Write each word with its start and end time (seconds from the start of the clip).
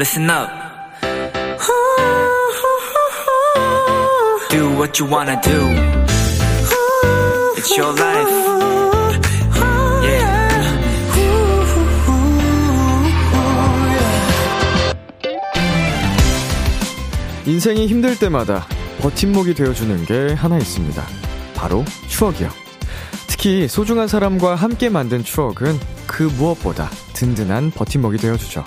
listen 0.00 0.30
up. 0.30 0.48
Do 4.48 4.70
what 4.78 4.98
you 4.98 5.06
wanna 5.06 5.38
do. 5.42 5.60
It's 7.58 7.76
your 7.76 7.92
life. 7.92 8.30
Yeah. 10.02 10.40
인생이 17.44 17.86
힘들 17.86 18.18
때마다 18.18 18.66
버팀목이 19.02 19.52
되어주는 19.52 20.06
게 20.06 20.32
하나 20.32 20.56
있습니다. 20.56 21.04
바로 21.54 21.84
추억이요. 22.08 22.48
특히 23.26 23.68
소중한 23.68 24.08
사람과 24.08 24.54
함께 24.54 24.88
만든 24.88 25.22
추억은 25.22 25.78
그 26.06 26.22
무엇보다 26.22 26.88
든든한 27.12 27.72
버팀목이 27.72 28.16
되어주죠. 28.16 28.64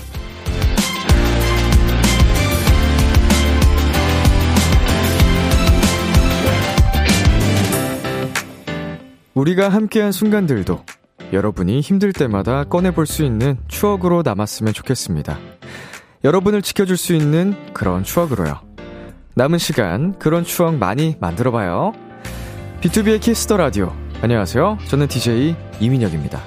우리가 9.44 9.68
함께한 9.68 10.14
순간들도 10.14 10.86
여러분이 11.34 11.82
힘들 11.82 12.14
때마다 12.14 12.64
꺼내볼 12.64 13.06
수 13.06 13.26
있는 13.26 13.58
추억으로 13.68 14.22
남았으면 14.24 14.72
좋겠습니다. 14.72 15.38
여러분을 16.24 16.62
지켜줄 16.62 16.96
수 16.96 17.14
있는 17.14 17.54
그런 17.74 18.06
추억으로요. 18.06 18.62
남은 19.36 19.58
시간 19.58 20.18
그런 20.18 20.46
추억 20.46 20.76
많이 20.76 21.18
만들어봐요. 21.20 21.92
B2B의 22.80 23.20
키스터 23.20 23.58
라디오. 23.58 23.94
안녕하세요. 24.22 24.78
저는 24.88 25.10
DJ 25.10 25.58
이민혁입니다. 25.82 26.42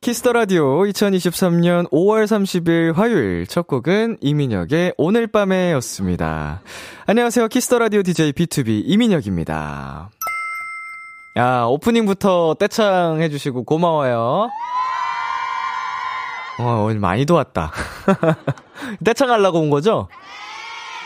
Kiss 0.00 0.18
the 0.18 0.32
Radio 0.32 0.84
2023년 0.84 1.90
5월 1.90 2.24
30일 2.24 2.94
화요일 2.94 3.46
첫 3.46 3.66
곡은 3.66 4.18
이민혁의 4.22 4.94
오늘 4.96 5.26
밤에였습니다. 5.26 6.62
안녕하세요. 7.04 7.48
키스터 7.48 7.78
라디오 7.78 8.02
DJ 8.02 8.32
B2B 8.32 8.84
이민혁입니다. 8.86 10.08
야, 11.38 11.66
오프닝부터 11.66 12.56
떼창 12.58 13.22
해주시고 13.22 13.62
고마워요. 13.62 14.50
어, 16.58 16.82
오늘 16.84 16.98
많이도 16.98 17.24
왔다. 17.26 17.70
떼창 19.04 19.30
하려고 19.30 19.60
온 19.60 19.70
거죠? 19.70 20.08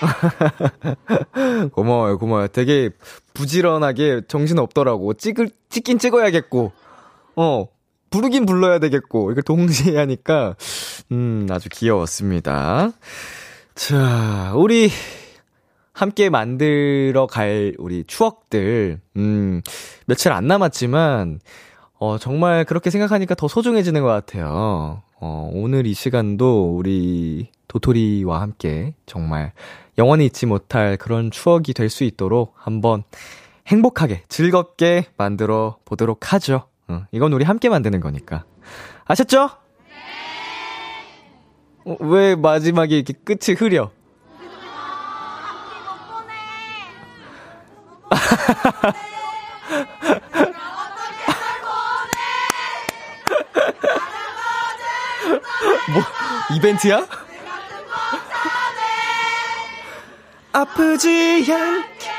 고마워요, 1.73 2.17
고마워요. 2.17 2.49
되게 2.49 2.89
부지런하게 3.35 4.23
정신 4.27 4.59
없더라고. 4.59 5.13
찍을, 5.13 5.51
찍긴 5.69 5.99
찍어야겠고, 5.99 6.73
어, 7.37 7.67
부르긴 8.09 8.47
불러야 8.47 8.79
되겠고, 8.79 9.33
이걸 9.33 9.43
동시에 9.43 9.99
하니까, 9.99 10.57
음, 11.11 11.47
아주 11.51 11.69
귀여웠습니다. 11.71 12.93
자, 13.75 14.53
우리, 14.57 14.91
함께 15.93 16.31
만들어 16.31 17.27
갈 17.27 17.75
우리 17.79 18.05
추억들, 18.05 19.01
음, 19.17 19.61
며칠 20.07 20.33
안 20.33 20.47
남았지만, 20.47 21.41
어, 21.99 22.19
정말 22.19 22.65
그렇게 22.65 22.91
생각하니까 22.91 23.35
더 23.35 23.47
소중해지는 23.47 24.01
것 24.03 24.09
같아요. 24.09 25.03
어, 25.21 25.51
오늘 25.53 25.87
이 25.87 25.95
시간도 25.95 26.75
우리 26.77 27.51
도토리와 27.69 28.41
함께 28.41 28.95
정말 29.07 29.53
영원히 29.99 30.27
잊지 30.27 30.47
못할 30.47 30.97
그런 30.97 31.31
추억이 31.31 31.75
될 31.75 31.89
수 31.91 32.05
있도록 32.05 32.55
한번 32.57 33.05
행복하게, 33.69 34.23
즐겁게 34.29 35.07
만들어 35.17 35.77
보도록 35.85 36.33
하죠. 36.33 36.67
어, 36.89 37.05
이건 37.13 37.33
우리 37.35 37.45
함께 37.45 37.69
만드는 37.69 38.01
거니까. 38.01 38.45
아셨죠? 39.05 39.51
어, 41.85 41.97
왜 42.01 42.35
마지막에 42.35 42.97
이렇게 42.97 43.13
끝이 43.13 43.55
흐려? 43.57 43.91
뭐, 55.93 56.03
이벤트야? 56.57 57.07
아프지 60.53 61.47
않게. 61.51 62.13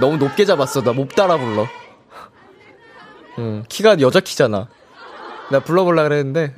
너무 0.00 0.16
높게 0.16 0.44
잡았어. 0.44 0.82
나 0.82 0.92
못 0.92 1.08
따라 1.14 1.36
불러. 1.36 1.66
응, 3.38 3.64
키가 3.68 4.00
여자 4.00 4.20
키잖아. 4.20 4.68
나 5.50 5.60
불러볼라 5.60 6.02
그랬는데. 6.04 6.54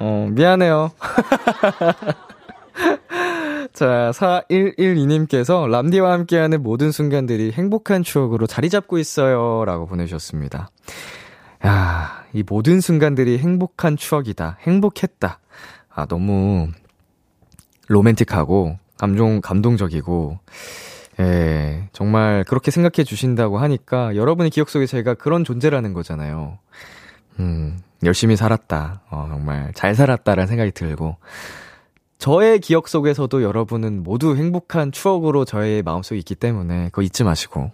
어, 0.00 0.26
미안해요. 0.30 0.92
자, 3.74 4.12
4112님께서 4.14 5.68
람디와 5.68 6.12
함께하는 6.12 6.62
모든 6.62 6.92
순간들이 6.92 7.50
행복한 7.50 8.04
추억으로 8.04 8.46
자리 8.46 8.70
잡고 8.70 8.98
있어요. 8.98 9.64
라고 9.64 9.86
보내주셨습니다. 9.86 10.70
야, 11.66 12.24
이 12.32 12.44
모든 12.46 12.80
순간들이 12.80 13.38
행복한 13.38 13.96
추억이다. 13.96 14.58
행복했다. 14.60 15.40
아, 15.92 16.06
너무 16.06 16.68
로맨틱하고 17.88 18.78
감동, 18.96 19.40
감동적이고, 19.40 20.38
예, 21.18 21.88
정말 21.92 22.44
그렇게 22.44 22.70
생각해 22.70 23.02
주신다고 23.02 23.58
하니까 23.58 24.14
여러분의 24.14 24.50
기억 24.50 24.68
속에 24.68 24.86
제가 24.86 25.14
그런 25.14 25.42
존재라는 25.42 25.94
거잖아요. 25.94 26.58
음, 27.40 27.80
열심히 28.04 28.36
살았다. 28.36 29.02
어, 29.10 29.26
정말 29.28 29.72
잘 29.74 29.96
살았다라는 29.96 30.46
생각이 30.46 30.70
들고, 30.70 31.16
저의 32.24 32.58
기억 32.58 32.88
속에서도 32.88 33.42
여러분은 33.42 34.02
모두 34.02 34.34
행복한 34.34 34.92
추억으로 34.92 35.44
저의 35.44 35.82
마음속에 35.82 36.16
있기 36.20 36.34
때문에 36.34 36.84
그거 36.86 37.02
잊지 37.02 37.22
마시고. 37.22 37.70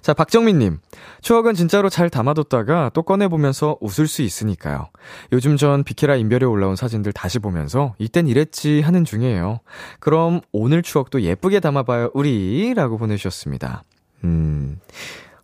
자, 0.00 0.14
박정민님. 0.14 0.78
추억은 1.20 1.52
진짜로 1.52 1.90
잘 1.90 2.08
담아뒀다가 2.08 2.92
또 2.94 3.02
꺼내보면서 3.02 3.76
웃을 3.82 4.06
수 4.08 4.22
있으니까요. 4.22 4.88
요즘 5.32 5.58
전 5.58 5.84
비케라 5.84 6.16
인별에 6.16 6.46
올라온 6.46 6.76
사진들 6.76 7.12
다시 7.12 7.38
보면서 7.38 7.94
이땐 7.98 8.26
이랬지 8.26 8.80
하는 8.80 9.04
중이에요. 9.04 9.60
그럼 10.00 10.40
오늘 10.50 10.80
추억도 10.80 11.20
예쁘게 11.20 11.60
담아봐요, 11.60 12.12
우리. 12.14 12.72
라고 12.72 12.96
보내주셨습니다. 12.96 13.84
음, 14.24 14.80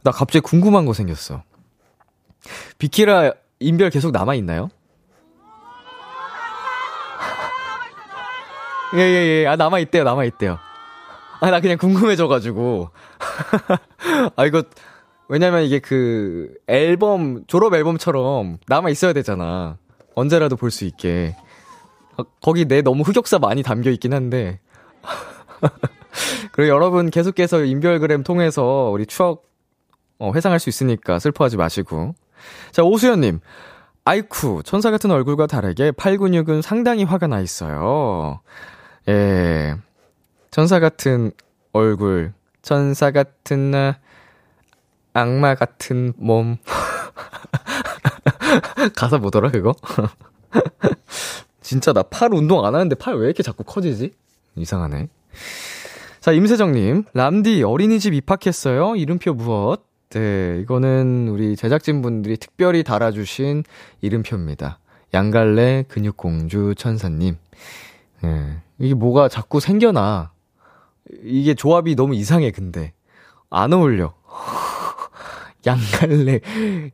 나 0.02 0.12
갑자기 0.12 0.40
궁금한 0.40 0.86
거 0.86 0.94
생겼어. 0.94 1.42
비키라 2.78 3.34
인별 3.58 3.90
계속 3.90 4.12
남아있나요? 4.12 4.70
예, 8.94 8.98
예, 8.98 9.42
예. 9.42 9.46
아, 9.46 9.56
남아있대요, 9.56 10.04
남아있대요. 10.04 10.58
아, 11.40 11.50
나 11.50 11.60
그냥 11.60 11.78
궁금해져가지고. 11.78 12.90
아, 14.36 14.46
이거, 14.46 14.62
왜냐면 15.28 15.62
이게 15.62 15.78
그, 15.78 16.52
앨범, 16.66 17.44
졸업 17.46 17.74
앨범처럼 17.74 18.58
남아있어야 18.66 19.12
되잖아. 19.12 19.78
언제라도 20.14 20.56
볼 20.56 20.70
수 20.70 20.84
있게. 20.84 21.36
아, 22.16 22.24
거기 22.42 22.66
내 22.66 22.82
너무 22.82 23.02
흑역사 23.04 23.38
많이 23.38 23.62
담겨 23.62 23.90
있긴 23.90 24.12
한데. 24.12 24.60
그리고 26.52 26.68
여러분 26.74 27.10
계속해서 27.10 27.64
인별그램 27.64 28.24
통해서 28.24 28.90
우리 28.92 29.06
추억, 29.06 29.44
어, 30.18 30.32
회상할 30.34 30.58
수 30.58 30.68
있으니까 30.68 31.18
슬퍼하지 31.20 31.56
마시고. 31.56 32.14
자, 32.72 32.82
오수연님. 32.82 33.40
아이쿠, 34.04 34.62
천사 34.64 34.90
같은 34.90 35.10
얼굴과 35.10 35.46
다르게 35.46 35.92
팔 35.92 36.16
근육은 36.18 36.62
상당히 36.62 37.04
화가 37.04 37.28
나 37.28 37.40
있어요. 37.40 38.40
예. 39.10 39.76
천사 40.50 40.81
같은 40.81 41.32
얼굴, 41.72 42.32
천사 42.62 43.10
같은 43.10 43.71
나, 43.71 43.98
악마 45.12 45.55
같은 45.55 46.12
몸. 46.17 46.56
가사 48.96 49.19
뭐더라, 49.19 49.50
그거? 49.50 49.75
진짜 51.61 51.93
나 51.93 52.02
팔 52.02 52.32
운동 52.34 52.64
안 52.64 52.75
하는데 52.75 52.94
팔 52.96 53.14
왜 53.17 53.26
이렇게 53.26 53.43
자꾸 53.43 53.64
커지지? 53.64 54.14
이상하네. 54.56 55.08
자, 56.20 56.32
임세정님. 56.32 57.05
람디 57.14 57.62
어린이집 57.62 58.14
입학했어요? 58.14 58.96
이름표 58.96 59.34
무엇? 59.34 59.84
네, 60.11 60.58
이거는 60.61 61.29
우리 61.29 61.55
제작진분들이 61.56 62.37
특별히 62.37 62.82
달아주신 62.82 63.62
이름표입니다. 64.00 64.79
양갈래 65.14 65.84
근육공주 65.88 66.75
천사님. 66.76 67.37
네, 68.23 68.56
이게 68.81 68.94
뭐가 68.94 69.29
자꾸 69.29 69.61
생겨나. 69.61 70.32
이게 71.23 71.55
조합이 71.55 71.94
너무 71.94 72.15
이상해, 72.15 72.50
근데. 72.50 72.93
안 73.50 73.73
어울려. 73.73 74.15
양갈래. 75.67 76.41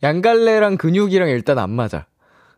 양갈래랑 0.03 0.77
근육이랑 0.77 1.29
일단 1.29 1.59
안 1.59 1.71
맞아. 1.71 2.07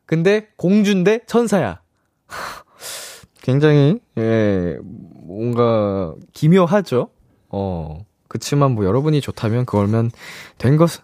근데 0.06 0.48
공주인데 0.56 1.20
천사야. 1.26 1.80
굉장히, 3.42 4.00
예, 4.16 4.78
뭔가 4.82 6.14
기묘하죠? 6.32 7.10
어. 7.50 8.04
그치만 8.28 8.72
뭐 8.72 8.84
여러분이 8.84 9.20
좋다면 9.22 9.64
그걸면 9.66 10.10
된 10.58 10.76
것, 10.76 11.02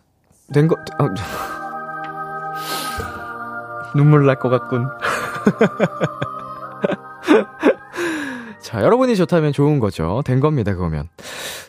된 0.52 0.68
것, 0.68 0.78
아, 0.98 1.08
눈물 3.96 4.26
날 4.26 4.38
것 4.38 4.50
같군. 4.50 4.86
자, 8.74 8.82
여러분이 8.82 9.14
좋다면 9.14 9.52
좋은 9.52 9.78
거죠. 9.78 10.20
된 10.24 10.40
겁니다, 10.40 10.74
그러면. 10.74 11.08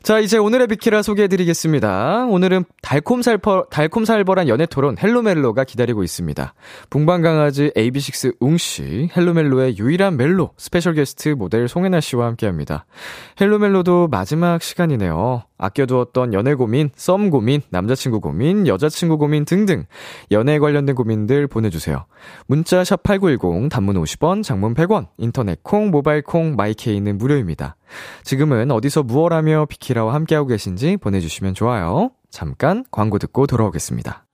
자, 0.02 0.18
이제 0.18 0.40
오늘의 0.40 0.66
비키라 0.66 1.04
소개해드리겠습니다. 1.04 2.25
오늘은 2.25 2.66
달콤살퍼, 2.81 3.68
달콤살벌한 3.69 4.48
연애 4.48 4.66
토론 4.66 4.98
Hello멜로가 4.97 5.65
기다리고 5.66 6.02
있습니다. 6.02 6.56
붕방강아지 6.90 7.74
AB6 7.75 8.38
웅씨, 8.40 9.12
헬로멜로의 9.16 9.78
유일한 9.78 10.18
멜로, 10.18 10.50
스페셜 10.57 10.96
게스트 10.96 11.30
모델 11.30 11.68
송해나 11.68 12.00
씨와 12.00 12.25
함께 12.25 12.48
합니다. 12.48 12.88
Hello멜로도 13.39 14.07
마지막 14.07 14.63
시간이네요. 14.63 15.44
아껴두었던 15.57 16.34
연애 16.34 16.54
고민, 16.54 16.90
썸 16.96 17.30
고민, 17.30 17.62
남자친구 17.69 18.19
고민, 18.22 18.68
여자친구 18.68 19.18
고민 19.18 19.46
등등 19.46 19.86
연애에 20.31 20.60
관련된 20.60 20.96
고민들 20.96 21.48
보내주세요. 21.48 22.06
문자 22.48 22.84
샵 22.84 23.04
8910, 23.04 23.69
단문 23.69 23.96
50원, 24.02 24.44
장문 24.44 24.74
100원, 24.74 25.07
인터넷 25.18 25.63
콩, 25.63 25.92
모바일 25.92 26.22
콩, 26.22 26.56
마이케이는 26.56 27.18
무료입니다. 27.18 27.75
지금은 28.24 28.72
어디서 28.72 29.04
무얼하며 29.04 29.68
비키라와 29.69 30.13
함께하고 30.13 30.48
계신지 30.48 30.98
보내주시면 30.98 31.54
좋아요. 31.54 32.12
잠깐 32.30 32.84
광고 32.92 33.18
듣고 33.18 33.48
돌아오겠습니다. 33.48 34.25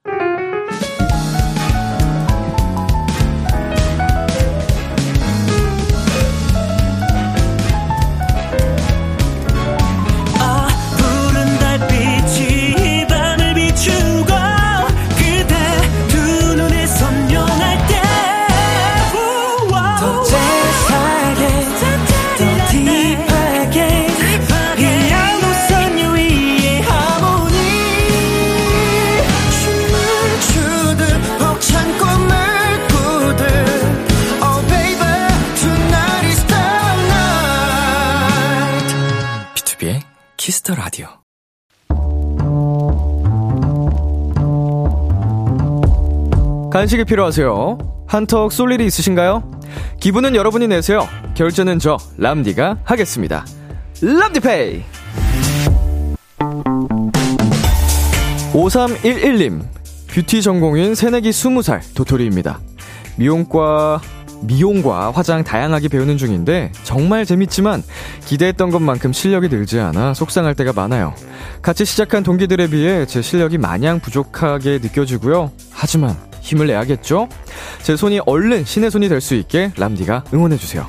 Kiss 40.42 40.60
the 40.60 40.74
Radio. 40.74 41.06
간식이 46.72 47.04
필요하세요? 47.04 47.78
한턱 48.08 48.50
쏠 48.50 48.72
일이 48.72 48.84
있으신가요? 48.86 49.60
기분은 50.00 50.34
여러분이 50.34 50.66
내세요. 50.66 51.06
결제는 51.36 51.78
저 51.78 51.96
람디가 52.18 52.78
하겠습니다. 52.82 53.46
람디pay. 54.02 54.82
5311님 58.52 59.62
뷰티 60.08 60.42
전공인 60.42 60.96
새내기 60.96 61.30
20살 61.30 61.94
도토리입니다. 61.94 62.58
미용과 63.16 64.00
미용과 64.42 65.12
화장 65.12 65.44
다양하게 65.44 65.88
배우는 65.88 66.18
중인데 66.18 66.72
정말 66.82 67.24
재밌지만 67.24 67.82
기대했던 68.26 68.70
것만큼 68.70 69.12
실력이 69.12 69.48
늘지 69.48 69.80
않아 69.80 70.14
속상할 70.14 70.54
때가 70.54 70.72
많아요. 70.72 71.14
같이 71.62 71.84
시작한 71.84 72.22
동기들에 72.22 72.68
비해 72.68 73.06
제 73.06 73.22
실력이 73.22 73.58
마냥 73.58 74.00
부족하게 74.00 74.78
느껴지고요. 74.82 75.50
하지만 75.70 76.16
힘을 76.40 76.66
내야겠죠? 76.66 77.28
제 77.82 77.96
손이 77.96 78.20
얼른 78.26 78.64
신의 78.64 78.90
손이 78.90 79.08
될 79.08 79.20
수 79.20 79.34
있게 79.34 79.72
람디가 79.76 80.24
응원해주세요. 80.34 80.86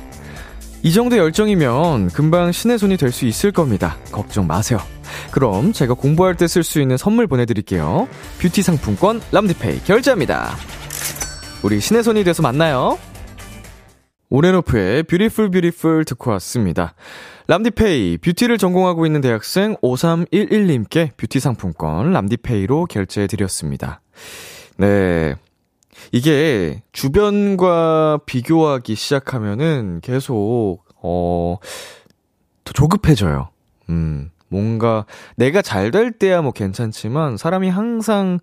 이 0.82 0.92
정도 0.92 1.16
열정이면 1.16 2.08
금방 2.10 2.52
신의 2.52 2.78
손이 2.78 2.96
될 2.96 3.10
수 3.12 3.24
있을 3.26 3.52
겁니다. 3.52 3.96
걱정 4.12 4.46
마세요. 4.46 4.78
그럼 5.30 5.72
제가 5.72 5.94
공부할 5.94 6.34
때 6.36 6.46
쓸 6.46 6.62
수 6.64 6.80
있는 6.80 6.96
선물 6.96 7.26
보내드릴게요. 7.26 8.08
뷰티 8.40 8.62
상품권 8.62 9.22
람디페이 9.32 9.80
결제합니다. 9.84 10.56
우리 11.62 11.80
신의 11.80 12.02
손이 12.02 12.24
돼서 12.24 12.42
만나요. 12.42 12.98
온앤오프의 14.34 15.04
Beautiful 15.04 15.48
Beautiful 15.50 16.04
듣고 16.06 16.32
왔습니다. 16.32 16.94
람디pay, 17.46 18.18
beauty를 18.18 18.58
전공하고 18.58 19.06
있는 19.06 19.20
대학생 19.20 19.76
5311님께 19.76 21.16
뷰티 21.16 21.38
상품권 21.38 22.10
람디pay로 22.10 22.86
결제해 22.86 23.28
드렸습니다. 23.28 24.00
네. 24.76 25.36
이게 26.10 26.82
주변과 26.90 28.22
비교하기 28.26 28.96
시작하면은 28.96 30.00
계속, 30.02 30.80
어, 31.00 31.58
더 32.64 32.72
조급해져요. 32.72 33.50
음, 33.90 34.30
뭔가 34.48 35.06
내가 35.36 35.62
잘 35.62 35.92
될 35.92 36.10
때야 36.10 36.42
뭐 36.42 36.50
괜찮지만 36.50 37.36
사람이 37.36 37.68
항상, 37.68 38.40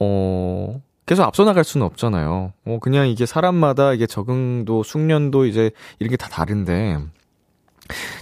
어, 0.00 0.80
계속 1.06 1.22
앞서 1.24 1.44
나갈 1.44 1.64
수는 1.64 1.86
없잖아요. 1.86 2.52
뭐 2.64 2.78
그냥 2.78 3.08
이게 3.08 3.26
사람마다 3.26 3.92
이게 3.92 4.06
적응도 4.06 4.82
숙련도 4.82 5.46
이제 5.46 5.70
이런 5.98 6.10
게 6.10 6.16
다 6.16 6.28
다른데 6.28 6.98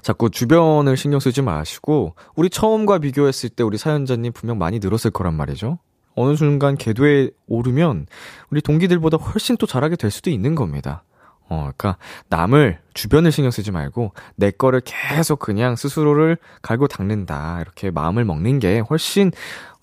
자꾸 0.03 0.31
주변을 0.31 0.97
신경 0.97 1.21
쓰지 1.21 1.43
마시고 1.43 2.15
우리 2.35 2.51
처음과 2.51 2.99
비교했을 2.99 3.51
때 3.51 3.63
우리 3.63 3.79
사연자님 3.79 4.33
분명 4.33 4.59
많이 4.59 4.81
늘었을 4.81 5.13
거란 5.13 5.35
말이죠. 5.35 5.79
어느 6.15 6.37
순간 6.37 6.77
궤도에 6.77 7.31
오르면 7.47 8.07
우리 8.51 8.61
동기들보다 8.61 9.17
훨씬 9.19 9.57
또 9.57 9.67
잘하게 9.67 9.97
될 9.97 10.11
수도 10.11 10.31
있는 10.31 10.55
겁니다. 10.55 11.05
어, 11.49 11.71
그러니까 11.77 11.97
남을 12.29 12.81
주변을 12.95 13.31
신경 13.31 13.51
쓰지 13.51 13.71
말고 13.73 14.13
내 14.37 14.51
거를 14.51 14.81
계속 14.85 15.39
그냥 15.39 15.77
스스로를 15.77 16.39
갈고 16.63 16.89
닦는다. 16.89 17.61
이렇게 17.61 17.91
마음을 17.91 18.25
먹는 18.25 18.59
게 18.59 18.81
훨씬 18.81 19.31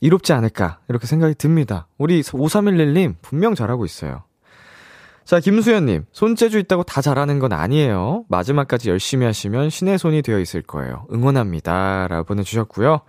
이롭지 0.01 0.33
않을까 0.33 0.79
이렇게 0.87 1.07
생각이 1.07 1.35
듭니다. 1.35 1.87
우리 1.97 2.21
5311님 2.21 3.15
분명 3.21 3.55
잘하고 3.55 3.85
있어요. 3.85 4.23
자, 5.29 5.39
김수현님, 5.39 6.05
손재주 6.11 6.57
있다고 6.57 6.81
다 6.81 7.01
잘하는 7.01 7.37
건 7.37 7.53
아니에요. 7.53 8.23
마지막까지 8.29 8.89
열심히 8.89 9.27
하시면 9.27 9.69
신의 9.69 9.99
손이 9.99 10.23
되어 10.23 10.39
있을 10.39 10.63
거예요. 10.63 11.05
응원합니다. 11.13 12.07
라고 12.07 12.23
보내주셨고요. 12.23 13.01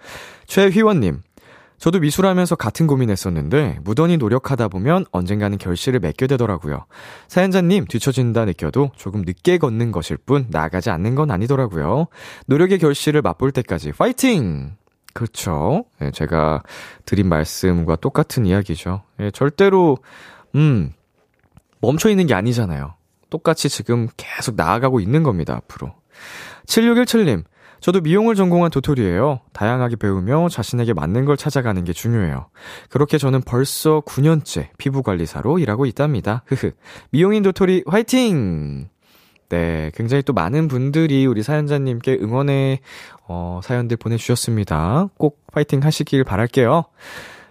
최휘원님, 0.46 1.22
저도 1.78 1.98
미술하면서 2.00 2.56
같은 2.56 2.87
고민했었는데, 2.87 3.79
무던히 3.82 4.19
노력하다 4.19 4.69
보면 4.69 5.06
언젠가는 5.12 5.56
결실을 5.56 5.98
맺게 6.00 6.26
되더라고요. 6.26 6.84
사연자님, 7.29 7.86
뒤처진다 7.86 8.44
느껴도 8.44 8.91
조금 8.96 9.22
늦게 9.22 9.56
걷는 9.56 9.91
것일 9.91 10.19
뿐, 10.19 10.46
나가지 10.50 10.91
않는 10.91 11.15
건 11.15 11.31
아니더라고요. 11.31 12.08
노력의 12.46 12.81
결실을 12.81 13.22
맛볼 13.22 13.50
때까지 13.53 13.93
파이팅! 13.93 14.76
그렇죠. 15.12 15.84
예, 16.02 16.10
제가 16.10 16.62
드린 17.05 17.29
말씀과 17.29 17.96
똑같은 17.96 18.46
이야기죠. 18.46 19.02
예, 19.20 19.31
절대로, 19.31 19.98
음, 20.55 20.93
멈춰 21.81 22.08
있는 22.10 22.26
게 22.26 22.34
아니잖아요. 22.34 22.94
똑같이 23.31 23.69
지금 23.69 24.08
계속 24.17 24.56
나아가고 24.56 25.00
있는 25.00 25.22
겁니다, 25.22 25.55
앞으로. 25.56 25.94
7617님, 26.67 27.44
저도 27.81 28.00
미용을 28.02 28.34
전공한 28.34 28.70
도토리예요. 28.70 29.40
다양하게 29.52 29.96
배우며 29.96 30.48
자신에게 30.50 30.93
맞는 30.93 31.24
걸 31.24 31.36
찾아가는 31.36 31.82
게 31.84 31.93
중요해요. 31.93 32.48
그렇게 32.90 33.17
저는 33.17 33.40
벌써 33.43 34.02
9년째 34.02 34.69
피부 34.76 35.02
관리사로 35.02 35.58
일하고 35.58 35.86
있답니다. 35.86 36.43
흐흐. 36.46 36.72
미용인 37.10 37.43
도토리 37.43 37.84
화이팅! 37.86 38.90
네, 39.50 39.90
굉장히 39.94 40.22
또 40.22 40.32
많은 40.32 40.69
분들이 40.69 41.26
우리 41.26 41.42
사연자님께 41.42 42.19
응원의 42.22 42.78
어, 43.26 43.60
사연들 43.62 43.96
보내주셨습니다. 43.96 45.08
꼭 45.19 45.44
파이팅 45.52 45.82
하시길 45.82 46.24
바랄게요. 46.24 46.84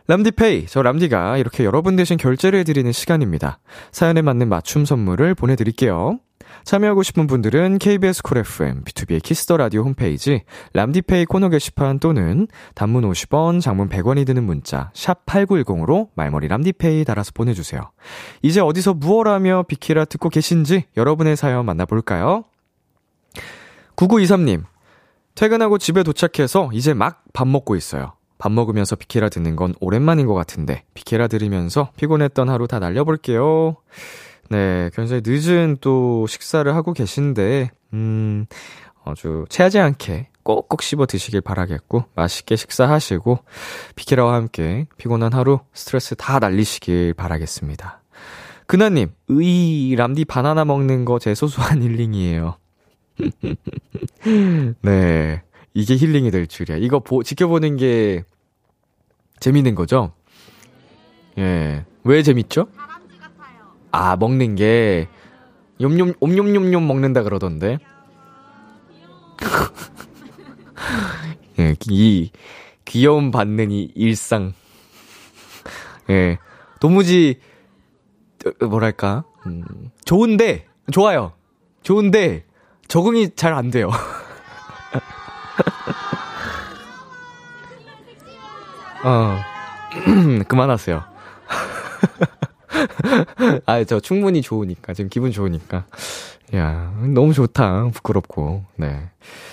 람디페이, 0.08 0.66
저 0.66 0.82
람디가 0.82 1.38
이렇게 1.38 1.66
여러분 1.66 1.96
대신 1.96 2.18
결제를 2.18 2.60
해드리는 2.60 2.92
시간입니다. 2.92 3.60
사연에 3.92 4.22
맞는 4.22 4.50
맞춤 4.50 4.86
선물을 4.86 5.36
보내드릴게요. 5.36 6.20
참여하고 6.64 7.04
싶은 7.04 7.28
분들은 7.28 7.78
KBS 7.80 8.24
쿨 8.24 8.40
FM, 8.40 8.84
비투비의 8.84 9.24
키스 9.24 9.45
더 9.45 9.58
라디오 9.58 9.84
홈페이지, 9.84 10.44
람디페이 10.74 11.26
코너 11.26 11.50
게시판 11.50 12.00
또는 12.00 12.48
단문 12.76 13.10
50원, 13.10 13.62
장문 13.62 13.90
100원이 13.90 14.26
드는 14.26 14.44
문자, 14.44 14.92
샵 14.94 15.26
8910으로 15.26 16.10
말머리 16.16 16.48
람디페이 16.48 17.06
달아서 17.06 17.32
보내주세요. 17.34 17.92
이제 18.42 18.60
어디서 18.60 18.96
무엇하며 18.96 19.64
비키라 19.68 20.06
듣고 20.06 20.30
계신지 20.30 20.86
여러분의 20.98 21.36
사연 21.36 21.66
만나볼까요? 21.66 22.44
9923님, 23.96 24.64
퇴근하고 25.36 25.78
집에 25.78 26.04
도착해서 26.04 26.70
이제 26.74 26.94
막 26.94 27.20
밥 27.34 27.48
먹고 27.48 27.78
있어요. 27.78 28.14
밥 28.38 28.52
먹으면서 28.52 28.98
비키라 28.98 29.30
듣는 29.30 29.56
건 29.56 29.74
오랜만인 29.80 30.26
것 30.26 30.34
같은데, 30.34 30.84
비키라 30.94 31.28
들으면서 31.28 31.92
피곤했던 31.98 32.50
하루 32.50 32.68
다 32.68 32.80
날려볼게요. 32.80 33.78
네, 34.50 34.90
굉장히 34.96 35.22
늦은 35.26 35.78
또 35.82 36.26
식사를 36.28 36.74
하고 36.76 36.94
계신데, 36.94 37.70
음, 37.94 38.46
아주 39.06 39.46
체하지 39.50 39.80
않게 39.80 40.30
꼭꼭 40.44 40.82
씹어 40.82 41.06
드시길 41.06 41.42
바라겠고, 41.42 42.06
맛있게 42.16 42.56
식사하시고, 42.56 43.40
비키라와 43.96 44.34
함께 44.34 44.88
피곤한 44.98 45.34
하루 45.34 45.60
스트레스 45.74 46.16
다 46.16 46.40
날리시길 46.40 47.14
바라겠습니다. 47.14 48.02
근하님, 48.66 49.10
으이, 49.30 49.96
람디 49.96 50.26
바나나 50.26 50.66
먹는 50.66 51.06
거 51.06 51.20
제 51.20 51.36
소소한 51.36 51.82
힐링이에요. 51.84 52.58
네. 54.82 55.42
이게 55.74 55.96
힐링이 55.96 56.32
될 56.32 56.48
줄이야. 56.48 56.78
이거 56.78 57.00
보, 57.00 57.22
지켜보는 57.24 57.78
게 57.78 58.24
재밌는 59.40 59.76
거죠? 59.76 60.14
예. 61.38 61.86
왜 62.04 62.24
재밌죠? 62.24 62.68
아, 63.92 64.16
먹는 64.16 64.56
게, 64.56 65.08
욤욤, 65.80 66.14
옴뇸뇸뇸 66.20 66.86
먹는다 66.86 67.24
그러던데. 67.24 67.80
예, 71.60 71.76
이, 71.90 72.32
귀여움 72.86 73.32
받는 73.32 73.72
이 73.72 73.92
일상. 73.96 74.54
예. 76.10 76.38
도무지, 76.80 77.40
어, 78.62 78.66
뭐랄까, 78.66 79.24
음, 79.46 79.64
좋은데, 80.06 80.66
좋아요. 80.92 81.34
좋은데, 81.84 82.46
적응이 82.88 83.36
잘 83.36 83.54
안 83.54 83.70
돼요. 83.72 83.90
어, 89.04 89.38
그만하세요. 90.48 91.04
아, 93.66 93.84
저 93.84 94.00
충분히 94.00 94.42
좋으니까. 94.42 94.94
지금 94.94 95.10
기분 95.10 95.32
좋으니까. 95.32 95.86
야, 96.56 96.94
너무 97.14 97.34
좋다. 97.34 97.90
부끄럽고. 97.94 98.64
네. 98.76 99.10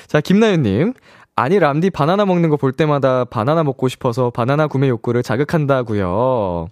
자, 0.07 0.21
김나연님. 0.21 0.95
아니, 1.35 1.59
람디 1.59 1.91
바나나 1.91 2.25
먹는 2.25 2.49
거 2.49 2.57
볼 2.57 2.73
때마다 2.73 3.25
바나나 3.25 3.63
먹고 3.63 3.89
싶어서 3.89 4.31
바나나 4.31 4.67
구매 4.69 4.89
욕구를 4.89 5.23
자극한다고요. 5.23 6.69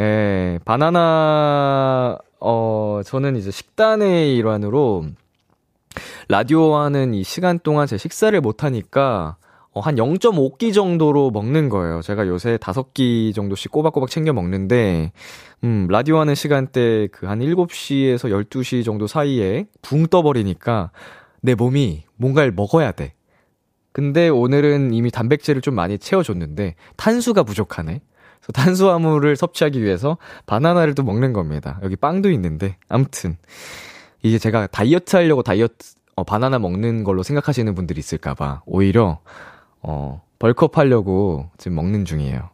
예, 0.00 0.58
바나나, 0.66 2.18
어, 2.40 3.00
저는 3.06 3.36
이제 3.36 3.50
식단의 3.50 4.36
일환으로 4.36 5.06
라디오 6.28 6.76
하는 6.76 7.14
이 7.14 7.22
시간 7.24 7.58
동안 7.58 7.86
제 7.86 7.96
식사를 7.96 8.38
못 8.42 8.62
하니까 8.64 9.36
어, 9.76 9.80
한 9.80 9.96
0.5끼 9.96 10.72
정도로 10.72 11.30
먹는 11.30 11.68
거예요. 11.68 12.00
제가 12.00 12.26
요새 12.28 12.56
5끼 12.56 13.34
정도씩 13.34 13.70
꼬박꼬박 13.70 14.08
챙겨 14.08 14.32
먹는데, 14.32 15.12
음, 15.64 15.86
라디오 15.90 16.18
하는 16.18 16.34
시간대 16.34 17.08
그 17.12 17.26
한 17.26 17.40
7시에서 17.40 18.30
12시 18.30 18.86
정도 18.86 19.06
사이에 19.06 19.66
붕 19.82 20.06
떠버리니까 20.06 20.92
내 21.42 21.54
몸이 21.54 22.04
뭔가를 22.16 22.52
먹어야 22.52 22.90
돼. 22.92 23.12
근데 23.92 24.30
오늘은 24.30 24.94
이미 24.94 25.10
단백질을 25.10 25.60
좀 25.60 25.74
많이 25.74 25.98
채워줬는데, 25.98 26.74
탄수가 26.96 27.42
부족하네. 27.42 28.00
그래서 28.40 28.52
탄수화물을 28.54 29.36
섭취하기 29.36 29.82
위해서 29.82 30.16
바나나를 30.46 30.94
또 30.94 31.02
먹는 31.02 31.34
겁니다. 31.34 31.78
여기 31.82 31.96
빵도 31.96 32.30
있는데, 32.30 32.78
암튼. 32.88 33.36
이게 34.22 34.38
제가 34.38 34.68
다이어트 34.68 35.16
하려고 35.16 35.42
다이어트, 35.42 35.74
어, 36.14 36.24
바나나 36.24 36.58
먹는 36.58 37.04
걸로 37.04 37.22
생각하시는 37.22 37.74
분들이 37.74 37.98
있을까봐. 37.98 38.62
오히려, 38.64 39.20
어, 39.86 40.20
벌크업 40.38 40.76
하려고 40.76 41.48
지금 41.58 41.76
먹는 41.76 42.04
중이에요. 42.04 42.50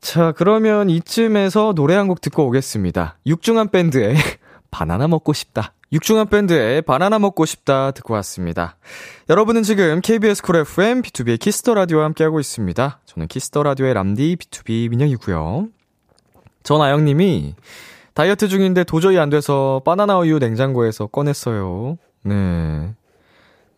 자, 0.00 0.32
그러면 0.32 0.88
이쯤에서 0.90 1.72
노래 1.74 1.94
한 1.94 2.08
곡 2.08 2.20
듣고 2.20 2.46
오겠습니다. 2.46 3.16
육중완밴드의 3.26 4.14
바나나 4.70 5.08
먹고 5.08 5.32
싶다. 5.32 5.72
육중완밴드의 5.92 6.82
바나나 6.82 7.18
먹고 7.18 7.44
싶다 7.44 7.90
듣고 7.90 8.14
왔습니다. 8.14 8.76
여러분은 9.28 9.62
지금 9.64 10.00
KBS 10.00 10.42
쿨 10.42 10.56
FM 10.56 11.02
비투비의 11.02 11.38
키스 11.40 11.61
더 11.61 11.74
라디오와 11.74 12.04
함께하고 12.04 12.38
있습니다. 12.38 13.00
저는 13.06 13.26
키스 13.26 13.49
더 13.49 13.62
라디오의 13.64 13.94
람디 13.94 14.36
비투비 14.36 14.88
민혁이고요. 14.90 15.66
전아영 16.62 17.04
님이 17.04 17.54
다이어트 18.14 18.46
중인데 18.48 18.84
도저히 18.84 19.18
안 19.18 19.30
돼서 19.30 19.82
바나나 19.84 20.18
우유 20.18 20.38
냉장고에서 20.38 21.06
꺼냈어요. 21.08 21.96
네. 22.24 22.94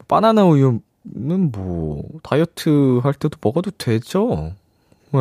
바나나 0.09 0.45
우유 0.45 0.81
는 1.05 1.51
뭐, 1.51 2.05
다이어트 2.23 3.01
할 3.03 3.13
때도 3.15 3.37
먹어도 3.41 3.71
되죠? 3.73 4.53
네. 5.11 5.19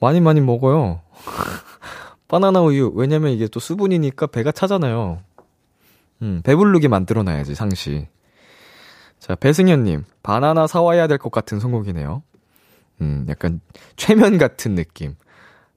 많이 0.00 0.20
많이 0.20 0.40
먹어요. 0.40 1.00
바나나 2.28 2.60
우유, 2.62 2.90
왜냐면 2.94 3.32
이게 3.32 3.48
또 3.48 3.60
수분이니까 3.60 4.26
배가 4.28 4.52
차잖아요. 4.52 5.20
음, 6.22 6.40
배부르게 6.42 6.88
만들어놔야지, 6.88 7.54
상시. 7.54 8.08
자, 9.18 9.34
배승현님, 9.34 10.04
바나나 10.22 10.66
사와야 10.66 11.06
될 11.06 11.18
것 11.18 11.30
같은 11.30 11.60
선곡이네요. 11.60 12.22
음, 13.02 13.26
약간, 13.28 13.60
최면 13.96 14.38
같은 14.38 14.74
느낌. 14.74 15.16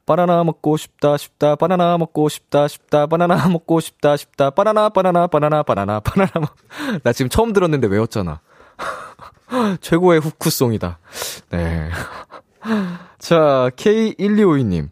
바나나 0.05 0.43
먹고 0.43 0.77
싶다, 0.77 1.17
싶다, 1.17 1.55
바나나 1.55 1.97
먹고 1.97 2.29
싶다, 2.29 2.67
싶다, 2.67 3.05
바나나 3.07 3.35
먹고 3.49 3.79
싶다, 3.79 4.17
싶다, 4.17 4.49
바나나, 4.51 4.89
바나나, 4.89 5.27
바나나, 5.27 5.63
바나나, 5.63 5.99
바나나. 5.99 6.31
나 7.03 7.13
지금 7.13 7.29
처음 7.29 7.53
들었는데 7.53 7.87
외웠잖아. 7.87 8.39
최고의 9.81 10.19
후크송이다. 10.19 10.99
네. 11.51 11.89
자, 13.19 13.69
K1252님. 13.75 14.89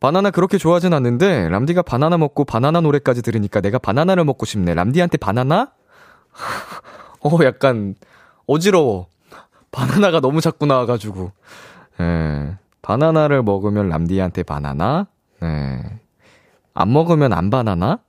바나나 0.00 0.30
그렇게 0.30 0.58
좋아하진 0.58 0.92
않는데, 0.94 1.48
람디가 1.48 1.82
바나나 1.82 2.18
먹고 2.18 2.44
바나나 2.44 2.80
노래까지 2.80 3.22
들으니까 3.22 3.60
내가 3.60 3.78
바나나를 3.78 4.24
먹고 4.24 4.46
싶네. 4.46 4.74
람디한테 4.74 5.16
바나나? 5.18 5.70
어, 7.22 7.44
약간, 7.44 7.94
어지러워. 8.46 9.06
바나나가 9.70 10.20
너무 10.20 10.40
자꾸 10.40 10.66
나와가지고. 10.66 11.32
예. 12.00 12.56
바나나를 12.82 13.42
먹으면 13.42 13.88
람디한테 13.88 14.42
바나나? 14.42 15.06
네. 15.40 16.00
안 16.74 16.92
먹으면 16.92 17.32
안 17.32 17.50
바나나? 17.50 18.00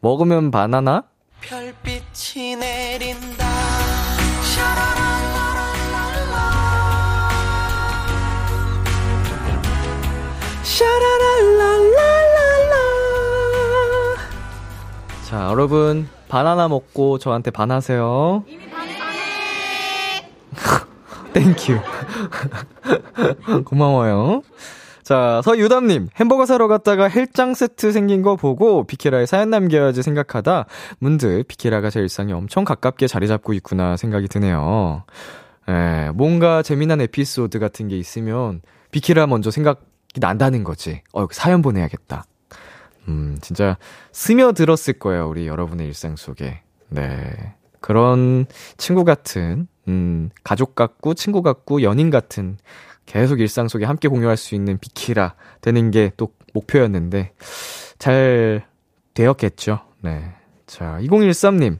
먹으면 0.00 0.50
바나나? 0.50 1.04
별빛이 1.40 2.56
내린 2.56 3.16
여러분, 15.62 16.08
바나나 16.26 16.66
먹고 16.66 17.18
저한테 17.18 17.52
반하세요. 17.52 18.44
땡큐. 21.32 21.78
고마워요. 23.64 24.42
자, 25.04 25.40
서유담님, 25.44 26.08
햄버거 26.16 26.46
사러 26.46 26.66
갔다가 26.66 27.06
헬짱 27.06 27.54
세트 27.54 27.92
생긴 27.92 28.22
거 28.22 28.34
보고 28.34 28.84
비키라에 28.84 29.24
사연 29.24 29.50
남겨야지 29.50 30.02
생각하다 30.02 30.66
문득 30.98 31.44
비키라가 31.46 31.90
제 31.90 32.00
일상에 32.00 32.32
엄청 32.32 32.64
가깝게 32.64 33.06
자리 33.06 33.28
잡고 33.28 33.52
있구나 33.52 33.96
생각이 33.96 34.26
드네요. 34.26 35.04
예, 35.68 36.10
뭔가 36.12 36.62
재미난 36.64 37.00
에피소드 37.00 37.60
같은 37.60 37.86
게 37.86 37.96
있으면 37.96 38.62
비키라 38.90 39.28
먼저 39.28 39.52
생각이 39.52 39.78
난다는 40.18 40.64
거지. 40.64 41.02
어, 41.12 41.28
사연 41.30 41.62
보내야겠다. 41.62 42.24
음, 43.08 43.36
진짜 43.40 43.76
스며들었을 44.12 44.98
거예요, 44.98 45.28
우리 45.28 45.46
여러분의 45.46 45.86
일상 45.86 46.16
속에. 46.16 46.62
네. 46.88 47.54
그런 47.80 48.46
친구 48.76 49.04
같은, 49.04 49.66
음, 49.88 50.30
가족 50.44 50.74
같고, 50.74 51.14
친구 51.14 51.42
같고, 51.42 51.82
연인 51.82 52.10
같은, 52.10 52.58
계속 53.06 53.40
일상 53.40 53.66
속에 53.68 53.84
함께 53.84 54.08
공유할 54.08 54.36
수 54.36 54.54
있는 54.54 54.78
비키라 54.78 55.34
되는 55.60 55.90
게 55.90 56.12
또 56.16 56.28
목표였는데, 56.54 57.32
잘 57.98 58.64
되었겠죠. 59.14 59.80
네. 60.00 60.32
자, 60.66 60.98
2013님. 61.00 61.78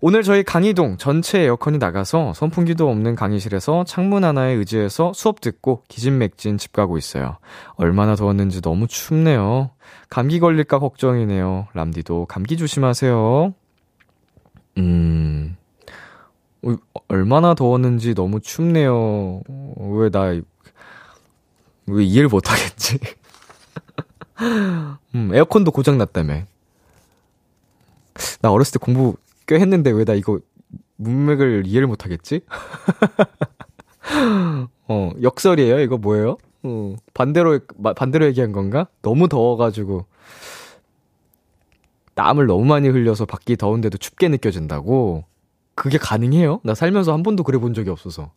오늘 0.00 0.22
저희 0.22 0.42
강의동 0.42 0.96
전체 0.98 1.40
에어컨이 1.40 1.78
나가서 1.78 2.34
선풍기도 2.34 2.88
없는 2.90 3.14
강의실에서 3.14 3.84
창문 3.84 4.24
하나에 4.24 4.52
의지해서 4.52 5.12
수업 5.14 5.40
듣고 5.40 5.82
기진맥진 5.88 6.58
집 6.58 6.72
가고 6.72 6.98
있어요. 6.98 7.38
얼마나 7.76 8.14
더웠는지 8.16 8.60
너무 8.60 8.86
춥네요. 8.86 9.70
감기 10.10 10.40
걸릴까 10.40 10.78
걱정이네요. 10.78 11.68
람디도 11.72 12.26
감기 12.26 12.56
조심하세요. 12.56 13.54
음, 14.78 15.56
어, 16.62 16.74
얼마나 17.08 17.54
더웠는지 17.54 18.14
너무 18.14 18.40
춥네요. 18.40 19.42
왜 19.76 20.10
나, 20.10 20.40
왜 21.86 22.04
이해를 22.04 22.28
못하겠지? 22.28 22.98
음, 25.14 25.30
에어컨도 25.32 25.70
고장났다며. 25.70 26.42
나 28.40 28.50
어렸을 28.50 28.78
때 28.78 28.78
공부 28.78 29.16
꽤 29.46 29.58
했는데 29.58 29.90
왜 29.90 30.04
나 30.04 30.14
이거 30.14 30.38
문맥을 30.96 31.64
이해를 31.66 31.88
못 31.88 32.04
하겠지? 32.04 32.40
어, 34.88 35.10
역설이에요? 35.22 35.80
이거 35.80 35.96
뭐예요? 35.98 36.36
어, 36.62 36.94
반대로, 37.14 37.58
반대로 37.96 38.26
얘기한 38.26 38.52
건가? 38.52 38.86
너무 39.02 39.28
더워가지고, 39.28 40.06
땀을 42.14 42.46
너무 42.46 42.64
많이 42.64 42.88
흘려서 42.88 43.26
밖이 43.26 43.56
더운데도 43.56 43.98
춥게 43.98 44.28
느껴진다고? 44.28 45.24
그게 45.74 45.98
가능해요? 45.98 46.60
나 46.62 46.74
살면서 46.74 47.12
한 47.12 47.22
번도 47.22 47.42
그래 47.42 47.58
본 47.58 47.74
적이 47.74 47.90
없어서. 47.90 48.30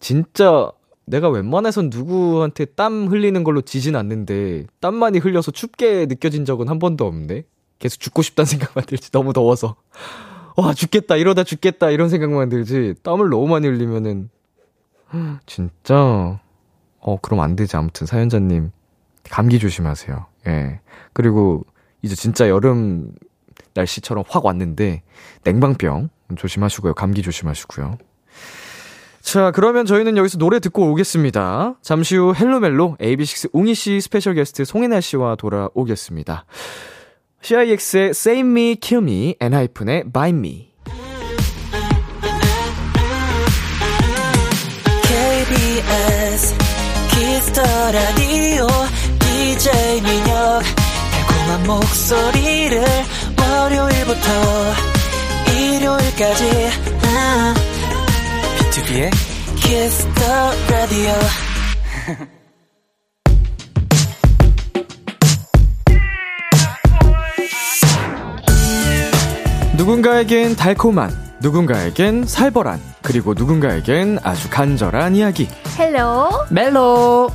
진짜 0.00 0.70
내가 1.04 1.28
웬만해선 1.28 1.90
누구한테 1.90 2.64
땀 2.64 3.06
흘리는 3.08 3.42
걸로 3.44 3.60
지진 3.60 3.94
않는데 3.96 4.64
땀 4.80 4.94
많이 4.94 5.18
흘려서 5.18 5.50
춥게 5.52 6.06
느껴진 6.06 6.44
적은 6.44 6.68
한 6.68 6.78
번도 6.78 7.06
없는데 7.06 7.44
계속 7.78 8.00
죽고 8.00 8.22
싶다는 8.22 8.46
생각만 8.50 8.86
들지. 8.86 9.10
너무 9.10 9.32
더워서. 9.32 9.76
와 10.56 10.72
죽겠다. 10.72 11.16
이러다 11.16 11.44
죽겠다. 11.44 11.90
이런 11.90 12.08
생각만 12.08 12.48
들지. 12.48 12.94
땀을 13.02 13.28
너무 13.28 13.46
많이 13.48 13.66
흘리면은. 13.66 14.30
진짜? 15.46 16.40
어 17.00 17.18
그럼 17.20 17.40
안 17.40 17.56
되지. 17.56 17.76
아무튼 17.76 18.06
사연자님 18.06 18.72
감기 19.30 19.58
조심하세요. 19.58 20.26
예. 20.48 20.80
그리고 21.12 21.64
이제 22.02 22.14
진짜 22.14 22.48
여름 22.48 23.12
날씨처럼 23.74 24.24
확 24.28 24.44
왔는데 24.44 25.02
냉방병 25.44 26.08
조심하시고요. 26.36 26.94
감기 26.94 27.22
조심하시고요. 27.22 27.98
자, 29.20 29.50
그러면 29.50 29.86
저희는 29.86 30.16
여기서 30.16 30.38
노래 30.38 30.60
듣고 30.60 30.88
오겠습니다. 30.92 31.74
잠시 31.82 32.16
후 32.16 32.32
헬로멜로 32.34 32.96
AB6IX 33.00 33.50
웅이 33.52 33.74
씨 33.74 34.00
스페셜 34.00 34.34
게스트 34.34 34.64
송해나 34.64 35.00
씨와 35.00 35.34
돌아오겠습니다. 35.34 36.44
CIX의 37.46 38.10
Save 38.10 38.40
Me, 38.40 38.74
Kill 38.74 39.04
Me, 39.04 39.36
엔하이픈의 39.40 40.06
Bite 40.12 40.38
Me. 40.40 40.72
KBS 45.04 46.56
키스터 47.12 47.62
라디오 47.92 48.66
DJ 49.20 50.00
민혁 50.00 50.62
달콤한 51.12 51.66
목소리를 51.68 52.82
월요일부터 53.38 54.28
일요일까지 55.52 56.70
아. 57.04 57.54
B2B의 58.58 59.10
Kiss 59.62 60.04
the 60.14 60.34
radio. 60.68 61.14
누군가에겐 69.76 70.56
달콤한, 70.56 71.10
누군가에겐 71.40 72.24
살벌한, 72.26 72.80
그리고 73.02 73.34
누군가에겐 73.34 74.18
아주 74.22 74.48
간절한 74.48 75.14
이야기. 75.14 75.48
헬로 75.78 76.30
멜로 76.48 77.28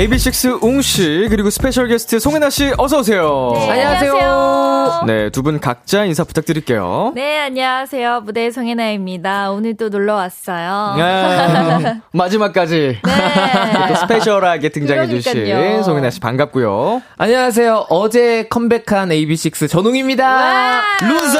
AB6IX 0.00 0.62
웅 0.62 0.89
씨, 0.89 1.26
그리고 1.28 1.50
스페셜 1.50 1.86
게스트 1.86 2.18
송해나 2.20 2.48
씨, 2.48 2.72
어서 2.78 3.00
오세요. 3.00 3.52
네, 3.54 3.70
안녕하세요. 3.70 5.02
네, 5.06 5.28
두 5.28 5.42
분 5.42 5.60
각자 5.60 6.06
인사 6.06 6.24
부탁드릴게요. 6.24 7.12
네, 7.14 7.38
안녕하세요. 7.40 8.22
모델 8.22 8.50
송해나입니다. 8.50 9.50
오늘 9.50 9.76
또 9.76 9.90
놀러 9.90 10.14
왔어요. 10.14 10.94
아, 10.96 12.00
마지막까지. 12.14 13.00
네. 13.04 13.88
또 13.88 13.94
스페셜하게 13.96 14.70
등장해 14.70 15.06
주신 15.08 15.34
그러니까요. 15.34 15.82
송해나 15.82 16.08
씨 16.08 16.18
반갑고요. 16.20 17.02
안녕하세요. 17.18 17.86
어제 17.90 18.46
컴백한 18.48 19.10
AB6IX 19.10 19.68
전웅입니다. 19.68 20.26
와! 20.26 20.82
루저! 21.02 21.38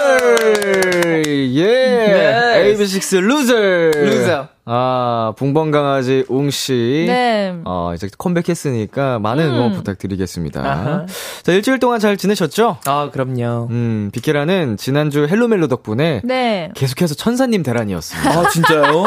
예! 1.54 1.64
네. 1.64 2.74
AB6IX 2.74 3.20
루저! 3.20 3.54
루저. 3.98 4.48
아, 4.72 5.32
붕방강아지 5.36 5.72
웅 5.72 6.24
씨. 6.28 7.06
네. 7.08 7.56
어, 7.64 7.90
이제 7.92 8.08
컴백했으니까 8.16 9.18
많은 9.18 9.48
음. 9.48 9.54
응원 9.54 9.72
부탁드리겠습니다. 9.72 10.60
아하. 10.64 11.06
자, 11.42 11.50
일주일 11.50 11.80
동안 11.80 11.98
잘 11.98 12.16
지내셨죠? 12.16 12.76
아, 12.86 13.10
그럼요. 13.10 13.66
음, 13.70 14.10
비케라는 14.12 14.76
지난주 14.76 15.26
헬로멜로 15.26 15.66
덕분에 15.66 16.20
네. 16.22 16.70
계속해서 16.76 17.16
천사님 17.16 17.64
대란이었습니다. 17.64 18.30
아, 18.30 18.48
진짜요? 18.48 19.04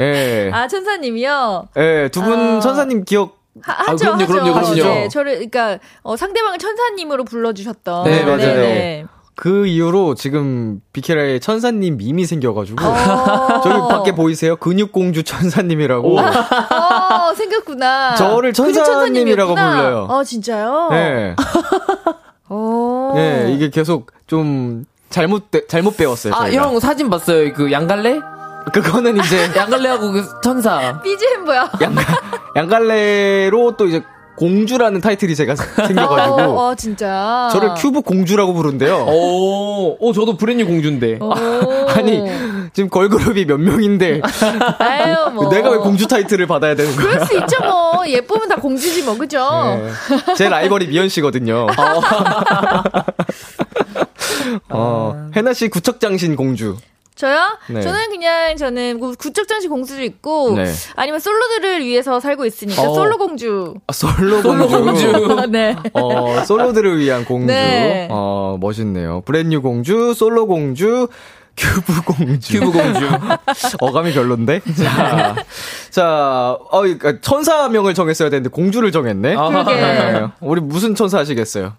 예. 0.00 0.50
아, 0.52 0.66
천사님이요? 0.66 1.68
예, 1.76 2.08
두분 2.10 2.56
어. 2.56 2.60
천사님 2.60 3.04
기억 3.04 3.38
하, 3.62 3.72
아, 3.72 3.92
하죠, 3.92 4.16
그럼요, 4.16 4.22
하죠. 4.22 4.32
그럼요, 4.32 4.52
그럼요. 4.52 4.94
네, 4.94 5.08
저를, 5.08 5.34
그러니까, 5.34 5.78
어, 6.02 6.16
상대방을 6.16 6.58
천사님으로 6.58 7.22
불러주셨던. 7.22 8.04
네, 8.04 8.24
맞아요. 8.24 8.38
네. 8.38 9.06
그 9.36 9.66
이후로 9.66 10.14
지금 10.14 10.80
비케라의 10.92 11.40
천사님 11.40 11.96
밈이 11.96 12.24
생겨가지고 12.24 12.84
어. 12.84 13.60
저기 13.62 13.78
밖에 13.88 14.12
보이세요? 14.12 14.54
근육공주 14.56 15.24
천사님이라고. 15.24 16.18
어, 16.18 17.34
생겼구나. 17.34 18.14
저를 18.14 18.52
근육 18.52 18.74
천사님이라고. 18.74 19.54
불러요. 19.54 20.06
어, 20.08 20.22
진짜요? 20.22 20.88
네. 20.92 21.34
어. 22.48 23.12
네, 23.16 23.52
이게 23.52 23.70
계속 23.70 24.12
좀 24.26 24.84
잘못 25.10 25.44
잘못 25.68 25.96
배웠어요. 25.96 26.34
아, 26.34 26.40
저희가. 26.46 26.62
형 26.62 26.78
사진 26.80 27.10
봤어요. 27.10 27.52
그 27.54 27.72
양갈래? 27.72 28.20
그거는 28.72 29.16
이제 29.18 29.50
양갈래하고 29.56 30.12
그 30.12 30.24
천사. 30.42 31.00
BGM 31.02 31.44
뭐야? 31.44 31.70
양갈 31.80 32.04
양갈래로 32.56 33.76
또 33.76 33.86
이제 33.86 34.02
공주라는 34.36 35.00
타이틀이 35.00 35.34
제가 35.36 35.54
생겨가지고 35.56 36.36
어, 36.42 36.68
어, 36.70 36.74
진짜. 36.74 37.48
저를 37.52 37.74
큐브 37.76 38.02
공주라고 38.02 38.52
부른대요. 38.54 39.06
오, 39.08 39.96
오, 39.98 40.12
저도 40.12 40.36
브랜뉴 40.36 40.66
공주인데. 40.66 41.18
오. 41.20 41.32
아니 41.96 42.22
지금 42.72 42.90
걸그룹이 42.90 43.44
몇 43.46 43.58
명인데 43.58 44.20
아유, 44.78 45.30
뭐. 45.34 45.48
내가 45.48 45.70
왜 45.70 45.78
공주 45.78 46.06
타이틀을 46.08 46.46
받아야 46.46 46.74
되는 46.74 46.94
거야? 46.96 47.06
그럴 47.06 47.26
수 47.26 47.36
있죠, 47.38 47.60
뭐. 47.62 48.06
예쁘면 48.06 48.48
다 48.48 48.56
공주지, 48.56 49.02
뭐, 49.04 49.16
그죠? 49.16 49.38
네. 49.64 50.34
제 50.34 50.48
라이벌이 50.48 50.88
미연 50.88 51.08
씨거든요. 51.08 51.66
어, 54.70 55.30
해나 55.36 55.52
씨 55.52 55.68
구척장신 55.68 56.36
공주. 56.36 56.76
저요? 57.24 57.40
네. 57.70 57.80
저는 57.80 58.10
그냥, 58.10 58.54
저는 58.56 59.00
구- 59.00 59.14
구척장신 59.16 59.70
공주도 59.70 60.02
있고, 60.02 60.52
네. 60.56 60.70
아니면 60.94 61.20
솔로들을 61.20 61.82
위해서 61.82 62.20
살고 62.20 62.44
있으니까, 62.44 62.82
어. 62.82 62.92
솔로 62.94 63.16
공주. 63.16 63.74
아, 63.86 63.92
솔로 63.94 64.42
솔로 64.42 64.68
공주. 64.68 65.10
공주. 65.10 65.46
네. 65.50 65.74
어, 65.94 66.44
솔로들을 66.44 66.98
위한 66.98 67.24
공주. 67.24 67.46
네. 67.46 68.08
어, 68.10 68.58
멋있네요. 68.60 69.22
브랜뉴 69.22 69.62
공주, 69.62 70.12
솔로 70.12 70.46
공주, 70.46 71.08
큐브 71.56 72.02
공주. 72.02 72.60
큐브 72.60 72.72
공주. 72.72 73.08
어감이 73.80 74.12
별론데? 74.12 74.60
자, 74.76 75.36
자, 75.90 76.58
어, 76.70 76.80
그러니까 76.82 77.20
천사명을 77.22 77.94
정했어야 77.94 78.28
되는데 78.28 78.50
공주를 78.50 78.92
정했네? 78.92 79.34
아. 79.38 79.64
네. 79.64 80.26
우리 80.40 80.60
무슨 80.60 80.94
천사 80.94 81.18
하시겠어요? 81.18 81.72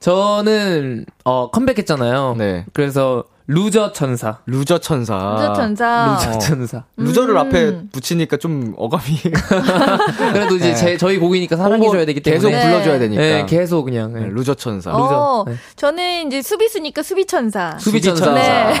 저는, 0.00 1.06
어, 1.24 1.50
컴백했잖아요. 1.50 2.34
네. 2.36 2.66
그래서, 2.74 3.24
루저 3.46 3.92
천사. 3.92 4.38
루저 4.46 4.78
천사. 4.78 5.14
루저 5.38 5.52
천사. 5.54 6.16
루저 6.24 6.38
천사. 6.38 6.84
루저를 6.96 7.34
음. 7.34 7.36
앞에 7.38 7.80
붙이니까 7.92 8.36
좀 8.36 8.74
어감이 8.76 9.02
그래도 10.32 10.56
이제 10.56 10.68
네. 10.70 10.74
제, 10.74 10.96
저희 10.96 11.18
곡이니까 11.18 11.56
사랑해줘야 11.56 12.04
되기 12.06 12.20
때문에. 12.20 12.38
계속 12.38 12.50
네. 12.50 12.62
불러줘야 12.62 12.98
되니까. 12.98 13.20
네, 13.22 13.46
계속 13.46 13.84
그냥. 13.84 14.12
네, 14.12 14.20
네. 14.20 14.26
루저 14.30 14.54
천사. 14.54 14.92
어, 14.92 15.44
네. 15.46 15.56
저는 15.76 16.28
이제 16.28 16.40
수비수니까 16.42 17.02
수비 17.02 17.26
천사. 17.26 17.76
수비 17.78 18.00
천사. 18.00 18.32
네. 18.32 18.74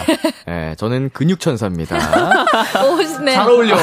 네, 0.46 0.74
저는 0.76 1.10
근육 1.12 1.40
천사입니다. 1.40 1.96
오, 2.86 2.96
멋있네. 2.96 3.34
잘 3.34 3.48
어울려. 3.50 3.76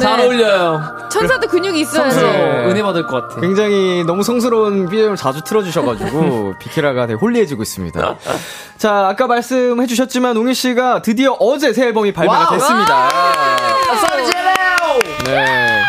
잘 0.00 0.16
네. 0.16 0.24
어울려요. 0.24 1.08
천사도 1.10 1.46
근육이 1.48 1.80
있어야지. 1.80 2.20
네. 2.20 2.64
은혜 2.66 2.82
받을 2.82 3.06
것 3.06 3.28
같아. 3.28 3.40
굉장히 3.40 4.02
너무 4.04 4.22
성스러운 4.24 4.88
BGM을 4.88 5.16
자주 5.16 5.42
틀어주셔가지고 5.44 6.54
비키라가 6.58 7.06
되게 7.06 7.18
holy해지고 7.18 7.62
있습니다. 7.62 8.16
자, 8.78 9.06
아까 9.08 9.26
말씀해주셨지만 9.28 10.23
웅이 10.36 10.54
씨가 10.54 11.02
드디어 11.02 11.32
어제 11.38 11.72
새 11.72 11.86
앨범이 11.86 12.12
발매가 12.12 12.38
와우. 12.38 12.50
됐습니다. 12.52 13.08
소리 14.00 14.24
질러! 14.26 14.44
네. 15.24 15.82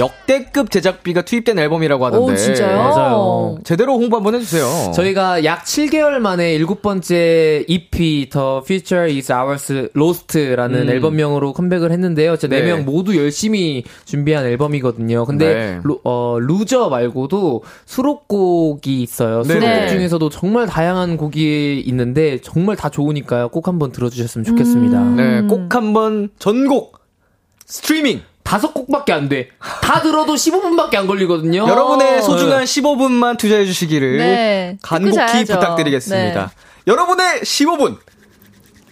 역대급 0.00 0.70
제작비가 0.70 1.22
투입된 1.22 1.58
앨범이라고 1.58 2.06
하던데. 2.06 2.32
오, 2.32 2.36
진짜요? 2.36 2.76
맞아요. 2.76 3.58
제대로 3.64 3.94
홍보 3.94 4.16
한번 4.16 4.34
해주세요. 4.34 4.92
저희가 4.94 5.44
약 5.44 5.64
7개월 5.64 6.18
만에 6.18 6.54
일곱 6.54 6.82
번째 6.82 7.64
EP 7.68 8.28
The 8.30 8.60
Future 8.64 9.14
Is 9.14 9.30
Ours 9.30 9.90
Lost라는 9.94 10.82
음. 10.82 10.90
앨범명으로 10.90 11.52
컴백을 11.52 11.92
했는데요. 11.92 12.36
제 12.36 12.48
네. 12.48 12.62
4명 12.62 12.84
모두 12.84 13.16
열심히 13.16 13.84
준비한 14.06 14.46
앨범이거든요. 14.46 15.26
근데 15.26 15.54
네. 15.54 15.80
루, 15.84 16.00
어, 16.04 16.38
루저 16.40 16.88
말고도 16.88 17.62
수록곡이 17.84 19.02
있어요. 19.02 19.44
수록곡 19.44 19.68
네. 19.68 19.88
중에서도 19.88 20.30
정말 20.30 20.66
다양한 20.66 21.18
곡이 21.18 21.84
있는데 21.86 22.40
정말 22.40 22.76
다 22.76 22.88
좋으니까요. 22.88 23.50
꼭 23.50 23.68
한번 23.68 23.92
들어주셨으면 23.92 24.44
좋겠습니다. 24.44 25.00
네, 25.10 25.42
꼭 25.42 25.74
한번 25.74 26.30
전곡 26.38 26.98
스트리밍 27.66 28.22
다섯 28.42 28.72
곡밖에 28.74 29.12
안 29.12 29.28
돼. 29.28 29.48
다 29.82 30.00
들어도 30.00 30.34
15분밖에 30.34 30.96
안 30.96 31.06
걸리거든요. 31.06 31.68
여러분의 31.68 32.22
소중한 32.22 32.64
15분만 32.64 33.38
투자해 33.38 33.64
주시기를 33.64 34.18
네, 34.18 34.78
간곡히. 34.82 35.44
부탁드리겠습니다. 35.44 36.40
네. 36.46 36.52
여러분의 36.86 37.42
15분 37.42 37.98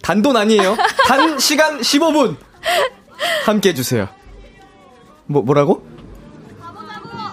단돈 0.02 0.36
아니에요. 0.36 0.76
단 1.06 1.38
시간 1.40 1.80
15분 1.80 2.36
함께 3.44 3.70
해 3.70 3.74
주세요. 3.74 4.08
뭐 5.26 5.42
뭐라고? 5.42 5.82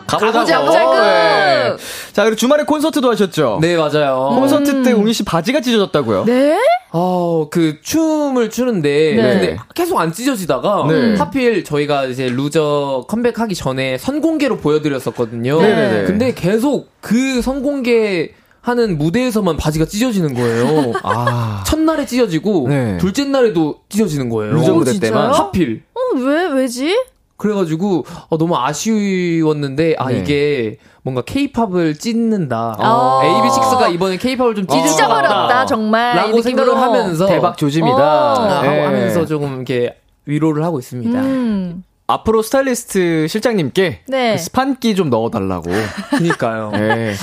가보자고. 0.07 0.45
가보자고. 0.45 0.95
네. 1.01 1.75
자, 2.13 2.23
그리고 2.23 2.35
주말에 2.35 2.63
콘서트도 2.63 3.09
하셨죠? 3.11 3.59
네, 3.61 3.75
맞아요. 3.75 4.29
콘서트 4.35 4.83
때 4.83 4.91
웅이 4.91 5.13
씨 5.13 5.23
바지가 5.23 5.61
찢어졌다고요? 5.61 6.25
네? 6.25 6.57
어, 6.91 7.49
그 7.49 7.81
춤을 7.81 8.49
추는데 8.49 9.15
네. 9.15 9.21
근데 9.21 9.57
계속 9.73 9.99
안 9.99 10.13
찢어지다가 10.13 10.85
네. 10.89 11.15
하필 11.15 11.63
저희가 11.63 12.05
이제 12.05 12.29
루저 12.29 13.05
컴백하기 13.09 13.53
전에 13.55 13.97
선공개로 13.97 14.57
보여드렸었거든요. 14.57 15.61
네네네. 15.61 16.03
근데 16.05 16.33
계속 16.33 16.89
그 17.01 17.41
선공개 17.41 18.31
하는 18.61 18.97
무대에서만 18.97 19.57
바지가 19.57 19.85
찢어지는 19.85 20.33
거예요. 20.33 20.93
아. 21.03 21.63
첫날에 21.67 22.05
찢어지고 22.05 22.67
네. 22.69 22.97
둘째 22.97 23.25
날에도 23.25 23.81
찢어지는 23.89 24.29
거예요. 24.29 24.53
루저 24.55 24.73
오, 24.73 24.75
무대? 24.77 24.97
때만. 24.99 25.33
하필. 25.33 25.83
어, 25.93 26.17
왜, 26.17 26.47
왜지? 26.47 26.95
그래가지고 27.37 28.05
어, 28.29 28.37
너무 28.37 28.55
아쉬웠는데 28.57 29.95
아 29.97 30.09
네. 30.09 30.19
이게 30.19 30.77
뭔가 31.03 31.21
케이팝을 31.21 31.95
찢는다. 31.99 32.75
어. 32.79 33.21
AB6IX가 33.23 33.93
이번에 33.93 34.17
케이팝을 34.17 34.55
좀 34.55 34.65
찢을 34.65 34.81
것 34.81 34.87
찢어버렸다, 34.87 35.35
같다. 35.35 35.65
정말. 35.65 36.15
라고 36.15 36.39
이 36.39 36.41
생각을. 36.41 36.75
하면서 36.75 37.25
대박 37.27 37.57
조짐이다. 37.57 37.97
아, 37.97 38.61
네. 38.61 38.67
하고 38.69 38.87
하면서 38.87 39.25
조금 39.25 39.55
이렇게 39.55 39.97
위로를 40.25 40.63
하고 40.63 40.79
있습니다. 40.79 41.19
음. 41.19 41.83
앞으로 42.07 42.43
스타일리스트 42.43 43.27
실장님께 43.27 44.01
네. 44.07 44.37
스판기 44.37 44.95
좀 44.95 45.09
넣어달라고. 45.09 45.71
그니까요. 46.17 46.71
네. 46.71 47.15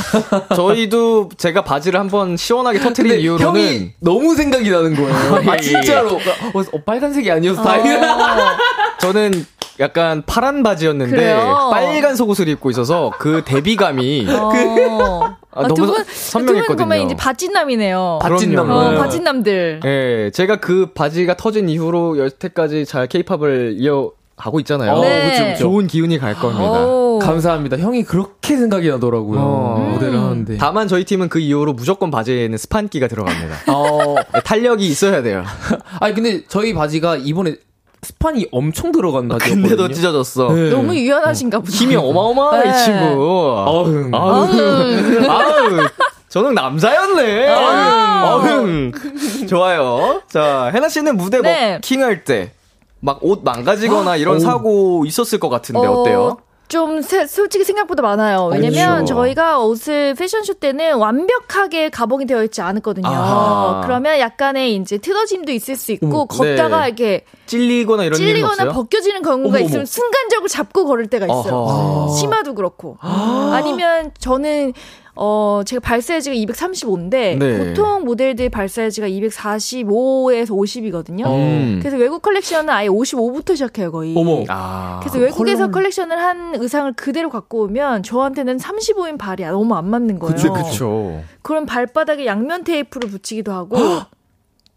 저희도 0.57 1.31
제가 1.39 1.63
바지를 1.63 2.01
한번 2.01 2.37
시원하게 2.37 2.81
터트린 2.81 3.11
근데 3.13 3.23
이후로는 3.23 3.61
형이 3.61 3.91
너무 4.01 4.35
생각이 4.35 4.69
나는 4.71 4.95
거예요. 4.97 5.43
아, 5.51 5.57
진짜로. 5.57 6.17
어, 6.17 6.61
어, 6.73 6.79
빨간색이 6.85 7.31
아니었어, 7.31 7.63
다행이다. 7.63 8.59
저는 9.01 9.47
약간 9.83 10.23
파란 10.25 10.63
바지였는데 10.63 11.11
그래요? 11.11 11.69
빨간 11.71 12.15
속옷을 12.17 12.49
입고 12.49 12.71
있어서 12.71 13.13
그 13.19 13.43
대비감이 13.45 14.27
어. 14.31 15.37
아, 15.55 15.63
너무 15.63 15.75
두 15.75 15.87
분, 15.87 16.05
선명했거든요. 16.05 16.63
두분 16.63 16.77
보면 16.77 16.99
이제 17.07 17.17
바찐남이네요. 17.17 18.21
바찐남. 18.23 18.67
그럼요. 18.67 18.81
어, 18.81 18.91
네. 18.93 18.99
바찐남들. 18.99 19.81
예, 19.85 20.31
제가 20.33 20.57
그 20.57 20.93
바지가 20.95 21.37
터진 21.37 21.69
이후로 21.69 22.19
여태까지 22.19 22.87
잘 22.87 23.07
케이팝을 23.07 23.75
이어 23.79 24.13
가고 24.37 24.61
있잖아요. 24.61 24.99
네. 25.01 25.31
그쵸, 25.31 25.45
그쵸. 25.45 25.59
좋은 25.59 25.87
기운이 25.89 26.19
갈 26.19 26.35
겁니다. 26.35 26.87
오. 26.87 27.19
감사합니다. 27.21 27.77
형이 27.77 28.05
그렇게 28.05 28.57
생각이 28.57 28.89
나더라고요. 28.89 29.39
어. 29.39 29.91
무대를 29.93 30.19
하는데. 30.19 30.57
다만 30.57 30.89
저희 30.89 31.05
팀은 31.05 31.29
그 31.29 31.39
이후로 31.39 31.75
무조건 31.75 32.11
바지에는 32.11 32.57
스판기가 32.57 33.09
들어갑니다. 33.09 33.57
어, 33.73 34.15
네, 34.33 34.41
탄력이 34.43 34.87
있어야 34.87 35.23
돼요. 35.23 35.45
아니, 36.01 36.15
근데 36.15 36.45
저희 36.49 36.73
바지가 36.73 37.17
이번에 37.17 37.57
스판이 38.07 38.49
엄청 38.51 38.91
들어간 38.91 39.29
바지였거든요. 39.29 39.63
근데도 39.69 39.89
찢어졌어. 39.95 40.53
네. 40.53 40.71
너무 40.71 40.95
유연하신가 40.95 41.61
보다. 41.61 41.71
힘이 41.71 41.95
어마어마하네, 41.97 42.69
이 42.69 42.73
네. 42.73 42.85
친구. 42.85 43.55
어흥. 43.67 44.11
아우, 44.13 44.49
아우, 45.29 45.89
저는 46.29 46.55
남자였네. 46.55 47.49
어흥. 48.25 48.93
좋아요. 49.49 50.21
자, 50.29 50.71
해나 50.75 50.89
씨는 50.89 51.17
무대 51.17 51.41
네. 51.41 51.75
버킹할 51.75 52.25
때, 52.25 52.53
막 53.01 53.21
옷 53.23 53.43
망가지거나 53.45 54.17
이런 54.17 54.37
오. 54.37 54.41
사고 54.41 55.05
있었을 55.07 55.39
것 55.39 55.49
같은데, 55.49 55.87
어, 55.87 55.93
어때요? 55.93 56.39
좀 56.73 57.03
세- 57.03 57.27
솔직히 57.27 57.65
생각보다 57.65 58.03
많아요. 58.03 58.49
왜냐면 58.51 58.95
그렇죠. 59.05 59.15
저희가 59.15 59.59
옷을 59.61 60.15
패션쇼 60.15 60.55
때는 60.55 60.95
완벽하게 60.97 61.91
가봉이 61.91 62.25
되어 62.25 62.43
있지 62.45 62.63
않았거든요. 62.63 63.07
아하. 63.07 63.83
그러면 63.85 64.19
약간의 64.19 64.77
이제 64.77 64.97
틀어짐도 64.97 65.53
있을 65.53 65.77
수 65.77 65.93
있고 65.93 66.07
어머, 66.07 66.25
걷다가 66.25 66.81
네. 66.81 66.87
이렇게 66.87 67.25
찔리거나 67.45 68.05
이런 68.05 68.17
찔리거나? 68.17 68.73
벗겨지는 68.73 69.21
경우가 69.21 69.59
어머. 69.59 69.67
있으면 69.67 69.85
순간적으로 69.85 70.49
잡고 70.49 70.87
걸을 70.87 71.09
때가 71.09 71.27
있어요. 71.27 71.53
어허. 71.55 72.15
치마도 72.15 72.55
그렇고. 72.55 72.97
아니면 73.03 74.13
저는 74.19 74.73
어 75.15 75.61
제가 75.67 75.81
발 75.81 76.01
사이즈가 76.01 76.35
235인데 76.35 77.37
네. 77.39 77.59
보통 77.59 78.05
모델들 78.05 78.49
발 78.49 78.69
사이즈가 78.69 79.07
245에서 79.09 80.49
50이거든요. 80.49 81.27
음. 81.27 81.79
그래서 81.81 81.99
외국 81.99 82.23
컬렉션은 82.23 82.71
아예 82.71 82.89
55부터 82.89 83.53
시작해요 83.53 83.93
거의. 83.93 84.15
어머. 84.17 84.43
아. 84.49 85.01
그래서 85.01 85.19
외국에서 85.19 85.71
컬렉션을 85.71 86.19
한 86.19 86.55
의상을 86.55 86.93
그대로 86.95 87.29
갖고 87.29 87.65
오면 87.65 88.05
저한테는 88.05 88.57
35인 88.57 89.19
발이 89.19 89.45
너무 89.45 89.75
안 89.75 89.89
맞는 89.89 90.19
거예요. 90.19 90.35
그쵸, 90.35 90.53
그쵸. 90.53 91.23
그럼 91.43 91.67
발바닥에 91.67 92.25
양면 92.25 92.65
테이프를 92.65 93.11
붙이기도 93.11 93.53
하고 93.53 93.77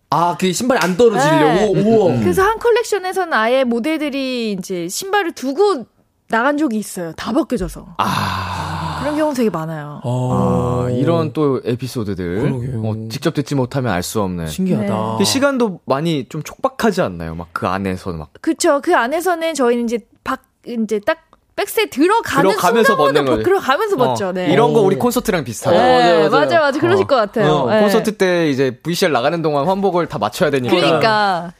아, 0.09 0.37
그 0.39 0.51
신발이 0.51 0.79
안 0.81 0.97
떨어지려고? 0.97 1.73
네. 1.73 1.81
우와. 1.81 2.19
그래서 2.19 2.41
한 2.43 2.59
컬렉션에서는 2.59 3.33
아예 3.33 3.63
모델들이 3.63 4.51
이제 4.53 4.87
신발을 4.87 5.31
두고 5.31 5.85
나간 6.27 6.57
적이 6.57 6.77
있어요. 6.77 7.13
다 7.13 7.31
벗겨져서. 7.31 7.95
아. 7.97 8.84
그런 9.05 9.17
경우 9.17 9.33
되게 9.33 9.49
많아요. 9.49 10.01
아, 10.03 10.87
이런 10.91 11.31
또 11.33 11.61
에피소드들. 11.63 12.51
어, 12.83 12.93
직접 13.09 13.33
듣지 13.33 13.55
못하면 13.55 13.93
알 13.93 14.01
수 14.03 14.21
없는. 14.21 14.47
신기하다. 14.47 14.85
네. 14.93 15.09
근데 15.11 15.23
시간도 15.23 15.79
많이 15.85 16.27
좀 16.29 16.43
촉박하지 16.43 17.01
않나요? 17.01 17.35
막 17.35 17.47
그 17.53 17.67
안에서 17.67 18.11
막. 18.13 18.29
그쵸. 18.41 18.81
그 18.83 18.95
안에서는 18.95 19.53
저희는 19.53 19.85
이제 19.85 19.99
밖, 20.23 20.41
이제 20.67 20.99
딱 20.99 21.19
백스에 21.55 21.85
들어가는 21.89 22.49
들어가면서 22.49 22.97
벗는 22.97 23.23
벗- 23.25 23.31
거지. 23.31 23.43
들어가면서 23.43 23.95
벗죠. 23.95 24.27
어, 24.27 24.31
네. 24.33 24.51
이런 24.51 24.73
거 24.73 24.81
우리 24.81 24.97
콘서트랑 24.97 25.43
비슷하다. 25.45 25.77
네, 25.77 25.83
맞아요, 25.83 26.15
맞아요. 26.17 26.29
맞아요, 26.29 26.59
맞아요. 26.59 26.71
그러실 26.81 27.03
어. 27.05 27.07
것 27.07 27.15
같아요. 27.15 27.51
어, 27.53 27.69
네. 27.71 27.79
콘서트 27.81 28.17
때 28.17 28.49
이제 28.49 28.77
VCR 28.83 29.11
나가는 29.13 29.41
동안 29.41 29.65
환복을 29.65 30.07
다 30.07 30.17
맞춰야 30.19 30.49
되니까. 30.51 30.75
그러니까. 30.75 31.53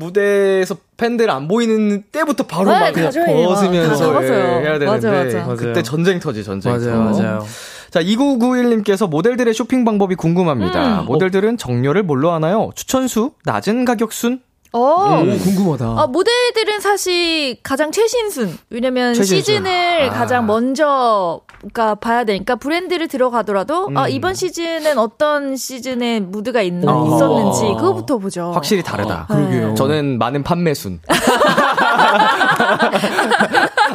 무대에서 0.00 0.76
팬들 0.96 1.30
안 1.30 1.46
보이는 1.46 2.02
때부터 2.10 2.44
바로 2.46 2.72
네, 2.72 2.80
막 2.80 2.92
그냥 2.92 3.10
벗으면서 3.12 3.96
접어서요. 3.96 4.34
예, 4.34 4.60
해야 4.62 4.78
되는데 4.78 4.86
맞아, 4.86 5.10
맞아. 5.10 5.44
그때 5.54 5.66
맞아요. 5.70 5.82
전쟁 5.82 6.18
터지 6.18 6.42
전쟁 6.42 6.72
맞아요, 6.72 6.90
터. 6.90 6.98
맞아요. 7.22 7.46
자 7.90 8.02
2991님께서 8.02 9.08
모델들의 9.08 9.52
쇼핑 9.54 9.84
방법이 9.84 10.14
궁금합니다. 10.16 11.00
음. 11.00 11.06
모델들은 11.06 11.56
정렬을 11.56 12.02
뭘로 12.02 12.32
하나요? 12.32 12.70
추천수, 12.74 13.32
낮은 13.44 13.84
가격순? 13.84 14.40
어. 14.72 15.22
오, 15.22 15.38
궁금하다. 15.38 15.84
아, 15.84 16.06
모델들은 16.06 16.80
사실 16.80 17.56
가장 17.62 17.90
최신순. 17.90 18.56
왜냐면 18.70 19.14
최신순. 19.14 19.38
시즌을 19.44 20.10
아. 20.10 20.12
가장 20.12 20.46
먼저 20.46 21.40
그러니까 21.58 21.96
봐야 21.96 22.24
되니까 22.24 22.54
브랜드를 22.56 23.08
들어가더라도 23.08 23.90
아, 23.96 24.04
음. 24.04 24.10
이번 24.10 24.34
시즌은 24.34 24.96
어떤 24.98 25.56
시즌에 25.56 26.20
무드가 26.20 26.62
있, 26.62 26.72
어허. 26.86 27.16
있었는지 27.16 27.62
그거부터 27.80 28.18
보죠. 28.18 28.52
확실히 28.52 28.82
다르다. 28.82 29.26
네. 29.28 29.36
그러게요. 29.36 29.74
저는 29.74 30.18
많은 30.18 30.42
판매순. 30.44 31.00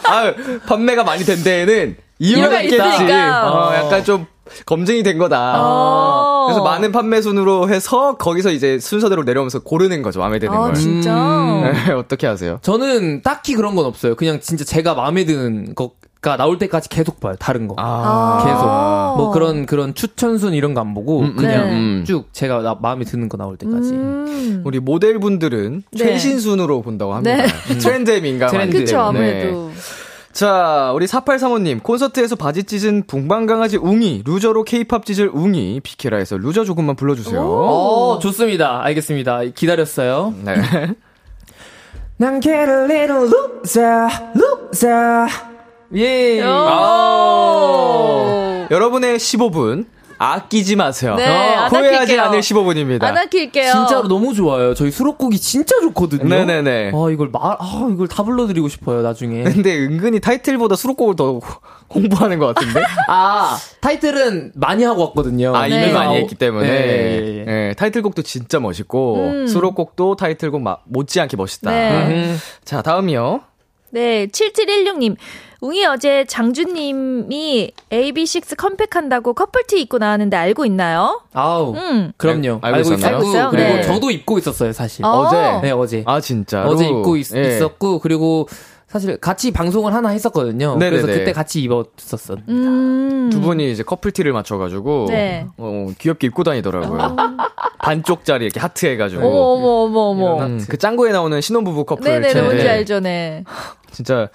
아, 0.07 0.33
판매가 0.67 1.03
많이 1.03 1.23
된 1.23 1.41
데에는 1.43 1.97
이유가 2.19 2.41
이유가 2.41 2.61
있겠지. 2.61 2.87
있으니까. 2.95 3.49
어, 3.51 3.75
약간 3.75 4.03
좀 4.03 4.25
검증이 4.65 5.03
된 5.03 5.17
거다. 5.17 5.53
어. 6.45 6.47
그래서 6.47 6.63
많은 6.63 6.91
판매 6.91 7.21
순으로 7.21 7.69
해서 7.69 8.15
거기서 8.17 8.51
이제 8.51 8.79
순서대로 8.79 9.23
내려오면서 9.23 9.59
고르는 9.59 10.01
거죠. 10.01 10.19
마음에 10.19 10.39
드는 10.39 10.53
아, 10.53 10.59
걸. 10.61 10.73
진짜. 10.75 11.13
음. 11.15 11.71
네, 11.73 11.91
어떻게 11.93 12.27
하세요? 12.27 12.59
저는 12.61 13.21
딱히 13.21 13.53
그런 13.55 13.75
건 13.75 13.85
없어요. 13.85 14.15
그냥 14.15 14.39
진짜 14.39 14.63
제가 14.63 14.93
마음에 14.95 15.25
드는 15.25 15.73
거가 15.75 16.37
나올 16.37 16.57
때까지 16.57 16.89
계속 16.89 17.19
봐요. 17.19 17.35
다른 17.39 17.67
거. 17.67 17.75
아. 17.77 18.43
계속. 18.45 18.65
뭐 19.17 19.31
그런 19.31 19.65
그런 19.65 19.93
추천순 19.95 20.53
이런 20.53 20.73
거 20.73 20.81
안 20.81 20.93
보고 20.93 21.21
음, 21.21 21.35
그냥 21.35 21.69
네. 21.69 21.71
음. 21.73 22.03
쭉 22.05 22.27
제가 22.33 22.61
나, 22.61 22.77
마음에 22.79 23.05
드는 23.05 23.29
거 23.29 23.37
나올 23.37 23.57
때까지. 23.57 23.91
음. 23.91 24.61
우리 24.65 24.79
모델분들은 24.79 25.83
네. 25.91 25.97
최신순으로 25.97 26.81
본다고 26.81 27.13
합니다. 27.15 27.37
네. 27.37 27.47
트렌드에 27.79 28.19
민감한 28.21 28.51
트렌드. 28.69 28.77
그쵸. 28.79 28.99
아무래도. 28.99 29.71
자, 30.35 30.91
우리 30.93 31.05
4835님, 31.05 31.81
콘서트에서 31.81 32.35
바지 32.35 32.65
찢은 32.65 33.03
붕방강아지 33.07 33.77
웅이, 33.77 34.23
루저로 34.25 34.65
케이팝 34.65 35.05
찢을 35.05 35.29
웅이, 35.33 35.79
비키라에서 35.79 36.35
루저 36.37 36.65
조금만 36.65 36.97
불러주세요. 36.97 37.39
어, 37.41 38.19
좋습니다. 38.19 38.83
알겠습니다. 38.83 39.43
기다렸어요. 39.55 40.33
네. 40.43 40.55
난 42.19 42.41
get 42.41 42.69
a 42.69 42.83
little 42.83 43.29
loser, 43.31 44.09
loser. 44.35 45.27
예. 45.95 46.41
오. 46.43 46.51
여러분의 48.69 49.17
15분, 49.17 49.85
아끼지 50.17 50.75
마세요. 50.75 51.15
네, 51.15 51.27
어, 51.27 51.59
안 51.61 51.71
후회하지. 51.71 52.19
않을 52.19 52.39
15분입니다. 52.39 53.03
안 53.03 53.17
아낄게요. 53.17 53.71
진짜로 53.71 54.07
너무 54.07 54.33
좋아요. 54.33 54.73
저희 54.73 54.91
수록곡이 54.91 55.39
진짜 55.39 55.75
좋거든요. 55.81 56.23
네네네. 56.27 56.91
아, 56.93 57.11
이걸 57.11 57.29
말, 57.31 57.41
아, 57.59 57.89
이걸 57.91 58.07
다 58.07 58.23
불러드리고 58.23 58.67
싶어요, 58.69 59.01
나중에. 59.01 59.43
근데 59.55 59.77
은근히 59.77 60.19
타이틀보다 60.19 60.75
수록곡을 60.75 61.15
더 61.15 61.39
홍보하는 61.93 62.39
것 62.39 62.53
같은데? 62.55 62.81
아, 63.07 63.57
타이틀은 63.81 64.53
많이 64.55 64.83
하고 64.83 65.01
왔거든요. 65.05 65.55
아, 65.55 65.67
이미 65.67 65.77
네. 65.77 65.93
많이 65.93 66.15
했기 66.17 66.35
때문에. 66.35 66.67
네. 66.67 67.45
예, 67.47 67.73
타이틀곡도 67.77 68.21
진짜 68.23 68.59
멋있고, 68.59 69.15
음. 69.17 69.47
수록곡도 69.47 70.15
타이틀곡 70.15 70.61
마- 70.61 70.77
못지않게 70.85 71.37
멋있다. 71.37 71.71
네. 71.71 71.91
음. 72.07 72.37
자, 72.63 72.81
다음이요. 72.81 73.41
네, 73.91 74.27
7716님. 74.27 75.15
웅이 75.61 75.85
어제 75.85 76.25
장주님이 76.25 77.71
AB6 77.89 78.55
컴팩한다고 78.57 79.33
커플티 79.33 79.81
입고 79.81 79.97
나왔는데 79.97 80.37
알고 80.37 80.65
있나요? 80.65 81.21
아우. 81.33 81.73
음. 81.75 82.11
그럼요. 82.17 82.59
알고 82.61 82.79
있었나요? 82.81 83.15
알고 83.15 83.27
있어요? 83.29 83.49
그리고 83.49 83.73
네. 83.73 83.81
저도 83.81 84.11
입고 84.11 84.37
있었어요, 84.37 84.73
사실. 84.73 85.05
어. 85.05 85.09
어제. 85.09 85.37
네, 85.63 85.71
어제. 85.71 86.03
아, 86.05 86.19
진짜로? 86.19 86.69
어제 86.69 86.85
입고 86.85 87.17
있, 87.17 87.33
예. 87.35 87.59
었고 87.61 87.99
그리고 87.99 88.47
사실 88.95 89.17
같이 89.17 89.51
방송을 89.51 89.93
하나 89.93 90.07
했었거든요. 90.07 90.77
네네네. 90.77 91.01
그래서 91.01 91.07
그때 91.19 91.33
같이 91.33 91.61
입었었어. 91.61 92.37
음. 92.47 93.29
두 93.29 93.41
분이 93.41 93.69
이제 93.69 93.83
커플티를 93.83 94.31
맞춰가지고 94.31 95.07
네. 95.09 95.45
어, 95.57 95.87
귀엽게 95.99 96.27
입고 96.27 96.45
다니더라고요. 96.45 97.17
반쪽짜리 97.83 98.45
이렇게 98.45 98.61
하트 98.61 98.85
해가지고. 98.85 99.27
어머, 99.27 99.37
어머, 99.37 99.67
어머, 99.99 100.25
어머. 100.35 100.45
음, 100.45 100.65
그 100.69 100.77
짱구에 100.77 101.11
나오는 101.11 101.41
신혼부부 101.41 101.83
커플. 101.83 102.09
네네네, 102.09 102.33
체- 102.33 102.41
뭔지 102.41 102.69
알죠, 102.69 103.01
네. 103.01 103.43
진짜 103.91 104.29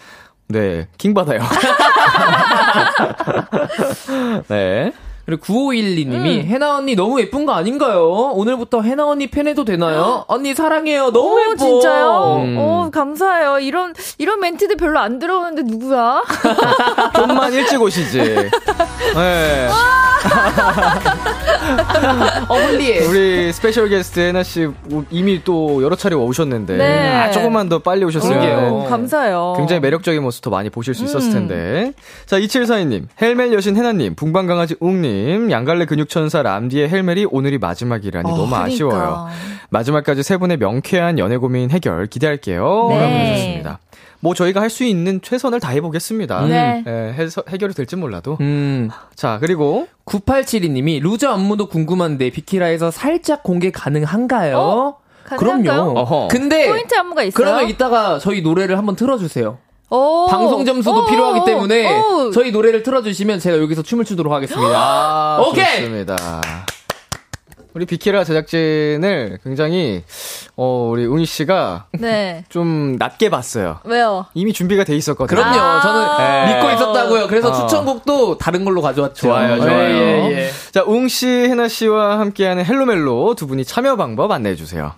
네 0.48 0.88
킹 0.98 1.14
받아요. 1.14 1.40
네. 4.48 4.92
그리고 5.30 5.44
9512님이 5.44 6.40
음. 6.40 6.46
해나 6.46 6.76
언니 6.76 6.96
너무 6.96 7.20
예쁜 7.20 7.46
거 7.46 7.52
아닌가요? 7.52 8.32
오늘부터 8.34 8.82
해나 8.82 9.06
언니 9.06 9.28
팬해도 9.28 9.64
되나요? 9.64 10.24
언니 10.26 10.54
사랑해요. 10.54 11.12
너무 11.12 11.36
오, 11.36 11.40
예뻐. 11.40 11.56
진짜요? 11.56 12.42
음. 12.44 12.56
어, 12.58 12.90
감사해요. 12.92 13.60
이런, 13.60 13.94
이런 14.18 14.40
멘트들 14.40 14.76
별로 14.76 14.98
안 14.98 15.20
들어오는데 15.20 15.62
누구야? 15.62 16.24
좀만 17.14 17.52
일찍 17.52 17.80
오시지. 17.80 18.18
네. 18.18 19.70
어, 22.48 22.56
holy해. 22.56 23.06
우리 23.06 23.52
스페셜 23.52 23.88
게스트 23.88 24.20
해나 24.20 24.42
씨 24.42 24.68
이미 25.10 25.42
또 25.44 25.82
여러 25.82 25.96
차례 25.96 26.14
오셨는데 26.14 26.76
네. 26.76 27.16
아, 27.16 27.30
조금만 27.30 27.68
더 27.68 27.78
빨리 27.78 28.04
오셨으면. 28.04 28.72
오, 28.72 28.84
감사해요. 28.84 29.54
굉장히 29.56 29.80
매력적인 29.80 30.22
모습 30.22 30.42
더 30.42 30.50
많이 30.50 30.70
보실 30.70 30.94
수 30.94 31.04
있었을 31.04 31.30
음. 31.30 31.32
텐데. 31.32 31.92
자, 32.26 32.38
2742님, 32.38 33.06
헬멜 33.20 33.52
여신 33.52 33.76
해나님, 33.76 34.14
붕방강아지 34.14 34.76
웅님, 34.80 35.19
양갈래 35.50 35.84
근육천사 35.86 36.42
람디의 36.42 36.88
헬멜이 36.88 37.26
오늘이 37.30 37.58
마지막이라니 37.58 38.28
너무 38.28 38.46
그러니까. 38.46 38.62
아쉬워요. 38.64 39.26
마지막까지 39.70 40.22
세 40.22 40.36
분의 40.36 40.56
명쾌한 40.58 41.18
연애 41.18 41.36
고민 41.36 41.70
해결 41.70 42.06
기대할게요. 42.06 42.86
네. 42.90 42.98
라고 42.98 43.12
해주셨습니다. 43.14 43.78
뭐 44.22 44.34
저희가 44.34 44.60
할 44.60 44.68
수 44.70 44.84
있는 44.84 45.20
최선을 45.22 45.60
다해 45.60 45.80
보겠습니다. 45.80 46.42
네. 46.46 46.84
예, 46.86 46.90
해서, 47.14 47.42
해결이 47.48 47.72
될지 47.74 47.96
몰라도. 47.96 48.36
음. 48.40 48.90
자, 49.14 49.38
그리고 49.40 49.86
9872님이 50.04 51.00
Loser 51.02 51.30
안무도 51.30 51.66
궁금한데 51.68 52.30
비키라에서 52.30 52.90
살짝 52.90 53.42
공개 53.42 53.70
가능한가요? 53.70 54.58
어? 54.58 54.96
가능할까요? 55.24 55.72
그럼요. 55.84 56.00
어허. 56.00 56.28
근데 56.30 56.68
포인트 56.68 56.94
안무가 56.94 57.22
있어요? 57.22 57.32
그러면 57.34 57.68
이따가 57.68 58.18
저희 58.18 58.42
노래를 58.42 58.76
한번 58.76 58.94
틀어 58.96 59.16
주세요. 59.16 59.58
오. 59.90 60.26
방송 60.28 60.64
점수도 60.64 61.02
오, 61.02 61.06
필요하기 61.06 61.40
오, 61.40 61.44
때문에 61.44 62.00
오. 62.00 62.30
저희 62.30 62.52
노래를 62.52 62.82
틀어주시면 62.82 63.40
제가 63.40 63.58
여기서 63.58 63.82
춤을 63.82 64.04
추도록 64.04 64.32
하겠습니다. 64.32 64.72
아, 64.74 65.42
오케이! 65.44 65.80
좋습니다. 65.80 66.16
우리 67.72 67.86
비키라 67.86 68.24
제작진을 68.24 69.38
굉장히, 69.44 70.02
어, 70.56 70.88
우리 70.90 71.06
웅이 71.06 71.24
씨가 71.24 71.86
네. 71.92 72.44
좀 72.48 72.96
낮게 72.98 73.30
봤어요. 73.30 73.78
왜요? 73.84 74.26
이미 74.34 74.52
준비가 74.52 74.82
돼 74.82 74.96
있었거든요. 74.96 75.40
그럼요. 75.40 75.56
아. 75.60 75.80
저는 75.80 76.16
네. 76.18 76.54
믿고 76.54 76.70
있었다고요. 76.70 77.28
그래서 77.28 77.50
어. 77.50 77.52
추천곡도 77.52 78.38
다른 78.38 78.64
걸로 78.64 78.82
가져왔죠. 78.82 79.14
좋아요, 79.28 79.56
좋아요. 79.60 79.72
예, 79.72 79.94
예, 79.94 80.32
예. 80.32 80.50
자, 80.72 80.82
웅 80.84 81.06
씨, 81.06 81.28
해나 81.28 81.68
씨와 81.68 82.18
함께하는 82.18 82.64
헬로멜로 82.64 83.36
두 83.36 83.46
분이 83.46 83.64
참여 83.64 83.94
방법 83.94 84.32
안내해 84.32 84.56
주세요. 84.56 84.94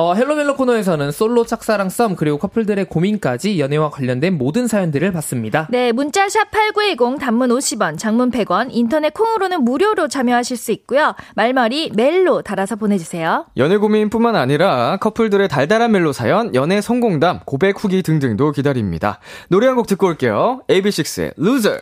어, 0.00 0.14
헬로멜로 0.14 0.54
코너에서는 0.54 1.10
솔로 1.10 1.44
짝사랑 1.44 1.88
썸 1.88 2.14
그리고 2.14 2.38
커플들의 2.38 2.84
고민까지 2.84 3.58
연애와 3.58 3.90
관련된 3.90 4.38
모든 4.38 4.68
사연들을 4.68 5.10
받습니다. 5.10 5.66
네, 5.72 5.90
문자 5.90 6.24
샵 6.24 6.52
8910 6.52 7.18
단문 7.18 7.48
50원, 7.50 7.98
장문 7.98 8.30
100원, 8.30 8.68
인터넷 8.70 9.12
콩으로는 9.12 9.64
무료로 9.64 10.06
참여하실 10.06 10.56
수 10.56 10.70
있고요. 10.70 11.16
말머리 11.34 11.90
멜로 11.96 12.42
달아서 12.42 12.76
보내주세요. 12.76 13.46
연애 13.56 13.76
고민뿐만 13.76 14.36
아니라 14.36 14.98
커플들의 14.98 15.48
달달한 15.48 15.90
멜로 15.90 16.12
사연, 16.12 16.54
연애 16.54 16.80
성공담, 16.80 17.40
고백 17.44 17.82
후기 17.82 18.04
등등도 18.04 18.52
기다립니다. 18.52 19.18
노래 19.48 19.66
한 19.66 19.74
곡 19.78 19.88
듣고 19.88 20.06
올게요. 20.06 20.62
AB6IX의 20.68 21.32
Loser. 21.40 21.80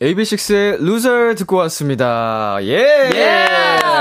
AB6IX의 0.00 0.74
Loser 0.80 1.34
듣고 1.34 1.56
왔습니다. 1.56 2.58
예! 2.62 3.10
예! 3.12 3.46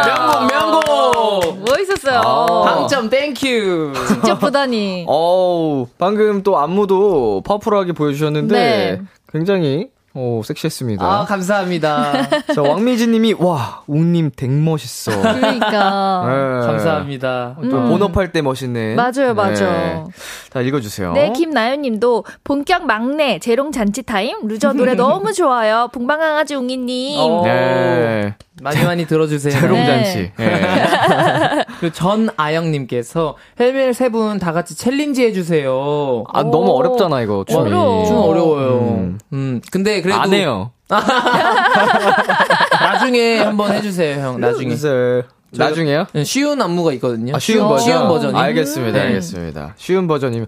명곡, 0.06 0.48
명곡! 0.52 0.88
뭐 1.19 1.77
있었어요? 1.79 2.21
아. 2.23 2.63
당첨 2.65 3.10
thank 3.10 3.56
you! 3.56 3.93
직접 4.08 4.39
보다니. 4.39 5.05
어우, 5.10 5.88
방금 5.97 6.43
또 6.43 6.58
안무도 6.58 7.43
파워풀하게 7.45 7.93
보여주셨는데, 7.93 8.55
네. 8.55 9.01
굉장히, 9.32 9.89
오, 10.15 10.41
섹시했습니다. 10.43 11.05
아, 11.05 11.23
감사합니다. 11.25 12.27
자, 12.53 12.62
왕미진 12.63 13.12
님이, 13.12 13.36
와, 13.38 13.84
웅님 13.88 14.32
댕 14.36 14.50
멋있어. 14.49 15.12
그러니까. 15.21 16.23
네. 16.25 16.65
감사합니다. 16.65 17.58
또 17.62 17.69
본업할 17.69 18.32
때 18.32 18.41
멋있는. 18.41 18.95
맞아요, 18.95 19.36
맞아요. 19.36 19.55
네. 19.60 20.03
자, 20.49 20.62
읽어주세요. 20.62 21.13
네, 21.13 21.32
김나연 21.32 21.84
님도 21.84 22.25
본격 22.43 22.86
막내 22.88 23.38
재롱 23.38 23.71
잔치 23.71 24.01
타임 24.01 24.47
Loser 24.48 24.74
노래 24.73 24.95
너무 24.97 25.32
좋아요. 25.32 25.89
붕방강아지 25.93 26.55
웅이님. 26.55 27.19
어. 27.19 27.43
네. 27.45 28.36
많이 28.62 28.84
많이 28.84 29.06
들어주세요. 29.08 29.54
재롱잔치. 29.60 30.32
네. 30.38 30.62
그리고 31.80 31.93
전아영님께서 31.93 33.36
헬멜 33.60 33.93
세 33.93 34.10
분 34.10 34.39
다 34.39 34.52
같이 34.52 34.76
challenge 34.76 35.24
해주세요. 35.26 36.24
아, 36.34 36.43
너무 36.43 36.72
어렵잖아, 36.72 37.22
이거. 37.22 37.45
춤이. 37.48 37.62
어려워. 37.62 38.06
좀 38.06 38.17
어려워요. 38.17 38.80
음. 38.80 39.19
음. 39.34 39.62
근데 39.72 40.02
그래도 40.02 40.19
안 40.19 40.34
해요. 40.34 40.72
나중에 42.82 43.39
한번 43.39 43.72
해주세요, 43.74 44.19
형. 44.22 44.39
나중에. 44.39 44.76
나중에요? 45.52 46.06
쉬운 46.26 46.62
안무가 46.62 46.93
있거든요. 46.93 47.36
아, 47.36 47.39
쉬운 47.39 47.67
버전. 47.67 47.80
쉬운 47.86 48.08
버전 48.08 48.36
이. 48.36 48.38
알겠습니다, 48.38 49.00
네. 49.00 49.06
알겠습니다. 49.08 49.74
쉬운 49.78 50.08
버전이면. 50.08 50.48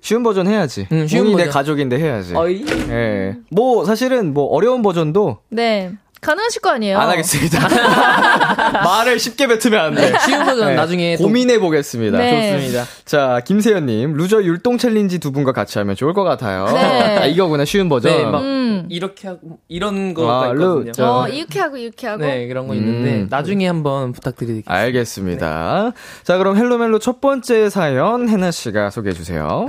쉬운 0.00 0.22
버전 0.22 0.46
해야지. 0.48 0.86
응, 0.92 1.06
쉬운 1.06 1.26
웅이 1.26 1.36
내 1.36 1.44
버전. 1.44 1.52
가족인데 1.52 1.98
해야지. 1.98 2.34
어이. 2.34 2.64
예. 2.90 3.36
뭐, 3.50 3.84
사실은 3.84 4.34
뭐, 4.34 4.46
어려운 4.46 4.82
버전도 4.82 5.38
네. 5.50 5.92
가능하실 6.24 6.62
거 6.62 6.70
아니에요? 6.70 6.98
안 6.98 7.10
하겠습니다. 7.10 7.68
말을 8.82 9.18
쉽게 9.18 9.46
뱉으면 9.46 9.80
안 9.80 9.94
돼. 9.94 10.12
쉬운 10.24 10.44
버전 10.44 10.68
네. 10.68 10.74
나중에 10.74 11.16
또 11.16 11.24
고민해 11.24 11.58
보겠습니다. 11.58 12.16
네. 12.16 12.52
좋습니다. 12.52 12.84
자, 13.04 13.40
김세현님, 13.44 14.14
Loser 14.14 14.42
율동 14.42 14.78
challenge 14.78 15.18
두 15.18 15.32
분과 15.32 15.52
같이 15.52 15.78
하면 15.78 15.94
좋을 15.94 16.14
것 16.14 16.24
같아요. 16.24 16.64
네. 16.66 17.18
아, 17.18 17.26
이거구나, 17.26 17.66
쉬운 17.66 17.90
버전. 17.90 18.16
네, 18.16 18.24
막 18.24 18.40
음. 18.40 18.86
이렇게 18.88 19.28
하고 19.28 19.58
이런 19.68 20.14
거가 20.14 20.40
아, 20.40 20.46
있거든요. 20.52 20.84
Loser. 20.86 21.04
어, 21.06 21.28
이렇게 21.28 21.60
하고 21.60 21.76
이렇게 21.76 22.06
하고. 22.06 22.24
네, 22.24 22.48
그런 22.48 22.66
거 22.68 22.74
있는데 22.74 23.20
음. 23.20 23.26
나중에 23.28 23.66
한번 23.66 24.12
부탁드리겠습니다. 24.12 24.72
알겠습니다. 24.72 25.92
자, 26.22 26.38
그럼 26.38 26.56
헬로멜로 26.56 26.98
첫 27.00 27.20
번째 27.20 27.68
사연, 27.68 28.28
해나 28.30 28.50
씨가 28.50 28.88
소개해 28.90 29.12
주세요. 29.14 29.68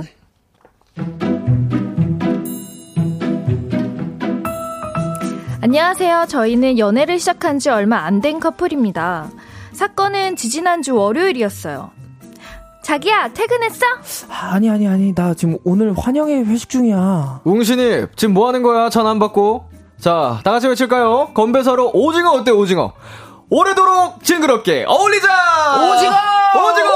안녕하세요. 5.66 6.26
저희는 6.28 6.78
연애를 6.78 7.18
시작한 7.18 7.58
지 7.58 7.70
얼마 7.70 7.96
안 8.04 8.20
된 8.20 8.38
커플입니다. 8.38 9.28
사건은 9.72 10.36
지지난주 10.36 10.94
월요일이었어요. 10.94 11.90
자기야, 12.84 13.32
퇴근했어? 13.34 13.84
아니 14.28 14.70
아니 14.70 14.86
아니 14.86 15.12
나 15.12 15.34
지금 15.34 15.58
오늘 15.64 15.92
환영회 15.98 16.44
회식 16.44 16.68
중이야. 16.68 17.40
웅신이, 17.42 18.06
지금 18.14 18.34
뭐 18.34 18.46
하는 18.46 18.62
거야? 18.62 18.90
전화 18.90 19.10
안 19.10 19.18
받고. 19.18 19.64
자, 19.98 20.38
다 20.44 20.52
같이 20.52 20.68
외칠까요? 20.68 21.32
건배사로 21.34 21.90
오징어 21.94 22.30
어때, 22.30 22.52
오징어? 22.52 22.92
오래도록 23.50 24.22
징그럽게 24.22 24.84
어울리자! 24.86 25.28
오징어! 25.96 26.14
오징어! 26.62 26.90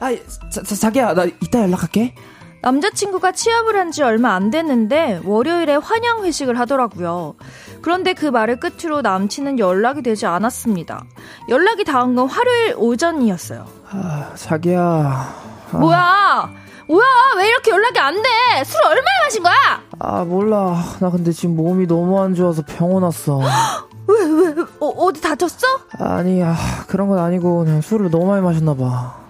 아, 0.00 0.10
자, 0.50 0.62
자, 0.62 0.74
자기야 0.74 1.12
나 1.12 1.24
이따 1.26 1.60
연락할게. 1.60 2.14
남자친구가 2.62 3.32
취업을 3.32 3.76
한 3.76 3.90
지 3.92 4.02
얼마 4.02 4.34
안 4.34 4.50
됐는데 4.50 5.20
월요일에 5.24 5.74
환영 5.76 6.24
회식을 6.24 6.58
하더라고요. 6.58 7.34
그런데 7.82 8.14
그 8.14 8.24
말을 8.26 8.58
끝으로 8.60 9.02
남친은 9.02 9.58
연락이 9.58 10.00
되지 10.02 10.24
않았습니다. 10.24 11.04
연락이 11.50 11.84
닿은 11.84 12.14
건 12.14 12.26
화요일 12.28 12.74
오전이었어요. 12.78 13.66
아, 13.90 14.30
자기야. 14.34 15.34
뭐야? 15.72 16.50
뭐야? 16.88 17.04
왜 17.36 17.48
이렇게 17.48 17.70
연락이 17.72 17.98
안 17.98 18.14
돼? 18.14 18.64
술 18.64 18.82
얼마나 18.84 19.06
마신 19.24 19.42
거야? 19.42 19.54
아 19.98 20.24
몰라. 20.24 20.82
나 21.00 21.10
근데 21.10 21.32
지금 21.32 21.56
몸이 21.56 21.86
너무 21.86 22.18
안 22.22 22.34
좋아서 22.34 22.62
병원 22.66 23.02
왔어. 23.02 23.40
어, 24.80 24.86
어디 24.86 25.20
다쳤어? 25.20 25.66
아니 25.98 26.40
야 26.40 26.56
그런 26.88 27.08
건 27.08 27.18
아니고 27.18 27.64
그냥 27.64 27.80
술을 27.82 28.10
너무 28.10 28.26
많이 28.26 28.42
마셨나 28.42 28.74
봐. 28.74 29.21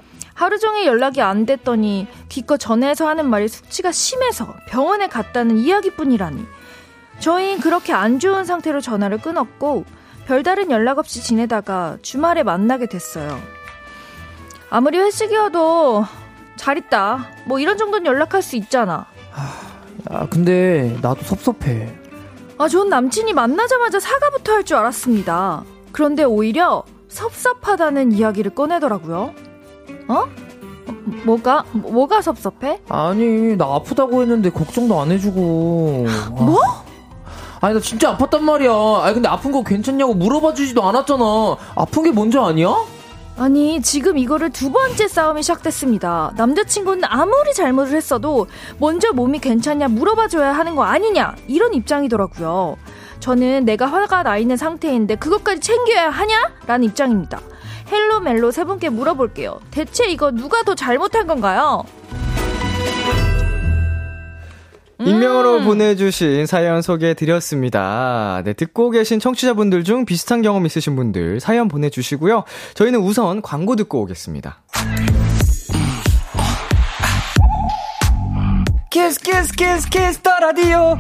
하루 0.43 0.59
종일 0.59 0.87
연락이 0.87 1.23
안 1.23 1.47
됐더니 1.47 2.09
기껏 2.29 2.57
전화해서 2.57 3.07
하는 3.07 3.31
말이 3.31 3.47
숙취가 3.47 3.93
심해서 3.93 4.53
병원에 4.67 5.07
갔다는 5.07 5.57
이야기뿐이라니. 5.57 6.45
저희는 7.21 7.61
그렇게 7.61 7.93
안 7.93 8.19
좋은 8.19 8.45
상태로 8.45 8.81
전화를 8.81 9.19
끊었고 9.19 9.85
별다른 10.27 10.73
연락 10.73 10.99
없이 10.99 11.23
지내다가 11.23 11.99
주말에 12.03 12.43
만나게 12.43 12.87
됐어요. 12.87 13.41
아무리 14.69 14.99
회식이어도 14.99 16.07
잘 16.57 16.77
있다. 16.77 17.29
뭐 17.47 17.61
이런 17.61 17.79
정도는 17.79 18.05
연락할 18.05 18.43
수 18.43 18.57
있잖아. 18.57 19.07
아 20.11 20.27
근데 20.29 20.99
나도 21.03 21.23
섭섭해. 21.23 21.97
아, 22.59 22.67
전 22.67 22.89
남친이 22.89 23.33
만나자마자 23.33 24.01
사과부터 24.01 24.55
할 24.55 24.65
줄 24.65 24.77
알았습니다. 24.77 25.63
그런데 25.93 26.25
오히려 26.25 26.83
섭섭하다는 27.07 28.11
이야기를 28.11 28.57
꺼내더라고요. 28.57 29.52
어? 30.09 30.25
뭐가 31.25 31.65
뭐가 31.73 32.23
섭섭해? 32.23 32.81
아니 32.89 33.57
나 33.57 33.65
아프다고 33.75 34.23
했는데 34.23 34.51
걱정도 34.51 35.01
안 35.01 35.11
해주고 35.11 36.07
뭐? 36.33 36.61
아니 37.61 37.75
나 37.75 37.81
진짜 37.81 38.17
아팠단 38.17 38.41
말이야 38.41 38.73
아니 39.05 39.15
근데 39.15 39.29
아픈 39.29 39.53
거 39.53 39.63
괜찮냐고 39.63 40.15
물어봐 40.15 40.55
주지도 40.55 40.83
않았잖아 40.83 41.25
아픈 41.77 42.03
게 42.03 42.11
먼저 42.13 42.43
아니야? 42.43 42.75
아니 43.39 43.81
지금 43.81 44.19
이거를 44.19 44.51
두 44.51 44.71
번째 44.71 45.09
싸움이 45.09 45.43
시작됐습니다. 45.43 46.33
남자친구는 46.37 47.05
아무리 47.05 47.55
잘못을 47.55 47.97
했어도 47.97 48.47
먼저 48.79 49.13
몸이 49.13 49.39
괜찮냐 49.39 49.89
물어봐줘야 49.89 50.53
하는 50.53 50.77
거 50.77 50.83
아니냐 50.85 51.35
이런 51.49 51.73
입장이더라고요. 51.73 52.77
저는 53.21 53.65
내가 53.65 53.87
화가 53.87 54.25
나 54.25 54.37
있는 54.37 54.57
상태인데 54.57 55.15
그것까지 55.17 55.61
챙겨야 55.61 56.11
하냐? 56.11 56.51
라는 56.67 56.85
입장입니다. 56.85 57.41
헬로멜로 57.93 58.51
세 58.51 58.65
분께 58.65 58.89
물어볼게요. 58.89 59.61
대체 59.71 60.07
이거 60.07 60.31
누가 60.31 60.63
더 60.63 60.75
잘못한 60.75 61.27
건가요? 61.27 61.85
익명으로 64.99 65.59
음. 65.59 65.65
보내주신 65.65 66.47
사연 66.47 66.81
소개해드렸습니다. 66.81 68.43
네, 68.45 68.53
듣고 68.53 68.91
계신 68.91 69.19
청취자분들 69.19 69.85
중 69.85 70.05
비슷한 70.05 70.43
경험 70.43 70.65
있으신 70.65 70.97
분들 70.97 71.41
사연 71.41 71.69
보내주시고요. 71.69 72.45
저희는 72.75 73.01
우선 73.01 73.43
광고 73.43 73.77
듣고 73.77 74.03
오겠습니다. 74.03 74.63
키스 78.91 79.21
키스 79.21 79.53
키스 79.53 79.89
키스 79.89 80.19
더 80.21 80.39
라디오 80.39 80.97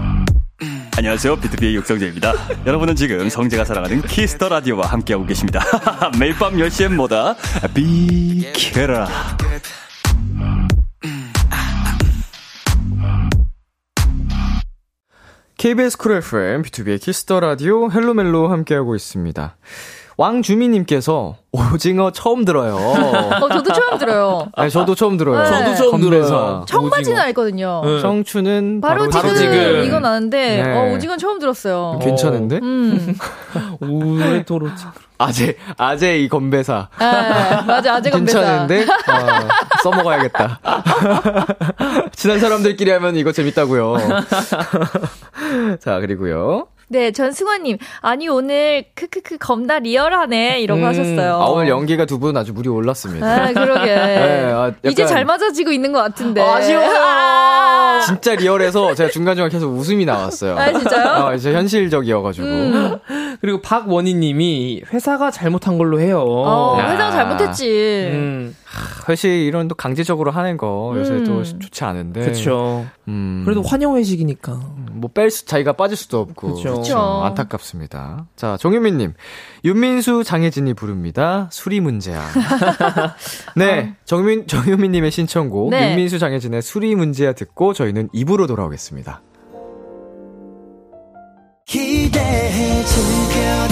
안녕하세요. 0.95 1.37
비투비의 1.37 1.75
육성재입니다. 1.77 2.33
여러분은 2.67 2.95
지금 2.97 3.29
성재가 3.29 3.65
사랑하는 3.65 4.03
키스 4.03 4.31
더 4.31 4.49
라디오와 4.51 4.87
함께하고 4.87 5.25
계십니다. 5.25 5.61
매일 6.21 6.35
밤 6.35 6.55
10시엔 6.55 6.95
뭐다? 6.95 7.35
비키라. 7.75 9.09
KBS 15.57 15.97
쿨 15.97 16.13
FM, 16.17 16.63
BTOB의 16.63 17.01
키스 17.01 17.26
더 17.26 17.41
라디오, 17.41 17.91
헬로멜로 17.91 18.49
함께하고 18.49 18.95
있습니다. 18.95 19.57
왕주미님께서 20.17 21.37
오징어 21.53 22.11
처음 22.13 22.45
들어요. 22.45 22.77
어, 22.77 23.49
저도 23.49 23.73
처음 23.73 23.99
들어요. 23.99 24.47
아니, 24.55 24.71
저도 24.71 24.95
처음 24.95 25.17
들어요. 25.17 25.43
네. 25.43 25.49
저도 25.51 25.75
처음. 25.75 26.01
들어요. 26.01 26.65
청바지는. 26.67 27.19
알거든요. 27.21 27.83
네. 27.85 28.01
청춘은 28.01 28.81
바로, 28.81 29.09
바로, 29.11 29.35
지금, 29.35 29.37
지금. 29.37 29.85
이건 29.85 30.05
아는데 30.05 30.63
네. 30.63 30.77
어, 30.77 30.95
오징어 30.95 31.17
처음 31.17 31.39
들었어요. 31.39 31.99
괜찮은데? 32.03 32.59
음, 32.63 33.17
우레토로 33.81 34.69
아재, 35.19 35.57
아재 35.77 36.19
이 36.19 36.29
건배사. 36.29 36.89
네, 36.99 37.05
맞아 37.67 37.95
아재 37.95 38.11
건배사. 38.11 38.41
괜찮은데? 38.41 38.87
아, 39.07 39.49
써먹어야겠다. 39.83 40.61
친한 42.13 42.41
사람들끼리 42.41 42.91
하면 42.93 43.17
이거 43.17 43.31
재밌다고요. 43.31 43.97
자, 45.81 46.01
그리고요. 46.01 46.67
네, 46.93 47.11
전승환님. 47.11 47.79
아니, 48.03 48.29
오늘, 48.29 48.85
크크크, 48.95 49.39
겁나 49.39 49.79
리얼하네. 49.79 50.61
이러고 50.61 50.83
음, 50.83 50.87
하셨어요. 50.87 51.35
아, 51.37 51.47
오늘 51.47 51.69
연기가 51.69 52.05
두 52.05 52.19
분 52.19 52.37
아주 52.37 52.53
물이 52.53 52.69
올랐습니다. 52.69 53.27
아, 53.27 53.53
그러게. 53.53 53.91
아, 54.53 54.67
약간- 54.69 54.77
이제 54.85 55.07
잘 55.07 55.25
맞아지고 55.25 55.73
있는 55.73 55.91
것 55.93 56.01
같은데. 56.01 56.41
아쉬워요. 56.43 56.89
아, 56.95 58.01
진짜 58.07 58.35
리얼해서 58.35 58.95
제가 58.95 59.11
중간중간 59.11 59.51
계속 59.51 59.73
웃음이 59.75 60.05
나왔어요. 60.05 60.57
아, 60.59 60.71
진짜요? 60.73 61.09
아, 61.09 61.35
이제 61.35 61.53
현실적이어가지고. 61.55 62.47
음. 62.47 62.99
그리고 63.41 63.61
박원희 63.63 64.15
님이 64.15 64.83
회사가 64.93 65.31
잘못한 65.31 65.79
걸로 65.79 65.99
해요. 66.01 66.23
어, 66.27 66.77
야. 66.79 66.93
회사가 66.93 67.11
잘못했지. 67.11 68.11
음, 68.13 68.57
회식 69.09 69.31
이런 69.31 69.67
또 69.67 69.75
강제적으로 69.75 70.31
하는 70.31 70.57
거 70.57 70.93
요새 70.97 71.15
음. 71.15 71.25
또 71.25 71.43
좋지 71.43 71.83
않은데. 71.85 72.21
그쵸. 72.21 72.87
음. 73.09 73.43
그래도 73.45 73.63
환영 73.63 73.97
회식이니까. 73.97 74.61
뭐 74.93 75.11
뺄 75.13 75.31
수, 75.31 75.45
자기가 75.47 75.73
빠질 75.73 75.97
수도 75.97 76.21
없고. 76.21 76.55
그쵸. 76.55 76.82
그쵸. 76.83 76.99
안타깝습니다. 77.25 78.27
자, 78.37 78.57
정유민님. 78.59 79.15
윤민수, 79.65 80.25
장혜진이 80.25 80.75
부릅니다. 80.75 81.49
수리 81.51 81.81
문제야. 81.81 82.23
네. 83.57 83.95
정민, 84.05 84.47
정유민님의 84.47 85.11
신청곡. 85.11 85.71
네. 85.71 85.91
윤민수, 85.91 86.19
장혜진의 86.19 86.63
수리 86.63 86.95
문제야 86.95 87.33
듣고 87.33 87.73
저희는 87.73 88.09
입으로 88.13 88.47
돌아오겠습니다. 88.47 89.23
기대해 91.67 92.85
즐 92.85 93.72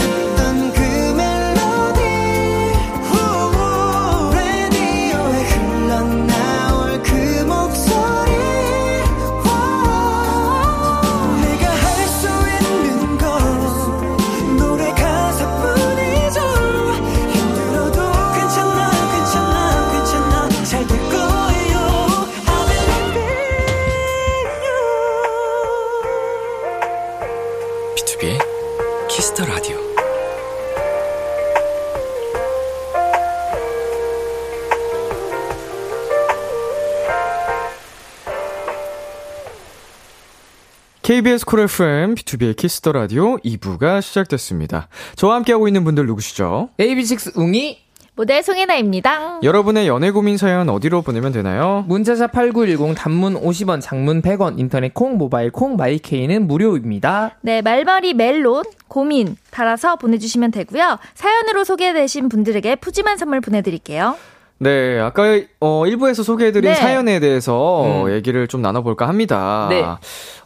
KBS 41.11 41.45
쿨 41.45 41.59
FM, 41.63 42.15
BTOB의 42.15 42.55
키스 42.55 42.78
더 42.78 42.93
라디오 42.93 43.37
2부가 43.39 44.01
시작됐습니다. 44.01 44.87
저와 45.17 45.35
함께하고 45.35 45.67
있는 45.67 45.83
분들 45.83 46.07
누구시죠? 46.07 46.69
AB6 46.79 47.37
웅이 47.37 47.81
모델 48.15 48.45
송해나입니다. 48.45 49.41
여러분의 49.43 49.89
연애 49.89 50.13
고민 50.13 50.37
사연 50.37 50.69
어디로 50.69 51.03
보내면 51.03 51.33
되나요? 51.33 51.85
문자 51.89 52.12
샵 52.12 52.31
8910 52.31 52.95
단문 52.95 53.35
50원, 53.43 53.81
장문 53.81 54.23
100원, 54.23 54.61
인터넷 54.61 54.95
콩, 54.95 55.19
모바일 55.19 55.51
콩, 55.51 55.75
마이 55.75 56.02
K는 56.02 56.47
무료입니다. 56.47 57.39
네, 57.41 57.61
말머리 57.61 58.15
멜로, 58.15 58.63
고민 58.87 59.37
달아서 59.51 59.97
보내 59.97 60.17
주시면 60.17 60.53
되고요. 60.53 61.01
사연으로 61.15 61.65
소개되신 61.65 62.29
분들에게 62.29 62.77
푸짐한 62.77 63.19
선물 63.19 63.41
보내 63.41 63.63
드릴게요. 63.63 64.15
네, 64.63 65.01
아까 65.01 65.23
어 65.61 65.85
1부에서 65.87 66.23
소개해드린 66.23 66.71
네. 66.73 66.75
사연에 66.75 67.19
대해서 67.19 68.05
음. 68.05 68.13
얘기를 68.13 68.47
좀 68.47 68.61
나눠볼까 68.61 69.09
합니다. 69.09 69.67
네. 69.71 69.83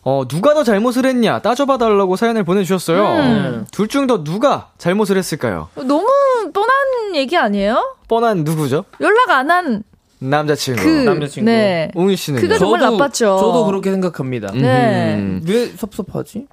어 0.03 0.25
누가 0.29 0.55
더 0.55 0.63
잘못을 0.63 1.05
했냐 1.05 1.41
따져봐달라고 1.41 2.15
사연을 2.15 2.45
보내주셨어요. 2.45 3.03
음. 3.05 3.67
둘중 3.73 4.07
더 4.07 4.23
누가 4.23 4.69
잘못을 4.79 5.17
했을까요? 5.19 5.69
너무 5.75 6.07
뻔한 6.53 6.71
얘기 7.17 7.37
아니에요? 7.37 7.97
뻔한 8.07 8.45
누구죠? 8.45 8.85
연락 9.01 9.31
안한 9.31 9.83
남자친구. 10.21 10.81
그, 10.81 10.89
남자친구. 10.89 11.51
네. 11.51 11.91
웅이 11.97 12.15
씨는 12.15 12.41
그거 12.41 12.57
정말 12.57 12.83
나빴죠. 12.83 13.37
저도 13.37 13.65
그렇게 13.67 13.91
생각합니다. 13.91 14.53
네. 14.53 15.41
왜 15.45 15.67
섭섭하지? 15.77 16.47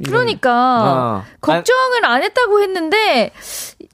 이런- 0.00 0.12
그러니까 0.12 0.52
아. 0.52 1.24
걱정을 1.40 2.04
안 2.04 2.22
했다고 2.22 2.60
했는데 2.60 3.30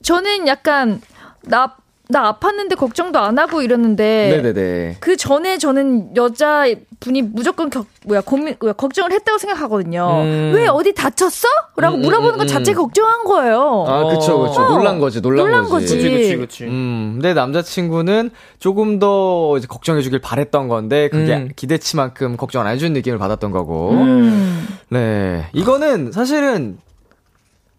저는 0.03 0.49
약간 0.49 1.01
나 1.43 1.77
나 2.13 2.33
아팠는데 2.33 2.77
걱정도 2.77 3.19
안 3.19 3.39
하고 3.39 3.63
이랬는데 3.63 4.43
네네네. 4.43 4.97
그 5.01 5.17
전에 5.17 5.59
저는 5.59 6.15
여자 6.15 6.67
분이 7.01 7.23
무조건 7.23 7.71
겨, 7.71 7.85
뭐야 8.07 8.21
고민 8.21 8.55
뭐야, 8.61 8.75
걱정을 8.75 9.11
했다고 9.13 9.39
생각하거든요. 9.39 10.21
음. 10.23 10.53
왜 10.55 10.69
어디 10.69 10.95
다쳤어?라고 10.95 11.97
음, 11.97 12.03
물어보는 12.03 12.35
음, 12.35 12.39
것 12.39 12.43
음. 12.45 12.47
자체 12.47 12.75
걱정한 12.75 13.25
거예요. 13.25 13.85
아, 13.89 14.05
그쵸, 14.05 14.41
그쵸. 14.41 14.61
어. 14.61 14.69
놀란 14.69 15.01
거지, 15.01 15.21
놀란, 15.21 15.45
놀란 15.47 15.69
거지. 15.69 15.97
그치, 15.97 16.37
그치. 16.37 16.65
음, 16.65 17.15
근데 17.15 17.35
남자친구는 17.35 18.31
조금 18.61 18.99
더 18.99 19.57
이제 19.59 19.67
걱정해주길 19.67 20.21
바랬던 20.21 20.69
건데, 20.69 21.09
그게 21.09 21.35
음. 21.35 21.49
기대치만큼 21.57 22.37
걱정 22.37 22.65
안 22.65 22.73
해주는 22.73 22.93
느낌을 22.93 23.19
받았던 23.19 23.51
거고. 23.51 23.91
음. 23.91 24.69
네. 24.91 25.47
이거는 25.55 26.13
사실은, 26.13 26.79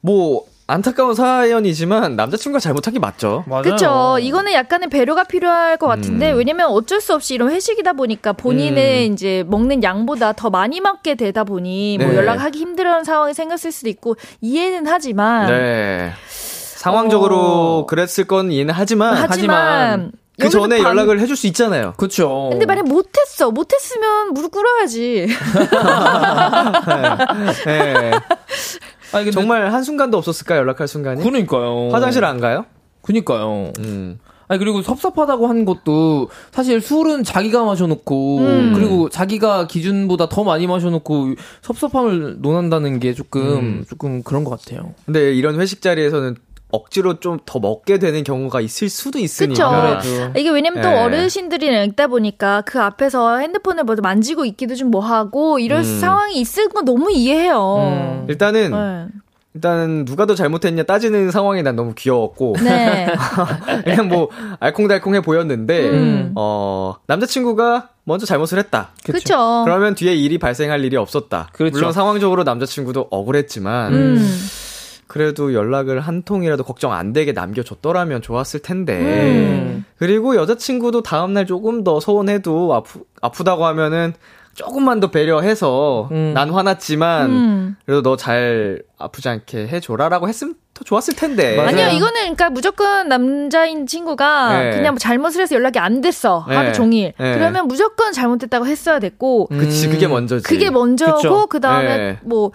뭐, 0.01 0.45
안타까운 0.65 1.13
사연이지만, 1.13 2.15
남자친구가 2.15 2.59
잘못한 2.59 2.93
게 2.93 2.99
맞죠. 2.99 3.43
맞아요. 3.47 3.63
그쵸. 3.63 4.17
이거는 4.19 4.53
약간의 4.53 4.89
배려가 4.89 5.23
필요할 5.25 5.75
것 5.77 5.87
같은데, 5.87 6.31
음. 6.31 6.37
왜냐면 6.37 6.67
어쩔 6.67 7.01
수 7.01 7.13
없이 7.13 7.33
이런 7.33 7.49
회식이다 7.51 7.93
보니까 7.93 8.31
본인의 8.33 9.07
이제 9.07 9.43
먹는 9.47 9.83
양보다 9.83 10.31
더 10.33 10.49
많이 10.49 10.79
먹게 10.79 11.15
되다 11.15 11.43
보니, 11.43 11.97
뭐 11.99 12.07
네. 12.09 12.15
연락하기 12.15 12.57
힘들어하는 12.57 13.03
상황이 13.03 13.33
생겼을 13.33 13.71
수도 13.73 13.89
있고, 13.89 14.15
이해는 14.39 14.87
하지만, 14.87 15.47
네. 15.47 16.11
상황적으로 16.29 17.37
어. 17.37 17.85
그랬을 17.85 18.25
건 18.25 18.51
이해는 18.51 18.73
하지만, 18.73 19.15
하지만, 19.15 20.11
그 20.39 20.45
여기서 20.45 20.61
전에 20.61 20.77
방- 20.81 20.91
연락을 20.97 21.19
해줄 21.19 21.35
수 21.35 21.45
있잖아요. 21.47 21.93
그쵸. 21.95 22.47
근데 22.51 22.65
만약 22.65 22.87
못했어. 22.87 23.51
못했으면 23.51 24.33
무릎 24.33 24.51
꿇어야지. 24.51 25.27
네. 27.65 28.11
아니, 29.13 29.31
정말 29.31 29.71
한 29.71 29.83
순간도 29.83 30.17
없었을까, 30.17 30.57
연락할 30.57 30.87
순간이? 30.87 31.21
그러니까요. 31.21 31.89
화장실 31.91 32.25
안 32.25 32.39
가요? 32.39 32.65
그니까요. 33.01 33.71
음. 33.79 34.19
아니 34.47 34.59
그리고 34.59 34.81
섭섭하다고 34.81 35.47
한 35.47 35.65
것도 35.65 36.29
사실 36.51 36.81
술은 36.81 37.23
자기가 37.23 37.63
마셔놓고 37.63 38.37
음. 38.39 38.73
그리고 38.75 39.09
자기가 39.09 39.67
기준보다 39.67 40.29
더 40.29 40.43
많이 40.43 40.67
마셔놓고 40.67 41.35
섭섭함을 41.61 42.37
논한다는 42.39 42.99
게 42.99 43.13
조금 43.13 43.41
음. 43.41 43.85
조금 43.87 44.21
그런 44.21 44.43
것 44.43 44.51
같아요. 44.51 44.93
근데 45.05 45.33
이런 45.33 45.59
회식 45.59 45.81
자리에서는 45.81 46.35
억지로 46.73 47.19
좀 47.19 47.37
더 47.45 47.59
먹게 47.59 47.99
되는 47.99 48.23
경우가 48.23 48.61
있을 48.61 48.89
수도 48.89 49.19
있으니까. 49.19 49.99
그쵸. 49.99 50.31
이게 50.35 50.49
왜냐면 50.49 50.81
또 50.81 50.89
네. 50.89 51.01
어르신들이 51.03 51.85
읽다 51.85 52.07
보니까 52.07 52.61
그 52.61 52.81
앞에서 52.81 53.37
핸드폰을 53.37 53.83
먼저 53.83 54.01
만지고 54.01 54.45
있기도 54.45 54.75
좀 54.75 54.89
뭐하고 54.89 55.59
이럴 55.59 55.79
음. 55.79 55.99
상황이 55.99 56.39
있을 56.39 56.69
건 56.69 56.85
너무 56.85 57.11
이해해요. 57.11 58.23
음. 58.23 58.25
일단은 58.27 58.71
네. 58.71 59.19
일단은 59.55 60.05
누가 60.05 60.25
더 60.25 60.33
잘못했냐 60.33 60.83
따지는 60.83 61.29
상황이 61.29 61.61
난 61.61 61.75
너무 61.75 61.93
귀여웠고 61.95 62.55
네. 62.63 63.07
그냥 63.85 64.07
뭐 64.07 64.29
알콩달콩해 64.59 65.21
보였는데 65.21 65.89
음. 65.89 66.31
어 66.35 66.95
남자친구가 67.05 67.89
먼저 68.05 68.25
잘못을 68.25 68.57
했다. 68.57 68.89
그쵸. 69.05 69.61
그러면 69.65 69.93
뒤에 69.93 70.15
일이 70.15 70.39
발생할 70.39 70.83
일이 70.83 70.97
없었다. 70.97 71.49
그렇죠. 71.53 71.73
물론 71.77 71.93
상황적으로 71.93 72.43
남자친구도 72.43 73.09
억울했지만 73.11 73.93
음. 73.93 74.29
그래도 75.07 75.53
연락을 75.53 75.99
한 75.99 76.23
통이라도 76.23 76.63
걱정 76.63 76.93
안 76.93 77.13
되게 77.13 77.31
남겨줬더라면 77.33 78.21
좋았을 78.21 78.61
텐데. 78.61 78.97
음. 78.99 79.85
그리고 79.97 80.35
여자친구도 80.35 81.03
다음날 81.03 81.45
조금 81.45 81.83
더 81.83 81.99
서운해도 81.99 82.73
아프, 82.73 83.01
아프다고 83.21 83.65
하면은 83.65 84.13
조금만 84.53 84.99
더 84.99 85.09
배려해서 85.09 86.09
음. 86.11 86.31
난 86.35 86.51
화났지만 86.51 87.29
음. 87.31 87.75
그래도 87.85 88.01
너 88.03 88.15
잘 88.15 88.81
아프지 88.99 89.27
않게 89.27 89.67
해줘라라고 89.67 90.27
했으면 90.29 90.55
더 90.75 90.83
좋았을 90.83 91.15
텐데. 91.15 91.55
맞아요. 91.55 91.69
아니요, 91.69 91.87
이거는 91.97 92.13
그러니까 92.21 92.49
무조건 92.49 93.07
남자인 93.07 93.85
친구가 93.87 94.57
네. 94.59 94.71
그냥 94.71 94.93
뭐 94.93 94.99
잘못을 94.99 95.41
해서 95.41 95.55
연락이 95.55 95.79
안 95.79 96.01
됐어. 96.01 96.45
네. 96.47 96.55
하루 96.55 96.71
종일. 96.73 97.13
네. 97.19 97.33
그러면 97.35 97.67
무조건 97.67 98.11
잘못됐다고 98.13 98.65
했어야 98.67 98.99
됐고, 98.99 99.47
그치, 99.47 99.87
그게 99.89 100.07
먼저지. 100.07 100.43
그게 100.43 100.69
먼저고. 100.69 101.47
그 101.47 101.59
다음에 101.59 101.97
네. 101.97 102.19
뭐, 102.23 102.51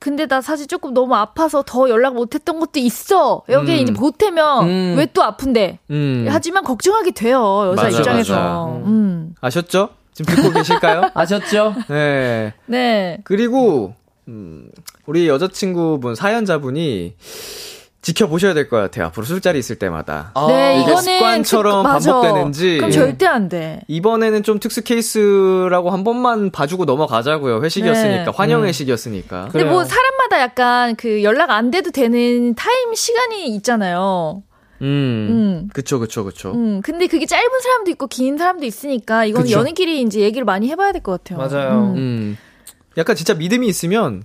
근데 0.00 0.26
나 0.26 0.40
사실 0.40 0.66
조금 0.66 0.94
너무 0.94 1.14
아파서 1.14 1.62
더 1.66 1.88
연락 1.88 2.14
못 2.14 2.34
했던 2.34 2.60
것도 2.60 2.80
있어. 2.80 3.42
여기 3.48 3.72
에 3.72 3.76
음. 3.78 3.82
이제 3.82 3.92
보태면 3.92 4.68
음. 4.68 4.94
왜또 4.98 5.22
아픈데. 5.22 5.78
음. 5.90 6.26
하지만 6.28 6.64
걱정하게 6.64 7.12
돼요, 7.12 7.68
여자 7.72 7.84
맞아, 7.84 7.98
입장에서. 7.98 8.34
맞아. 8.34 8.64
음. 8.86 9.34
아셨죠? 9.40 9.90
지금 10.12 10.34
듣고 10.34 10.50
계실까요? 10.52 11.10
아셨죠? 11.14 11.74
네. 11.88 12.52
네. 12.66 13.18
그리고 13.24 13.94
음, 14.28 14.70
우리 15.06 15.26
여자친구분 15.28 16.14
사연자분이 16.14 17.14
지켜보셔야 18.00 18.54
될 18.54 18.68
것 18.68 18.76
같아요. 18.76 19.06
앞으로 19.06 19.26
술자리 19.26 19.58
있을 19.58 19.76
때마다. 19.76 20.30
아, 20.34 20.46
네, 20.46 20.80
이게 20.82 20.96
습관처럼 20.96 21.82
특-. 21.84 21.90
반복되는지. 22.10 22.76
그럼 22.78 22.90
절대 22.92 23.26
안 23.26 23.48
돼. 23.48 23.80
이번에는 23.88 24.42
좀 24.44 24.60
특수 24.60 24.82
케이스라고 24.82 25.90
한 25.90 26.04
번만 26.04 26.50
봐주고 26.50 26.84
넘어가자고요. 26.84 27.62
회식이었으니까 27.62 28.24
네. 28.24 28.30
환영 28.34 28.62
음. 28.62 28.66
회식이었으니까. 28.66 29.42
근데 29.46 29.58
그래요. 29.60 29.70
뭐 29.72 29.84
사람마다 29.84 30.40
약간 30.40 30.94
그 30.96 31.22
연락 31.24 31.50
안 31.50 31.70
돼도 31.70 31.90
되는 31.90 32.54
타임 32.54 32.94
시간이 32.94 33.46
있잖아요. 33.56 34.42
음, 34.80 34.86
음. 34.86 35.68
그쵸 35.74 35.98
그쵸 35.98 36.24
그쵸. 36.24 36.52
음, 36.52 36.80
근데 36.82 37.08
그게 37.08 37.26
짧은 37.26 37.60
사람도 37.60 37.90
있고 37.90 38.06
긴 38.06 38.38
사람도 38.38 38.64
있으니까 38.64 39.24
이건 39.24 39.42
그쵸. 39.42 39.58
연인끼리 39.58 40.00
이제 40.02 40.20
얘기를 40.20 40.44
많이 40.44 40.68
해봐야 40.68 40.92
될 40.92 41.02
것 41.02 41.24
같아요. 41.24 41.38
맞아요. 41.48 41.92
음. 41.94 41.96
음, 41.96 42.38
약간 42.96 43.16
진짜 43.16 43.34
믿음이 43.34 43.66
있으면 43.66 44.22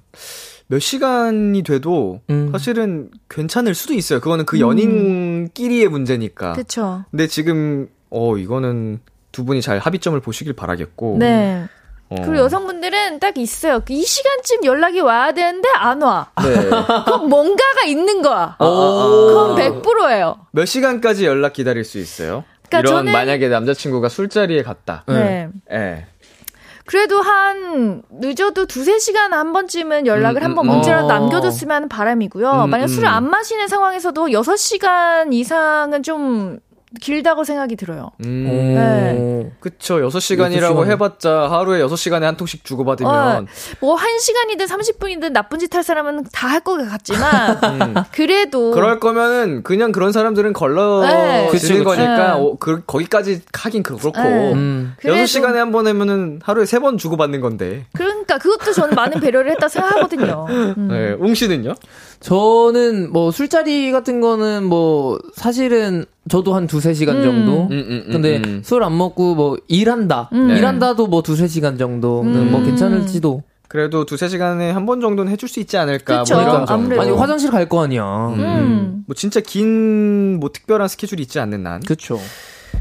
몇 0.74 0.80
시간이 0.80 1.62
돼도 1.62 2.22
음. 2.32 2.50
사실은 2.52 3.12
괜찮을 3.30 3.76
수도 3.76 3.94
있어요. 3.94 4.20
그거는 4.20 4.46
그 4.46 4.56
음. 4.58 4.62
연인끼리의 4.62 5.88
문제니까. 5.88 6.54
그쵸. 6.54 7.06
근데 7.12 7.28
지금 7.28 7.88
어 8.10 8.36
이거는 8.38 9.00
두 9.32 9.46
분이 9.46 9.62
잘 9.62 9.78
합의점을 9.78 10.20
보시길 10.20 10.54
바라겠고. 10.54 11.18
네. 11.20 11.66
어. 12.10 12.16
그리고 12.16 12.38
여성분들은 12.38 13.20
딱 13.20 13.38
있어요. 13.38 13.82
이 13.88 14.02
시간쯤 14.04 14.66
연락이 14.66 15.00
와야 15.00 15.32
되는데 15.32 15.70
안 15.76 16.02
와. 16.02 16.32
네. 16.42 16.54
그럼 17.06 17.30
뭔가가 17.30 17.84
있는 17.86 18.24
거야. 18.24 18.56
아, 18.58 18.66
아, 18.66 18.66
아. 18.66 19.28
그건 19.28 19.56
100%예요. 19.84 20.38
몇 20.54 20.66
시간까지 20.66 21.28
연락 21.28 21.54
기다릴 21.54 21.84
수 21.84 22.00
있어요? 22.00 22.46
그러니까 22.68 22.80
이런 22.90 23.06
저는- 23.06 23.12
만약에 23.12 23.48
남자친구가 23.48 24.10
술자리에 24.10 24.64
갔다. 24.64 25.04
네. 25.08 25.50
예. 25.72 26.08
그래도 26.86 27.22
한 27.22 28.04
늦어도 28.10 28.66
두세 28.66 29.00
시간 29.00 29.34
한 29.34 29.54
번쯤은 29.54 30.06
연락을 30.06 30.42
음, 30.42 30.46
한번 30.46 30.66
음, 30.66 30.72
문자라도 30.72 31.06
어. 31.06 31.08
남겨줬으면 31.08 31.76
하는 31.76 31.90
바람이고요. 31.90 32.66
음, 32.66 32.70
만약 32.70 32.86
음. 32.86 32.88
술을 32.90 33.08
안 33.08 33.30
마시는 33.30 33.68
상황에서도 33.68 34.28
6시간 34.28 35.34
이상은 35.34 36.04
좀 36.04 36.60
길다고 37.02 37.44
생각이 37.44 37.76
들어요. 37.76 38.12
음. 38.24 38.46
네. 38.76 39.52
그쵸. 39.60 39.96
6시간이라고 39.98 40.76
6시간. 40.86 40.88
해봤자 40.92 41.50
하루에 41.52 41.82
6시간에 41.84 42.22
한 42.22 42.38
통씩 42.38 42.64
주고받으면. 42.64 43.48
뭐 43.80 43.96
1시간이든 43.98 44.68
30분이든 44.68 45.32
나쁜 45.32 45.60
짓 45.60 45.74
할 45.74 45.84
사람은 45.84 46.26
다 46.32 46.48
할 46.54 46.60
것 46.64 46.78
같지만 46.88 47.58
음. 47.82 47.94
그래도 48.12 48.72
그럴 48.72 49.00
거면은 49.00 49.64
그냥 49.64 49.92
그런 49.92 50.12
사람들은 50.12 50.50
네. 50.50 50.54
걸러지는 50.54 51.50
그치. 51.52 51.84
거니까 51.84 52.36
네. 52.36 52.42
어, 52.42 52.56
그, 52.60 52.84
거기까지 52.86 53.42
하긴 53.52 53.82
그렇고. 53.84 54.12
네. 54.22 54.54
음. 54.54 54.94
그래도- 55.00 55.18
6시간에 55.24 55.56
한 55.56 55.72
번 55.72 55.88
하면은 55.88 56.40
하루에 56.44 56.66
3번 56.66 57.00
주고받는 57.00 57.42
건데. 57.42 57.86
그러 57.94 58.13
니까 58.24 58.38
그것도 58.38 58.72
저는 58.74 58.96
많은 58.96 59.20
배려를 59.20 59.52
했다 59.52 59.68
생각하거든요. 59.68 60.48
음. 60.50 60.88
네. 60.90 61.16
웅 61.20 61.34
씨는요? 61.36 61.76
저는 62.20 63.12
뭐 63.12 63.32
술자리 63.32 63.92
같은 63.92 64.22
거는 64.22 64.64
뭐 64.66 65.20
사실은 65.36 66.06
저도 66.30 66.56
한 66.56 66.68
두세 66.68 66.94
시간 66.94 67.18
음. 67.18 67.24
정도. 67.24 67.64
음, 67.64 67.72
음, 67.72 68.04
음, 68.08 68.12
근데 68.12 68.42
음. 68.46 68.62
술안 68.64 68.98
먹고 68.98 69.36
뭐 69.36 69.58
일한다. 69.68 70.30
음. 70.34 70.48
네. 70.48 70.58
일한다도 70.58 71.08
뭐 71.08 71.22
두세 71.22 71.48
시간 71.48 71.78
정도는 71.78 72.50
뭐 72.52 72.62
음. 72.62 72.66
괜찮을지도. 72.66 73.44
그래도 73.68 74.06
두세 74.06 74.28
시간에 74.30 74.70
한 74.72 74.86
번 74.86 75.02
정도는 75.02 75.32
해줄 75.32 75.50
수 75.50 75.60
있지 75.60 75.78
않을까. 75.78 76.20
그쵸. 76.20 76.36
뭐 76.36 76.44
이런 76.44 76.56
정도. 76.58 76.74
아무래도. 76.74 77.02
아니 77.02 77.12
화장실 77.12 77.50
갈 77.52 77.68
거 77.68 77.84
아니야. 77.84 78.04
음. 78.38 79.04
뭐 79.08 79.16
진짜 79.16 79.40
긴, 79.42 80.40
뭐 80.40 80.50
특별한 80.54 80.88
스케줄이 80.88 81.24
있지 81.24 81.40
않는 81.40 81.66
한. 81.66 81.82
그쵸. 81.82 82.20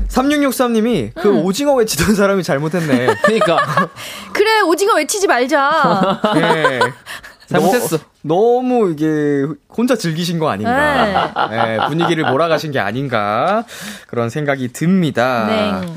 3663님이 0.09 1.13
그 1.15 1.29
음. 1.29 1.45
오징어 1.45 1.75
외치던 1.75 2.15
사람이 2.15 2.43
잘못했네. 2.43 3.15
그러니까 3.23 3.91
그래 4.33 4.61
오징어 4.61 4.95
외치지 4.95 5.27
말자. 5.27 6.21
네. 6.35 6.81
잘못했어. 7.49 7.99
너, 8.23 8.63
무 8.63 8.91
이게 8.91 9.45
혼자 9.69 9.97
즐기신 9.97 10.39
거 10.39 10.49
아닌가. 10.49 11.49
네, 11.51 11.79
분위기를 11.89 12.31
몰아가신 12.31 12.73
게 12.73 12.79
아닌가. 12.79 13.65
그런 14.07 14.31
생각이 14.31 14.73
듭니다. 14.73 15.47
네. 15.47 15.95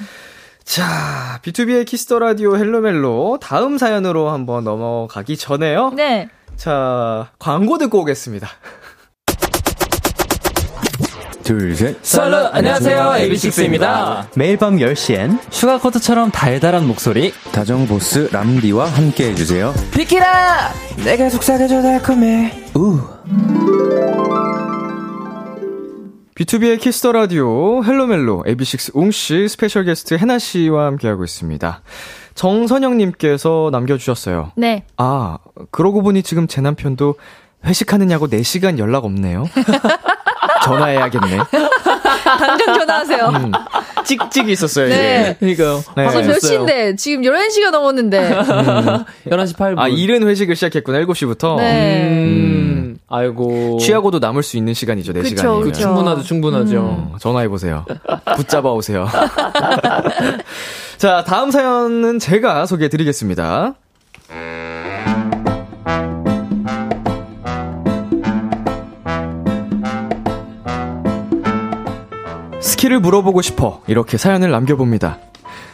자, 0.64 1.40
BTOB의 1.44 1.86
키스 1.86 2.07
더 2.07 2.20
라디오 2.20 2.58
헬로멜로 2.58 3.38
다음 3.42 3.78
사연으로 3.78 4.30
한번 4.30 4.64
넘어가기 4.64 5.38
전에요. 5.38 5.92
네. 5.92 6.30
자, 6.58 7.30
광고 7.40 7.78
듣고 7.78 8.02
오겠습니다. 8.02 8.50
둘, 11.46 11.76
셋. 11.76 11.98
썰러 12.02 12.48
안녕하세요 12.54 12.98
AB6IX입니다. 12.98 14.26
매일 14.36 14.58
밤 14.58 14.78
10시엔 14.78 15.38
Sugarcoat처럼 15.52 16.32
달달한 16.32 16.88
목소리 16.88 17.34
다정보스 17.52 18.30
람디와 18.32 18.88
함께 18.88 19.30
해주세요. 19.30 19.72
비키라! 19.94 20.74
내가 21.06 21.30
속삭여줘 21.30 21.84
달콤해. 21.84 22.52
우. 22.76 23.00
BTOB의 26.34 26.80
키스 26.82 27.00
더 27.00 27.12
라디오 27.12 27.84
헬로멜로 27.84 28.44
AB6 28.48 28.96
웅씨 28.96 29.48
special 29.48 29.86
guest 29.86 30.16
해나 30.16 30.40
씨와 30.40 30.88
함께하고 30.88 31.24
있습니다. 31.24 31.82
정선영 32.34 32.98
님께서 32.98 33.70
남겨 33.72 33.98
주셨어요. 34.00 34.52
네. 34.58 34.84
아, 34.98 35.38
그러고 35.70 36.02
보니 36.02 36.24
지금 36.24 36.48
제 36.48 36.60
남편도 36.62 37.16
회식하느냐고 37.66 38.28
4시간 38.30 38.80
연락 38.80 39.06
없네요. 39.06 39.48
전화해야겠네. 40.66 41.40
당장 42.40 42.74
전화하세요. 42.80 43.26
음, 43.28 43.52
찍찍이 44.04 44.52
있었어요, 44.52 44.88
네. 44.90 45.38
이게. 45.40 45.56
그러니까요. 45.56 45.84
네. 45.96 46.04
벌써 46.06 46.22
몇. 46.22 46.40
시인데 46.40 46.96
지금 46.96 47.24
11시가 47.24 47.72
넘었는데. 47.72 48.30
11시 49.28 49.56
8분. 49.56 49.80
아, 49.80 49.88
일은 49.88 50.28
회식을 50.28 50.56
시작했구나, 50.56 51.00
7시부터. 51.06 51.58
네. 51.58 52.04
음. 52.04 52.98
아이고. 53.08 53.78
취하고도 53.80 54.20
남을 54.20 54.42
수 54.44 54.58
있는 54.58 54.74
시간이죠, 54.74 55.14
4시간이. 55.14 55.36
그쵸, 55.36 55.60
그쵸. 55.62 55.80
충분하죠, 55.82 56.24
충분하죠. 56.24 56.80
어, 56.80 57.16
전화해보세요. 57.20 57.86
붙잡아 58.36 58.72
오세요. 58.72 59.08
자, 60.98 61.24
다음 61.26 61.52
사연은 61.52 62.20
제가 62.20 62.66
소개해드리겠습니다. 62.66 63.76
스킬을 72.76 73.00
물어보고 73.00 73.42
싶어 73.42 73.82
이렇게 73.88 74.18
사연을 74.18 74.52
남겨봅니다. 74.52 75.18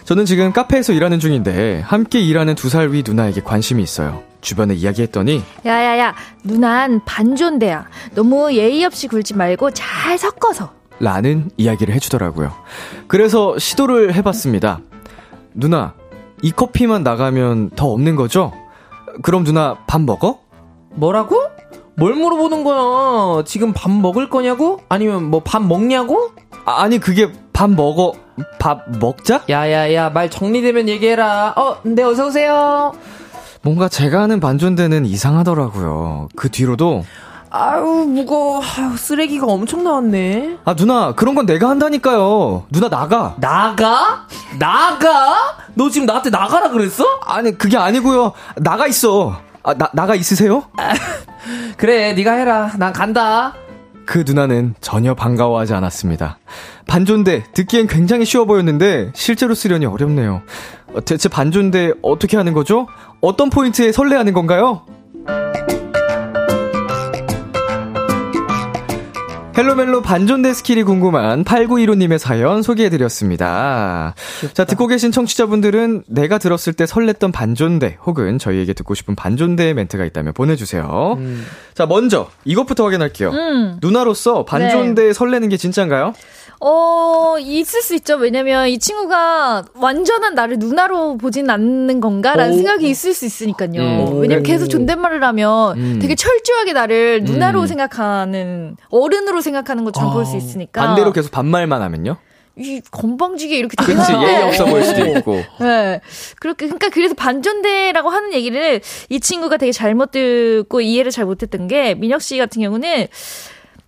저는 0.06 0.26
지금 0.26 0.52
카페에서 0.54 0.94
일하는 0.94 1.20
중인데 1.20 1.82
함께 1.82 2.20
일하는 2.22 2.54
두 2.54 2.70
살 2.70 2.90
위 2.94 3.02
누나에게 3.06 3.42
관심이 3.42 3.82
있어요. 3.82 4.22
주변에 4.42 4.76
이야기했더니 4.76 5.44
야야야, 5.66 6.14
누난 6.44 7.04
반존대야. 7.06 7.88
너무 8.14 8.54
예의 8.54 8.86
없이 8.86 9.08
굴지 9.08 9.36
말고 9.36 9.72
잘 9.72 10.18
섞어서. 10.20 10.74
라는 11.00 11.50
이야기를 11.58 11.94
해주더라고요. 11.96 12.54
그래서 13.08 13.58
시도를 13.58 14.14
해봤습니다. 14.14 14.80
누나, 15.56 15.94
이 16.44 16.52
커피만 16.52 17.02
나가면 17.04 17.72
더 17.76 17.88
없는 17.88 18.16
거죠? 18.16 18.54
그럼 19.24 19.44
누나 19.44 19.76
밥 19.88 20.02
먹어? 20.02 20.40
뭐라고? 20.92 21.42
뭘 21.96 22.14
물어보는 22.14 22.64
거야? 22.64 23.44
지금 23.46 23.74
밥 23.74 23.90
먹을 23.92 24.30
거냐고? 24.30 24.80
아니면 24.90 25.26
뭐 25.32 25.40
밥 25.44 25.64
먹냐고? 25.64 26.30
아, 26.66 26.82
아니 26.84 27.00
그게 27.00 27.32
밥 27.54 27.70
먹어 27.70 28.14
밥 28.60 28.84
먹자? 29.00 29.44
야야야 29.50 30.10
말 30.10 30.30
정리되면 30.30 30.90
얘기해라. 30.90 31.54
어, 31.56 31.78
네 31.84 32.04
어서 32.04 32.28
오세요. 32.28 32.94
뭔가 33.62 33.88
제가 33.88 34.22
하는 34.22 34.40
반존대는 34.40 35.06
이상하더라고요. 35.06 36.30
그 36.36 36.50
뒤로도 36.50 37.06
아유 37.54 37.84
무거워. 38.08 38.62
아유, 38.62 38.96
쓰레기가 38.98 39.46
엄청 39.46 39.84
나왔네. 39.84 40.58
아 40.64 40.74
누나 40.74 41.14
그런 41.14 41.36
건 41.36 41.46
내가 41.46 41.70
한다니까요. 41.70 42.66
누나 42.72 42.90
나가. 42.90 43.36
나가? 43.40 44.26
나가? 44.58 45.58
너 45.76 45.90
지금 45.90 46.06
나한테 46.08 46.30
나가라 46.30 46.70
그랬어? 46.70 47.04
아니 47.26 47.58
그게 47.58 47.78
아니고요. 47.78 48.32
나가 48.56 48.88
있어. 48.88 49.38
아, 49.64 49.74
나 49.76 49.90
나가 49.94 50.16
있으세요? 50.16 50.64
그래 51.78 52.14
네가 52.14 52.32
해라. 52.34 52.72
난 52.78 52.94
간다. 52.94 53.54
그 54.12 54.26
누나는 54.28 54.76
전혀 54.82 55.14
반가워하지 55.14 55.74
않았습니다. 55.74 56.38
반존대 56.86 57.46
듣기엔 57.54 57.88
굉장히 57.88 58.26
쉬워 58.26 58.44
보였는데 58.44 59.12
실제로 59.16 59.54
쓰려니 59.56 59.86
어렵네요. 59.86 60.42
어, 60.94 61.00
대체 61.06 61.30
반존대 61.30 61.94
어떻게 62.02 62.36
하는 62.36 62.52
거죠? 62.52 62.88
어떤 63.22 63.50
포인트에 63.50 63.94
설레하는 63.94 64.34
건가요? 64.34 64.82
헬로멜로 69.58 70.02
반존대 70.02 70.54
스킬이 70.54 70.84
궁금한 70.84 71.44
8915님의 71.44 72.18
사연 72.18 72.62
소개해드렸습니다. 72.62 74.16
자, 74.54 74.64
듣고 74.64 74.88
계신 74.88 75.12
청취자분들은 75.12 76.04
내가 76.08 76.38
들었을 76.38 76.72
때 76.72 76.86
설렜던 76.86 77.34
반존대 77.34 77.98
혹은 78.06 78.38
저희에게 78.40 78.74
듣고 78.74 78.96
싶은 78.96 79.16
반존대 79.16 79.74
멘트가 79.74 80.06
있다면 80.06 80.34
보내주세요. 80.34 81.16
음. 81.18 81.46
자, 81.74 81.86
먼저 81.86 82.30
이것부터 82.46 82.86
확인할게요. 82.86 83.32
음. 83.32 83.78
누나로서 83.82 84.46
반존대 84.46 85.12
설레는 85.12 85.50
게 85.50 85.58
진짠가요? 85.58 86.14
어, 86.64 87.38
있을 87.40 87.82
수 87.82 87.96
있죠. 87.96 88.16
왜냐면 88.18 88.68
이 88.68 88.78
친구가 88.78 89.66
완전한 89.74 90.36
나를 90.36 90.60
누나로 90.60 91.18
보진 91.18 91.50
않는 91.50 92.00
건가라는 92.00 92.54
오. 92.54 92.56
생각이 92.56 92.88
있을 92.88 93.16
수 93.16 93.26
있으니까요. 93.26 93.82
음. 93.82 94.20
왜냐면 94.22 94.44
계속 94.44 94.68
존댓말을 94.68 95.24
하면 95.24 95.78
음. 95.78 96.00
되게 96.00 96.14
철저하게 96.14 96.74
나를 96.74 97.24
누나로 97.24 97.62
음. 97.62 97.68
생각하는, 97.68 98.78
어른으로 98.92 99.42
생각하는 99.42 99.84
것처럼 99.86 100.12
아. 100.12 100.14
볼수 100.14 100.38
있으니까. 100.38 100.86
반대로 100.86 101.12
계속 101.12 101.32
반말만 101.32 101.82
하면요? 101.82 102.18
이 102.58 102.80
건방지게 102.92 103.58
이렇게 103.58 103.76
그치. 103.84 104.14
예의 104.14 104.44
없어 104.44 104.66
보일 104.66 104.84
수도 104.84 105.06
있고. 105.08 105.42
네. 105.62 106.00
그렇게, 106.40 106.68
그러니까 106.68 106.90
그래서 106.90 107.16
반전대라고 107.16 108.10
하는 108.10 108.34
얘기를 108.34 108.82
이 109.10 109.20
친구가 109.20 109.58
되게 109.58 109.72
잘못 109.72 110.12
듣고 110.12 110.82
이해를 110.82 111.12
잘 111.12 111.26
못했던 111.26 111.68
게 111.68 111.96
민혁 111.96 112.22
씨 112.22 112.38
같은 112.38 112.62
경우는 112.62 113.08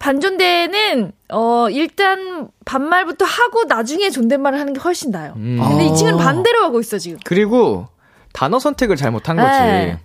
반존대는 0.03 1.13
어 1.31 1.67
일단 1.69 2.49
반말부터 2.65 3.23
하고 3.23 3.63
나중에 3.63 4.09
존댓말을 4.09 4.59
하는 4.59 4.73
게 4.73 4.81
훨씬 4.81 5.11
나아요. 5.11 5.31
음. 5.37 5.57
근데 5.65 5.85
이 5.85 5.91
아. 5.91 5.93
친구는 5.93 6.19
반대로 6.19 6.61
하고 6.61 6.81
있어 6.81 6.97
지금. 6.97 7.19
그리고 7.23 7.87
단어 8.33 8.59
선택을 8.59 8.97
잘못한 8.97 9.37
거지. 9.37 9.47
네. 9.47 9.99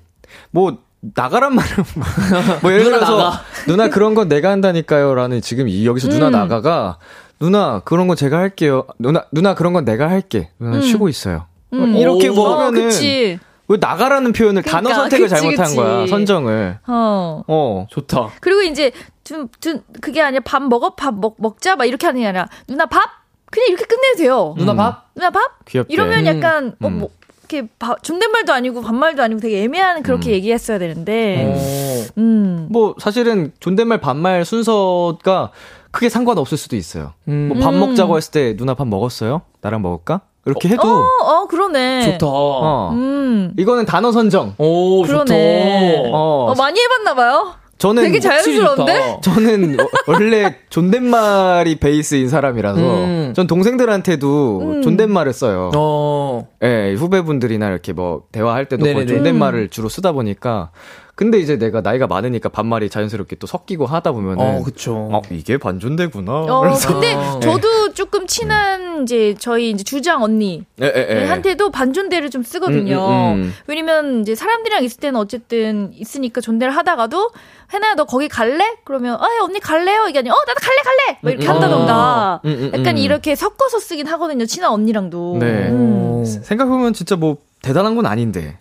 뭐 0.53 0.79
나가란 1.01 1.53
말은 1.53 1.85
뭐 2.63 2.71
예를 2.71 2.85
누나 2.85 2.97
들어서 2.99 3.17
나가. 3.17 3.43
누나 3.67 3.89
그런 3.89 4.15
건 4.15 4.29
내가 4.29 4.51
한다니까요라는 4.51 5.41
지금 5.41 5.67
이 5.67 5.85
여기서 5.85 6.07
누나 6.07 6.29
음. 6.29 6.33
나가가 6.33 6.99
누나 7.41 7.81
그런 7.85 8.07
건 8.07 8.17
제가 8.17 8.39
할게요. 8.39 8.87
누나 9.01 9.25
누나 9.33 9.57
그런 9.57 9.73
건 9.73 9.85
내가 9.85 10.09
할게. 10.09 10.51
누나 10.61 10.77
음. 10.77 10.81
쉬고 10.81 11.09
있어요. 11.09 11.47
음. 11.73 11.97
이렇게 11.97 12.31
그치. 12.31 13.41
왜 13.67 13.77
나가라는 13.79 14.33
표현을 14.33 14.63
단어 14.63 14.85
그러니까, 14.85 15.03
선택을 15.03 15.29
그치, 15.29 15.41
잘못한 15.41 15.65
그치. 15.67 15.77
거야 15.77 16.07
선정을. 16.07 16.79
어. 16.87 17.43
어. 17.47 17.87
좋다. 17.91 18.31
그리고 18.41 18.63
이제 18.63 18.93
좀, 19.29 19.49
좀 19.61 19.83
그게 20.01 20.23
아니라 20.23 20.43
밥 20.45 20.63
먹어 20.63 20.95
밥 20.95 21.15
먹, 21.15 21.37
먹자 21.39 21.77
막 21.77 21.85
이렇게 21.85 22.07
하는 22.07 22.23
게 22.23 22.27
아니라 22.27 22.49
누나 22.67 22.87
밥 22.87 23.03
그냥 23.51 23.69
이렇게 23.69 23.85
끝내도 23.85 24.17
돼요. 24.17 24.55
누나 24.57 24.75
밥? 24.75 25.11
누나 25.15 25.31
밥? 25.31 25.65
귀엽게. 25.67 25.93
이러면 25.93 26.25
약간 26.27 26.75
어, 26.83 26.89
음. 26.89 26.99
뭐 27.01 27.11
이렇게 27.41 27.69
바, 27.79 27.95
존댓말도 28.01 28.53
아니고 28.53 28.81
반말도 28.83 29.23
아니고 29.23 29.41
되게 29.41 29.63
애매한 29.63 30.03
그렇게 30.03 30.31
음. 30.31 30.35
얘기했어야 30.35 30.79
되는데. 30.79 31.45
어. 31.47 32.13
음. 32.19 32.69
뭐 32.71 32.95
사실은 32.99 33.53
존댓말 33.61 34.01
반말 34.01 34.45
순서가 34.45 35.51
크게 35.91 36.09
상관없을 36.09 36.57
수도 36.57 36.77
있어요. 36.77 37.13
음. 37.29 37.49
뭐밥 37.49 37.75
음. 37.75 37.81
먹자고 37.81 38.17
했을 38.17 38.33
때 38.33 38.57
누나 38.57 38.75
밥 38.75 38.87
먹었어요? 38.89 39.43
나랑 39.61 39.83
먹을까? 39.83 40.23
이렇게 40.47 40.69
해도 40.71 40.83
어, 40.83 41.07
어, 41.25 41.47
그러네. 41.47 42.13
좋다. 42.13 42.27
어. 42.27 42.91
음. 42.93 43.53
이거는 43.59 43.85
단어 43.85 44.13
선정. 44.13 44.55
오, 44.57 45.03
그러네. 45.03 45.97
좋다. 46.05 46.17
어, 46.17 46.51
어, 46.51 46.55
많이 46.57 46.81
해봤나 46.81 47.15
봐요. 47.15 47.55
저는 47.79 48.03
되게 48.03 48.19
자연스러운데? 48.21 49.19
저는 49.23 49.79
어- 49.81 49.89
원래 50.09 50.57
존댓말이 50.69 51.77
베이스인 51.77 52.29
사람이라서 52.29 52.81
음. 52.81 53.33
전 53.37 53.47
동생들한테도 53.47 54.61
음. 54.61 54.83
존댓말을 54.83 55.33
써요. 55.33 55.71
어. 55.77 56.49
예, 56.65 56.95
후배분들이나 56.95 57.69
이렇게 57.69 57.93
뭐 57.93 58.23
대화할 58.33 58.67
때도. 58.67 58.85
존댓말을 59.07 59.69
주로 59.69 59.89
쓰다 59.89 60.11
보니까 60.13 60.71
근데 61.19 61.41
이제 61.41 61.59
내가 61.59 61.81
나이가 61.81 62.07
많으니까 62.07 62.49
반말이 62.49 62.91
자연스럽게 62.91 63.35
또 63.41 63.49
섞이고 63.49 63.87
하다 63.87 64.13
보면은 64.13 64.39
어, 64.39 64.63
그쵸. 64.63 65.09
어, 65.11 65.21
이게 65.33 65.59
반존대구나. 65.59 66.33
어, 66.33 66.61
그래서 66.61 66.93
근데 66.93 67.13
아. 67.13 67.41
저도 67.41 67.93
조금 67.93 68.29
친한 68.29 69.03
이제 69.03 69.35
저희 69.37 69.71
이제 69.71 69.83
주장 69.83 70.23
언니 70.23 70.63
예, 70.81 70.87
예, 70.87 71.23
예. 71.23 71.25
한테도 71.27 71.73
반존대를 71.73 72.31
좀 72.31 72.45
쓰거든요. 72.45 72.99
음, 72.99 73.11
음, 73.11 73.43
음. 73.43 73.55
왜냐면 73.67 74.21
이제 74.21 74.37
사람들이랑 74.37 74.85
있을 74.85 75.01
때는 75.01 75.19
어쨌든 75.19 75.91
있으니까 75.93 76.41
존대를 76.41 76.77
하다가도 76.77 77.31
해나야 77.75 77.97
너 77.97 78.05
거기 78.05 78.29
갈래? 78.29 78.77
그러면 78.85 79.17
아 79.17 79.27
언니 79.43 79.59
갈래요? 79.59 80.07
이게 80.09 80.21
아니라 80.21 80.37
어 80.37 80.39
나도 80.47 80.61
갈래 80.61 80.77
갈래 80.85 81.19
막 81.21 81.31
이렇게 81.33 81.49
음, 81.49 81.51
한다던가 81.53 82.41
음, 82.45 82.51
음, 82.51 82.79
약간 82.79 82.95
음. 82.95 82.99
이렇게 82.99 83.35
섞어서 83.35 83.81
쓰긴 83.81 84.07
하거든요 84.07 84.47
친한 84.47 84.71
언니랑도. 84.71 85.39
네. 85.41 85.69
음, 85.69 86.25
생각해보면 86.25 86.93
진짜 86.93 87.17
뭐 87.17 87.39
대단한 87.61 87.97
건 87.97 88.07
아닌데. 88.07 88.57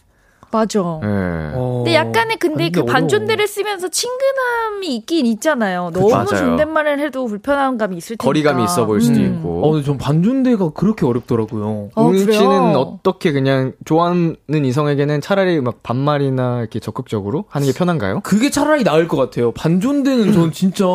맞아. 0.52 0.80
예. 0.80 1.52
어. 1.56 1.84
근데 1.84 1.95
약간의 1.95 2.38
근데 2.38 2.70
그 2.70 2.82
어려워. 2.82 2.93
반존대를 2.93 3.48
쓰면서 3.48 3.89
친근함이 3.89 4.95
있긴 4.95 5.26
있잖아요. 5.26 5.91
너무 5.93 6.10
맞아요. 6.10 6.26
존댓말을 6.28 7.00
해도 7.00 7.26
불편한 7.26 7.78
감이 7.78 7.98
있을 7.98 8.18
테니까. 8.18 8.24
거리감이 8.26 8.64
있어 8.64 8.86
보일 8.86 9.02
수도 9.02 9.20
음. 9.20 9.26
있고. 9.26 9.62
어, 9.64 9.72
근데 9.72 9.86
전 9.86 9.98
반존대가 9.98 10.70
그렇게 10.70 11.06
어렵더라고요. 11.06 11.89
어, 11.95 12.04
웅이 12.04 12.26
그래요? 12.26 12.39
씨는 12.39 12.76
어떻게 12.76 13.32
그냥 13.32 13.74
좋아하는 13.86 14.36
이성에게는 14.48 15.22
차라리 15.22 15.60
막 15.62 15.84
반말이나 15.84 16.60
이렇게 16.62 16.80
적극적으로 16.80 17.45
하는 17.50 17.68
게 17.68 17.74
편한가요? 17.74 18.22
그게 18.22 18.50
차라리 18.50 18.84
나을 18.84 19.08
것 19.08 19.18
같아요. 19.18 19.52
반존대는 19.52 20.32
전 20.34 20.52
진짜 20.52 20.86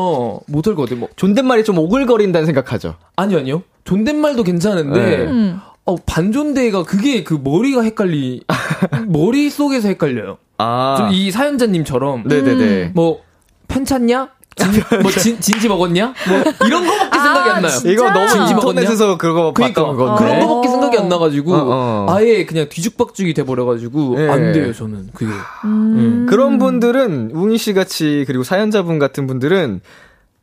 못할 0.49 0.75
것 0.75 0.83
같아요. 0.83 1.01
뭐, 1.01 1.09
존댓말이 1.17 1.65
좀 1.65 1.79
오글거린다는 1.79 2.47
생각하죠. 2.47 2.95
아니요, 3.17 3.39
아니요. 3.39 3.63
존댓말도 3.85 4.45
괜찮은데, 4.45 5.27
네. 5.27 5.55
음. 5.83 5.93
어, 5.93 5.97
반존대가 5.97 6.85
그게 6.85 7.25
그 7.25 7.39
머리가 7.43 7.83
헷갈리, 7.83 8.43
머릿속에서 9.09 9.89
헷갈려요. 9.89 10.39
아. 10.59 10.97
좀이 10.99 11.31
사연자님처럼, 11.31 12.25
네네네. 12.27 12.93
뭐, 12.95 13.21
편찮냐? 13.69 14.31
진, 14.55 15.01
뭐, 15.03 15.11
진, 15.11 15.41
진지 15.41 15.69
먹었냐? 15.69 16.15
뭐, 16.29 16.67
이런 16.67 16.87
거밖에 16.87 17.19
아, 17.19 17.23
생각이 17.23 17.51
안 17.51 17.63
나요. 17.63 17.71
진짜? 17.73 17.91
이거 17.91 18.11
너무 18.11 18.29
진지 18.29 18.53
인터넷에서 18.53 19.17
그거 19.17 19.53
그러니까 19.55 19.83
봤던 19.85 19.97
건데. 19.97 20.25
그런 20.25 20.43
어. 20.43 20.47
거밖에 20.47 20.69
생각이 20.69 20.99
안 20.99 21.09
나가지고 21.09 21.55
어, 21.55 21.59
어. 21.67 22.07
아예 22.11 22.45
그냥 22.45 22.69
뒤죽박죽이 22.69 23.33
돼버려가지고 23.35 24.17
예. 24.21 24.29
안 24.29 24.53
돼요 24.53 24.73
저는 24.75 25.09
그게 25.15 25.33
음. 25.65 26.27
그런 26.29 26.59
분들은 26.59 27.31
웅이 27.33 27.57
씨 27.57 27.73
같이 27.73 28.25
그리고 28.27 28.45
사연자분 28.45 28.99
같은 28.99 29.27
분들은 29.27 29.81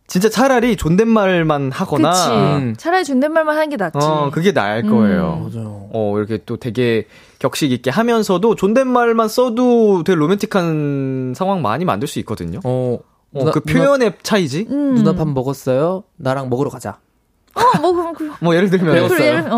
진짜 0.09 0.27
차라리 0.27 0.75
존댓말만 0.75 1.71
하거나 1.71 2.09
그치. 2.11 2.29
음. 2.31 2.73
차라리 2.77 3.05
존댓말만 3.05 3.55
하는 3.55 3.69
게 3.69 3.77
낫지. 3.77 3.97
어 4.01 4.29
그게 4.33 4.51
나을 4.51 4.83
음. 4.83 4.89
거예요. 4.89 5.49
맞아요 5.53 5.89
어 5.93 6.13
이렇게 6.17 6.39
또 6.45 6.57
되게 6.57 7.05
격식 7.37 7.71
있게 7.71 7.89
하면서도 7.91 8.55
존댓말만 8.55 9.27
써도 9.29 10.03
되게 10.03 10.15
로맨틱한 10.17 11.33
상황 11.35 11.61
많이 11.61 11.85
만들 11.85 12.07
수 12.07 12.19
있거든요. 12.19 12.59
어, 12.65 12.97
어, 13.33 13.39
누나- 13.39 13.51
그 13.51 13.59
표현의 13.61 14.13
차이지. 14.23 14.67
음. 14.69 14.95
누나 14.95 15.13
밥 15.13 15.27
먹었어요? 15.27 16.03
나랑 16.17 16.49
먹으러 16.49 16.69
가자 16.69 16.97
어, 17.55 17.77
뭐, 17.81 17.91
그럼, 17.93 18.13
그, 18.15 18.31
뭐 18.41 18.55
예를 18.55 18.69
들면 18.69 18.93
배웠어요. 18.93 19.19
예를- 19.19 19.51
어. 19.51 19.55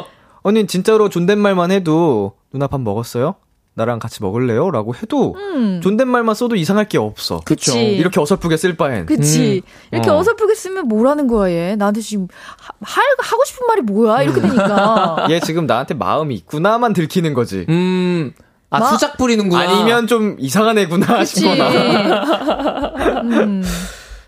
어. 0.00 0.04
언니 0.42 0.66
진짜로 0.66 1.08
존댓말만 1.08 1.70
해도 1.72 2.34
누나 2.52 2.66
밥 2.68 2.80
먹었어요? 2.80 3.34
나랑 3.76 3.98
같이 3.98 4.22
먹을래요? 4.22 4.70
라고 4.70 4.94
해도 4.94 5.34
음. 5.36 5.80
존댓말만 5.82 6.34
써도 6.36 6.54
이상할 6.54 6.88
게 6.88 6.96
없어. 6.96 7.40
그치. 7.44 7.96
이렇게 7.96 8.20
어설프게 8.20 8.56
쓸 8.56 8.76
바엔. 8.76 9.06
그치. 9.06 9.62
이렇게 9.90 10.10
어. 10.10 10.18
어. 10.18 10.22
설프게 10.22 10.54
쓰면 10.54 10.86
뭐라는 10.86 11.26
거야, 11.26 11.50
얘. 11.52 11.74
나한테 11.76 12.00
지금, 12.00 12.28
하, 12.58 12.72
할- 12.80 13.04
하고 13.18 13.44
싶은 13.44 13.66
말이 13.66 13.82
뭐야? 13.82 14.22
이렇게 14.22 14.40
되니까. 14.40 15.26
얘 15.30 15.40
지금 15.40 15.66
나한테 15.66 15.94
마음이 15.94 16.34
있구나만 16.36 16.92
들키는 16.92 17.34
거지. 17.34 17.66
음, 17.68 18.32
아, 18.70 18.78
마- 18.78 18.86
수작 18.92 19.16
부리는구나. 19.16 19.62
아니면 19.62 20.06
좀 20.06 20.36
이상한 20.38 20.78
애구나 20.78 21.18
그치. 21.18 21.40
싶거나. 21.40 21.68
음. 23.22 23.64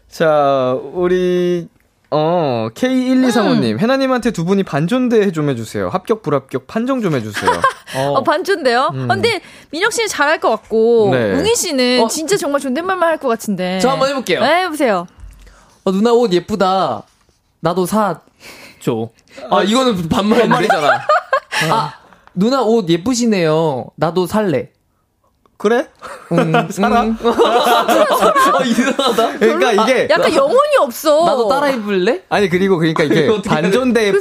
자, 0.09 0.77
우리 0.93 1.69
어, 2.11 2.69
K1235님, 2.75 3.73
음. 3.73 3.79
해나님한테 3.81 4.31
두 4.31 4.45
분이 4.45 4.63
반존대 4.63 5.33
좀 5.33 5.49
해주세요. 5.51 5.89
합격, 5.89 6.23
불합격, 6.23 6.67
판정 6.67 7.03
좀 7.03 7.15
해주세요. 7.15 7.51
어, 7.97 8.13
어 8.19 8.23
반존대요? 8.23 8.91
음. 8.95 9.11
어, 9.11 9.15
근데, 9.15 9.41
민혁 9.71 9.93
씨는 9.93 10.09
잘할 10.09 10.39
것 10.39 10.51
같고, 10.51 11.11
네. 11.13 11.33
웅희 11.33 11.55
씨는 11.57 12.03
어. 12.05 12.09
진짜 12.09 12.37
정말 12.37 12.61
존댓말만 12.61 13.09
할 13.09 13.17
것 13.19 13.29
같은데. 13.29 13.79
저 13.81 13.91
한번 13.91 14.11
해볼게요. 14.11 14.41
네, 14.41 14.63
해보세요. 14.65 15.07
어, 15.85 15.91
누나 15.91 16.13
옷 16.13 16.33
예쁘다. 16.33 17.03
나도 17.61 17.87
사, 17.87 18.21
줘. 18.81 19.09
아, 19.51 19.63
이거는 19.63 20.09
반말, 20.09 20.41
반말이잖아. 20.41 20.91
아, 21.73 21.95
누나 22.35 22.63
옷 22.63 22.89
예쁘시네요. 22.89 23.87
나도 23.97 24.27
살래. 24.27 24.71
그래? 25.59 25.87
음, 26.33 26.53
살아? 26.71 27.03
음. 27.05 27.17
어, 27.25 28.63
이상하다. 28.63 29.39
그러니까 29.41 29.73
이게. 29.73 30.09
약간 30.11 30.35
영혼이 30.35 30.77
없어. 30.81 31.25
나도 31.25 31.49
따라 31.49 31.71
입을래? 31.71 32.23
아니, 32.29 32.49
그리고 32.49 32.77
그러니까 32.77 33.05
이게 33.05 33.29
반존대 33.43 34.13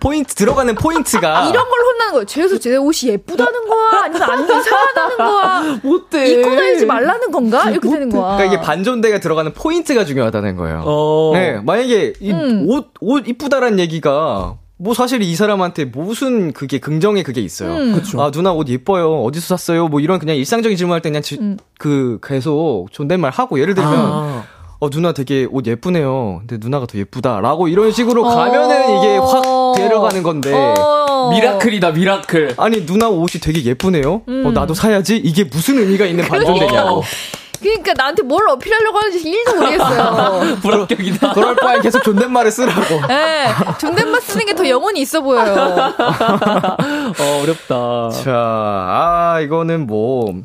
포, 0.00 0.12
인트 0.12 0.34
들어가는 0.34 0.74
포인트가. 0.76 1.48
이런 1.48 1.68
걸 1.68 1.80
혼나는 1.80 2.12
거예요. 2.12 2.24
제에서 2.26 2.58
제 2.58 2.76
옷이 2.76 3.10
예쁘다는 3.10 3.66
거야? 3.68 4.02
아니면 4.04 4.22
안 4.30 4.44
이상하다는 4.44 5.16
거야? 5.16 5.80
못돼. 5.82 6.28
입고 6.28 6.54
다니지 6.54 6.86
말라는 6.86 7.30
건가? 7.30 7.70
이렇게 7.70 7.88
되는 7.88 8.08
거야. 8.08 8.36
그러니까 8.36 8.44
이게 8.44 8.60
반존대가 8.60 9.18
들어가는 9.18 9.52
포인트가 9.52 10.04
중요하다는 10.04 10.56
거예요. 10.56 10.82
어. 10.86 11.30
네. 11.34 11.60
만약에 11.64 12.14
이 12.20 12.30
음. 12.30 12.66
옷, 12.68 12.92
옷 13.00 13.26
이쁘다라는 13.26 13.78
얘기가 13.80 14.56
뭐 14.76 14.92
사실 14.92 15.22
이 15.22 15.34
사람한테 15.36 15.86
무슨 15.86 16.52
그게 16.52 16.78
긍정의 16.78 17.22
그게 17.22 17.40
있어요. 17.40 17.76
음. 17.76 18.00
아 18.18 18.30
누나 18.30 18.52
옷 18.52 18.68
예뻐요. 18.68 19.22
어디서 19.22 19.56
샀어요? 19.56 19.88
뭐 19.88 20.00
이런 20.00 20.18
그냥 20.18 20.36
일상적인 20.36 20.76
질문할 20.76 21.00
때 21.00 21.10
그냥 21.10 21.22
지, 21.22 21.36
음. 21.40 21.56
그 21.78 22.18
계속 22.22 22.88
존댓말 22.90 23.30
하고 23.30 23.60
예를 23.60 23.74
들면 23.74 23.92
아. 23.94 24.44
어 24.80 24.90
누나 24.90 25.12
되게 25.12 25.46
옷 25.50 25.66
예쁘네요. 25.66 26.40
근데 26.40 26.58
누나가 26.60 26.86
더 26.86 26.98
예쁘다라고 26.98 27.68
이런 27.68 27.92
식으로 27.92 28.26
어. 28.26 28.34
가면은 28.34 28.98
이게 28.98 29.16
확 29.16 29.74
데려가는 29.76 30.22
건데 30.24 30.52
어. 30.52 31.30
miracle이다 31.30 31.92
miracle. 31.92 32.54
아니 32.56 32.84
누나 32.84 33.08
옷이 33.08 33.40
되게 33.40 33.62
예쁘네요. 33.64 34.12
어, 34.12 34.22
음. 34.28 34.46
어 34.46 34.50
나도 34.50 34.74
사야지. 34.74 35.16
이게 35.16 35.44
무슨 35.44 35.78
의미가 35.78 36.04
있는 36.06 36.24
반존대냐고. 36.24 37.02
그러니까 37.64 37.92
나한테 37.94 38.22
뭘 38.22 38.48
어필하려고 38.48 38.98
하는지 38.98 39.24
1도 39.24 39.56
모르겠어요. 39.56 40.56
불합격이다. 40.62 41.32
그럴 41.32 41.56
바엔 41.56 41.80
계속 41.82 42.02
존댓말을 42.02 42.50
쓰라고. 42.50 43.06
네. 43.08 43.48
존댓말 43.78 44.20
쓰는 44.20 44.46
게 44.46 44.54
더 44.54 44.68
영혼이 44.68 45.00
있어 45.00 45.20
보여요. 45.20 45.92
어, 45.98 47.40
어렵다. 47.42 48.10
자, 48.22 48.32
아, 48.34 49.40
이거는 49.42 49.86
뭐, 49.86 50.42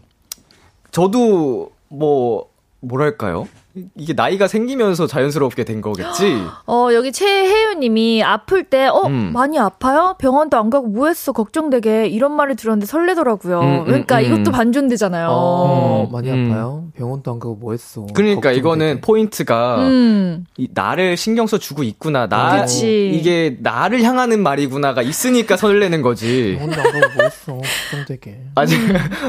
저도 0.91 1.71
뭐, 1.89 2.45
뭐랄까요? 2.81 3.47
이게 3.95 4.13
나이가 4.13 4.47
생기면서 4.47 5.07
자연스럽게 5.07 5.63
된 5.63 5.81
거겠지? 5.81 6.41
어, 6.67 6.89
여기 6.93 7.11
최혜윤 7.11 7.79
님이 7.79 8.23
아플 8.23 8.63
때, 8.63 8.87
어, 8.87 9.03
음. 9.07 9.31
많이 9.33 9.59
아파요? 9.59 10.15
병원도 10.19 10.57
안 10.57 10.69
가고 10.69 10.87
뭐 10.87 11.07
했어? 11.07 11.31
걱정되게. 11.31 12.07
이런 12.07 12.31
말을 12.33 12.55
들었는데 12.55 12.85
설레더라고요. 12.85 13.59
음, 13.59 13.65
음, 13.65 13.85
그러니까 13.85 14.19
음. 14.19 14.25
이것도 14.25 14.51
반존대잖아요. 14.51 15.27
어, 15.31 16.09
많이 16.11 16.29
음. 16.29 16.51
아파요? 16.51 16.83
병원도 16.95 17.31
안 17.31 17.39
가고 17.39 17.55
뭐 17.55 17.71
했어? 17.71 18.05
그러니까 18.13 18.35
걱정되게. 18.35 18.59
이거는 18.59 19.01
포인트가, 19.01 19.77
음. 19.79 20.45
이, 20.57 20.67
나를 20.73 21.17
신경 21.17 21.47
써 21.47 21.57
주고 21.57 21.83
있구나. 21.83 22.27
나, 22.27 22.61
그치. 22.61 23.11
이게 23.13 23.57
나를 23.61 24.03
향하는 24.03 24.41
말이구나가 24.41 25.01
있으니까 25.01 25.57
설레는 25.57 26.01
거지. 26.01 26.57
병원도 26.59 26.81
안 26.81 27.01
가고 27.01 27.13
뭐 27.15 27.23
했어? 27.23 27.61
걱정되게. 27.91 28.39
아직, 28.55 28.79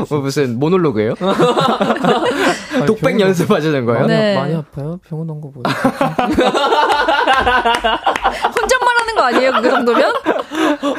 뭐 0.08 0.20
무슨 0.20 0.58
모놀로그예요? 0.58 1.14
독백 2.86 3.20
연습하시는 3.20 3.84
거예요? 3.84 4.06
네. 4.06 4.34
네. 4.46 4.54
많이 4.54 4.54
아파요? 4.56 4.98
병원 5.08 5.30
온 5.30 5.40
거 5.40 5.50
보여. 5.50 5.62
혼잣말 7.62 8.96
하는 9.00 9.14
거 9.14 9.22
아니에요? 9.22 9.52
그 9.60 9.70
정도면? 9.70 10.12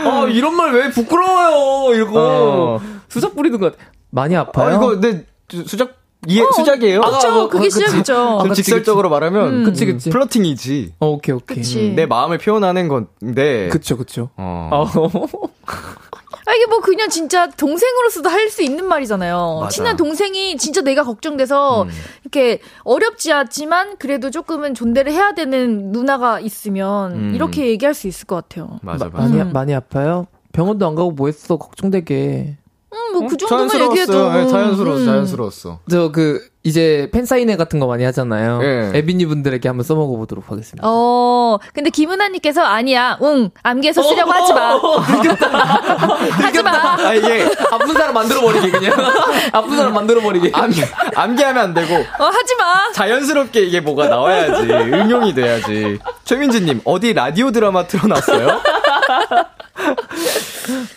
어, 0.06 0.28
이런 0.28 0.56
말 0.56 0.72
왜 0.74 0.90
부끄러워요? 0.90 1.94
이러고. 1.96 2.18
어. 2.20 2.80
수작 3.10 3.36
부리는 3.36 3.60
것 3.60 3.74
같아. 3.78 3.84
많이 4.10 4.36
아파요? 4.36 4.68
아, 4.68 4.74
이거, 4.76 5.00
네, 5.00 5.26
수작, 5.66 5.96
이해, 6.28 6.44
어, 6.44 6.52
수작이에요? 6.54 7.02
그쵸, 7.02 7.28
아, 7.28 7.48
그게 7.48 7.68
아, 7.68 7.70
수작이죠. 7.70 8.40
좀 8.44 8.54
직설적으로 8.54 9.10
말하면, 9.10 9.48
음. 9.54 9.64
그치, 9.64 9.86
그치. 9.86 10.10
플러팅이지. 10.10 10.94
어, 11.00 11.08
오케이, 11.08 11.34
오케이. 11.36 11.58
그치. 11.58 11.94
내 11.96 12.06
마음을 12.06 12.38
표현하는 12.38 12.88
건데. 12.88 13.70
그쵸, 13.72 13.98
그쵸. 13.98 14.30
어. 14.38 14.86
어. 16.52 16.54
아, 16.54 16.56
이게 16.56 16.66
뭐 16.68 16.80
그냥 16.82 17.10
진짜 17.10 17.48
동생으로서도 17.50 18.30
할 18.30 18.52
수 18.52 18.62
있는 18.64 18.86
말이잖아요. 18.86 19.60
맞아. 19.62 19.70
친한 19.70 19.96
동생이 19.96 20.58
진짜 20.58 20.82
내가 20.82 21.04
걱정돼서 21.04 21.84
음. 21.84 21.90
이렇게 22.24 22.60
어렵지 22.84 23.32
않지만 23.32 23.96
그래도 23.98 24.30
조금은 24.30 24.74
존대를 24.74 25.14
해야 25.14 25.34
되는 25.34 25.92
누나가 25.94 26.40
있으면 26.42 27.12
음. 27.14 27.32
이렇게 27.36 27.68
얘기할 27.68 27.94
수 27.94 28.08
있을 28.08 28.26
것 28.28 28.36
같아요. 28.36 28.80
맞아, 28.82 29.06
맞아. 29.06 29.18
많이, 29.30 29.40
음. 29.42 29.52
많이 29.54 29.74
아파요? 29.74 30.26
병원도 30.52 30.86
안 30.86 30.96
가고 30.96 31.12
뭐 31.12 31.28
했어? 31.28 31.56
걱정되게. 31.58 32.58
음, 32.94 33.14
뭐그 33.20 33.38
정도만 33.38 33.80
얘기해도 33.80 34.32
네, 34.34 34.48
자연스러웠어, 34.48 35.02
음. 35.02 35.06
자연스러웠어. 35.06 35.80
저 35.90 36.12
그 36.12 36.52
이제 36.64 37.10
팬 37.12 37.26
사인회 37.26 37.56
같은 37.56 37.80
거 37.80 37.88
많이 37.88 38.04
하잖아요. 38.04 38.60
네. 38.60 38.92
에비니 38.94 39.26
분들에게 39.26 39.68
한번 39.68 39.84
써먹어 39.84 40.16
보도록 40.18 40.52
하겠습니다. 40.52 40.84
어, 40.88 41.58
근데 41.74 41.90
김은아님께서 41.90 42.62
아니야, 42.62 43.18
응, 43.24 43.50
암기해서 43.64 44.04
쓰려고 44.04 44.32
하지 44.32 44.54
마. 44.54 44.76
하지 46.46 46.62
마. 46.62 46.72
아 47.00 47.14
이게 47.16 47.50
아픈 47.72 47.94
사람 47.94 48.14
만들어 48.14 48.42
버리게 48.42 48.70
그냥 48.70 48.94
아픈 49.54 49.76
사람 49.76 49.94
만들어 49.94 50.22
버리게. 50.22 50.52
암기 50.54 50.84
암기하면 51.16 51.64
안 51.64 51.74
되고. 51.74 51.96
어, 51.96 52.26
하지 52.26 52.56
마. 52.58 52.92
자연스럽게 52.94 53.62
이게 53.62 53.80
뭐가 53.80 54.08
나와야지, 54.08 54.62
응용이 54.72 55.34
돼야지. 55.34 55.98
최민지님 56.26 56.82
어디 56.84 57.14
라디오 57.14 57.50
드라마 57.52 57.88
틀어놨어요? 57.88 58.62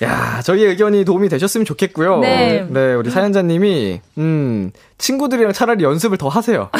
야, 0.02 0.40
저희 0.42 0.64
의견이 0.64 1.04
도움이 1.04 1.28
되셨으면 1.28 1.64
좋겠고요. 1.64 2.20
네. 2.20 2.66
네, 2.68 2.94
우리 2.94 3.10
사연자님이, 3.10 4.00
음, 4.18 4.70
친구들이랑 4.98 5.52
차라리 5.52 5.84
연습을 5.84 6.18
더 6.18 6.28
하세요. 6.28 6.70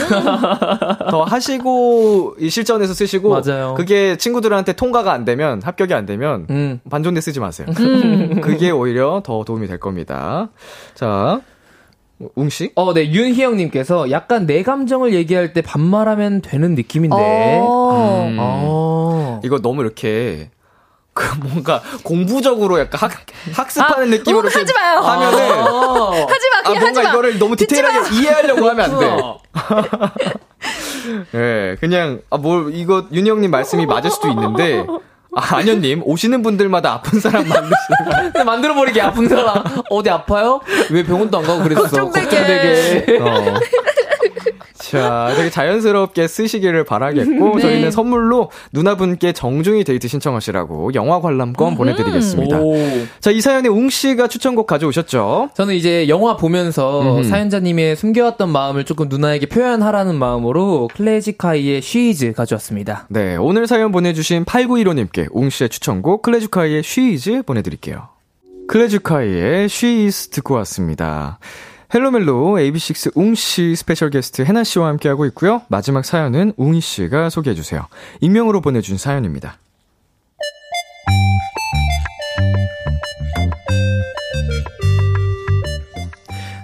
더 1.11 1.23
하시고, 1.25 2.37
이 2.39 2.51
실전에서 2.51 2.95
쓰시고, 2.95 3.31
맞아요. 3.31 3.75
그게 3.77 4.17
친구들한테 4.17 4.75
통과가 4.75 5.13
안 5.13 5.25
되면, 5.25 5.63
합격이 5.63 5.95
안 5.95 6.07
되면, 6.07 6.47
음. 6.51 6.81
반존대 6.91 7.21
쓰지 7.21 7.41
마세요. 7.41 7.67
음. 7.79 8.41
그게 8.41 8.71
오히려 8.71 9.23
더 9.25 9.45
도움이 9.45 9.67
될 9.67 9.79
겁니다. 9.79 10.51
자, 10.95 11.41
웅씨? 12.37 12.73
어, 12.77 12.95
네, 12.95 13.11
윤희영님께서 13.11 14.11
약간 14.11 14.47
내 14.47 14.63
감정을 14.63 15.15
얘기할 15.15 15.53
때 15.53 15.63
반말하면 15.63 16.43
되는 16.43 16.75
느낌인데. 16.75 17.61
어. 17.61 18.27
음. 18.29 18.37
어. 18.39 19.41
이거 19.45 19.61
너무 19.61 19.83
이렇게 19.83 20.51
그 21.15 21.33
뭔가 21.39 21.81
공부적으로 22.03 22.81
약간 22.81 23.09
학, 23.09 23.25
학습하는 23.53 24.09
아, 24.09 24.11
느낌으로 24.17 24.51
하지 24.51 24.75
마요. 24.75 24.99
하면은 24.99 25.63
어. 25.69 26.11
하지 26.27 26.51
마. 26.51 26.63
그냥 26.63 26.77
아, 26.77 26.81
뭔가 26.81 27.03
이거를 27.03 27.39
너무 27.39 27.57
디테일하게 27.57 28.15
이해하려고 28.17 28.69
하면 28.69 28.85
안 28.85 28.99
돼. 28.99 29.19
예, 31.35 31.39
네, 31.39 31.77
그냥 31.79 32.21
아뭘 32.31 32.75
이거 32.75 33.07
윤희 33.13 33.31
형님 33.31 33.51
말씀이 33.51 33.87
맞을 33.87 34.11
수도 34.11 34.29
있는데 34.29 34.85
아, 35.37 35.57
안현님, 35.57 36.03
오시는 36.05 36.43
분들마다 36.43 36.93
아픈 36.95 37.19
사람 37.21 37.47
만드시는 37.49 38.33
만들어버리게 38.47 39.01
아픈 39.01 39.29
사람. 39.29 39.65
어디 39.91 40.11
아파요? 40.11 40.61
왜 40.91 41.03
병원도 41.05 41.39
안 41.39 41.45
가고 41.45 41.63
그랬어? 41.63 41.83
걱정되게. 42.11 43.19
어. 43.21 43.55
자, 44.91 45.33
되게 45.37 45.51
자연스럽게 45.51 46.29
쓰시기를 46.29 46.85
바라겠고, 46.85 47.57
네. 47.57 47.63
저희는 47.63 47.91
선물로 47.91 48.51
누나분께 48.73 49.33
정중히 49.33 49.85
데이트 49.85 50.09
신청하시라고 50.09 50.95
영화 50.95 51.21
관람권 51.21 51.73
음. 51.73 51.77
보내드리겠습니다. 51.77 52.61
오. 52.61 52.75
자, 53.21 53.31
이 53.31 53.41
사연에 53.41 53.69
웅 53.69 53.89
씨가 53.89 54.29
추천곡 54.29 54.67
가져오셨죠? 54.67 55.51
저는 55.55 55.75
이제 55.75 56.09
영화 56.09 56.37
보면서 56.37 57.19
음. 57.19 57.23
사연자님의 57.23 57.97
숨겨왔던 57.97 58.51
마음을 58.51 58.85
조금 58.85 59.09
누나에게 59.09 59.47
표현하라는 59.47 60.17
마음으로 60.17 60.89
클래지콰이의 60.95 61.83
She 61.83 62.13
Is 62.13 62.33
가져왔습니다. 62.33 63.07
네, 63.09 63.37
오늘 63.37 63.67
사연 63.67 63.93
보내주신 63.93 64.45
8915님께 64.45 65.29
웅 65.31 65.51
씨의 65.51 65.69
추천곡 65.69 66.23
클래지콰이의 66.23 66.83
She 66.83 67.19
Is 67.19 67.43
보내드릴게요. 67.43 68.09
클래지콰이의 68.67 69.69
She 69.69 70.06
Is 70.06 70.31
듣고 70.31 70.55
왔습니다. 70.55 71.39
헬로멜로 71.95 72.57
AB6IX 72.57 73.13
웅씨 73.15 73.77
special 73.77 74.11
guest 74.11 74.43
해나씨와 74.43 74.89
함께하고 74.89 75.27
있고요. 75.27 75.63
마지막 75.69 76.05
사연은 76.05 76.53
웅이씨가 76.57 77.31
소개해주세요. 77.31 77.87
익명으로 78.21 78.61
보내준 78.61 78.99
사연입니다. 78.99 79.59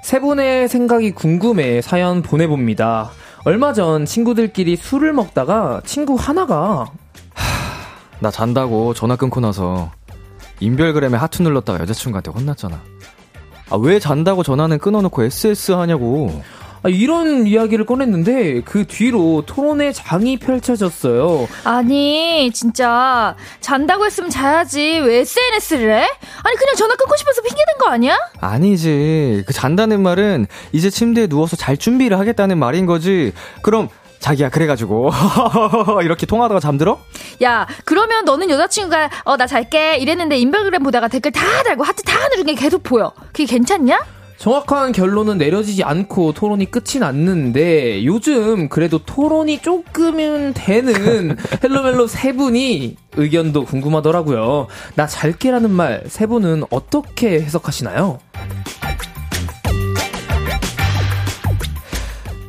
세 0.02 0.18
분의 0.18 0.68
생각이 0.68 1.12
궁금해 1.12 1.80
사연 1.80 2.22
보내봅니다. 2.22 3.12
얼마 3.44 3.72
전 3.72 4.06
친구들끼리 4.06 4.74
술을 4.74 5.12
먹다가 5.12 5.80
친구 5.84 6.16
하나가 6.16 6.86
하, 7.34 8.18
나 8.18 8.32
잔다고 8.32 8.94
전화 8.94 9.14
끊고 9.14 9.38
나서 9.38 9.92
인별그램에 10.58 11.16
하트 11.16 11.42
눌렀다가 11.42 11.78
여자친구한테 11.78 12.32
혼났잖아. 12.32 12.82
아, 13.70 13.76
왜 13.76 13.98
잔다고 13.98 14.42
전화는 14.42 14.78
끊어놓고 14.78 15.22
SS 15.22 15.72
하냐고. 15.72 16.42
아, 16.82 16.88
이런 16.88 17.46
이야기를 17.46 17.84
꺼냈는데 17.84 18.62
그 18.62 18.86
뒤로 18.86 19.42
토론의 19.44 19.92
장이 19.92 20.38
펼쳐졌어요. 20.38 21.46
아니 21.64 22.50
진짜 22.54 23.36
잔다고 23.60 24.06
했으면 24.06 24.30
자야지 24.30 24.80
왜 25.04 25.18
SNS를 25.18 25.92
해? 25.94 25.98
아니 26.42 26.56
그냥 26.56 26.74
전화 26.76 26.94
끊고 26.96 27.14
싶어서 27.16 27.42
핑계댄 27.42 27.78
거 27.78 27.90
아니야? 27.90 28.16
아니지. 28.40 29.44
그 29.46 29.52
잔다는 29.52 30.02
말은 30.02 30.46
이제 30.72 30.88
침대에 30.88 31.26
누워서 31.26 31.54
잘 31.54 31.76
준비를 31.76 32.18
하겠다는 32.18 32.58
말인 32.58 32.86
거지. 32.86 33.32
그럼 33.60 33.88
자기야 34.20 34.50
그래가지고 34.50 35.10
이렇게 36.04 36.26
통화하다가 36.26 36.60
잠들어? 36.60 37.00
야 37.42 37.66
그러면 37.84 38.24
너는 38.24 38.48
여자친구가 38.50 39.10
어 39.24 39.36
나 39.36 39.46
잘게 39.46 39.96
이랬는데 39.96 40.36
인별그램 40.38 40.82
보다가 40.82 41.08
댓글 41.08 41.32
다 41.32 41.40
달고 41.64 41.82
하트 41.82 42.02
다 42.02 42.28
누른 42.28 42.44
게 42.46 42.54
계속 42.54 42.82
보여. 42.82 43.12
그게 43.32 43.46
괜찮냐? 43.46 43.98
정확한 44.36 44.92
결론은 44.92 45.36
내려지지 45.38 45.82
않고 45.84 46.32
토론이 46.32 46.70
끝이 46.70 46.98
났는데 47.00 48.04
요즘 48.06 48.68
그래도 48.70 48.98
토론이 48.98 49.60
조금은 49.60 50.54
되는 50.54 51.36
헬로멜로 51.62 52.06
세 52.06 52.32
분이 52.32 52.96
의견도 53.16 53.64
궁금하더라고요. 53.64 54.66
나 54.94 55.06
잘게라는 55.06 55.70
말 55.70 56.04
세 56.08 56.26
분은 56.26 56.64
어떻게 56.70 57.40
해석하시나요? 57.42 58.18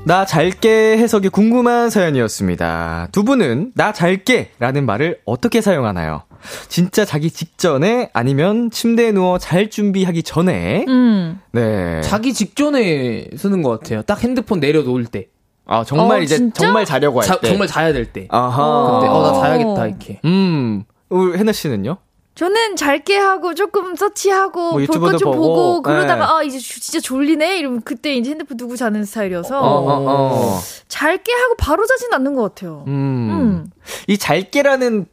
나 0.04 0.26
잘게 0.26 0.98
해석이 0.98 1.30
궁금한 1.30 1.90
사연이었습니다. 1.92 3.10
두 3.12 3.24
분은 3.24 3.74
나 3.76 3.94
잘게 3.94 4.52
라는 4.60 4.86
말을 4.86 5.20
어떻게 5.26 5.62
사용하나요? 5.62 6.24
진짜 6.70 7.06
자기 7.06 7.30
직전에 7.30 8.10
아니면 8.14 8.72
침대에 8.72 9.12
누워 9.12 9.38
잘 9.38 9.70
준비하기 9.70 10.24
전에 10.24 10.86
음. 10.88 11.40
네. 11.52 12.02
자기 12.02 12.34
직전에 12.34 13.28
쓰는 13.38 13.62
것 13.62 13.70
같아요. 13.80 14.02
딱 14.02 14.24
핸드폰 14.24 14.60
내려놓을 14.60 15.06
때. 15.06 15.28
아 15.68 15.84
정말 15.86 16.20
어, 16.20 16.24
이제 16.24 16.36
진짜? 16.38 16.64
정말 16.66 16.84
자려고 16.84 17.22
할 17.22 17.28
자- 17.28 17.40
때. 17.40 17.50
정말 17.50 17.68
자야 17.68 17.94
될 17.94 18.12
때. 18.12 18.28
아하. 18.32 19.00
그때 19.00 19.08
어나 19.12 19.40
자야겠다 19.40 19.86
이렇게. 19.88 20.20
음. 20.26 20.84
우리 21.10 21.38
해나 21.38 21.52
씨는요? 21.52 21.98
저는 22.34 22.76
잘게 22.78 23.18
하고 23.18 23.54
조금 23.54 23.96
서치하고 23.96 24.62
뭐볼 24.62 24.82
유튜브도 24.84 25.12
것좀 25.12 25.32
보고, 25.32 25.48
보고, 25.48 25.82
그러다가 25.82 26.26
네. 26.26 26.32
아 26.32 26.44
이제 26.44 26.58
주- 26.60 26.80
진짜 26.80 27.00
졸리네 27.02 27.58
이러면 27.58 27.82
그때 27.82 28.16
이제 28.16 28.32
핸드폰 28.32 28.58
두고 28.58 28.76
자는 28.78 29.04
스타일이어서 29.04 29.60
어, 29.60 29.66
어, 29.66 30.06
어. 30.08 30.60
잘게 30.88 31.32
하고 31.34 31.56
바로 31.56 31.86
자진 31.86 32.14
않는 32.14 32.36
것 32.36 32.44
같아요. 32.44 32.86
음. 32.88 32.94
음. 32.94 33.72
이 34.08 34.18
잘게라는 34.18 35.06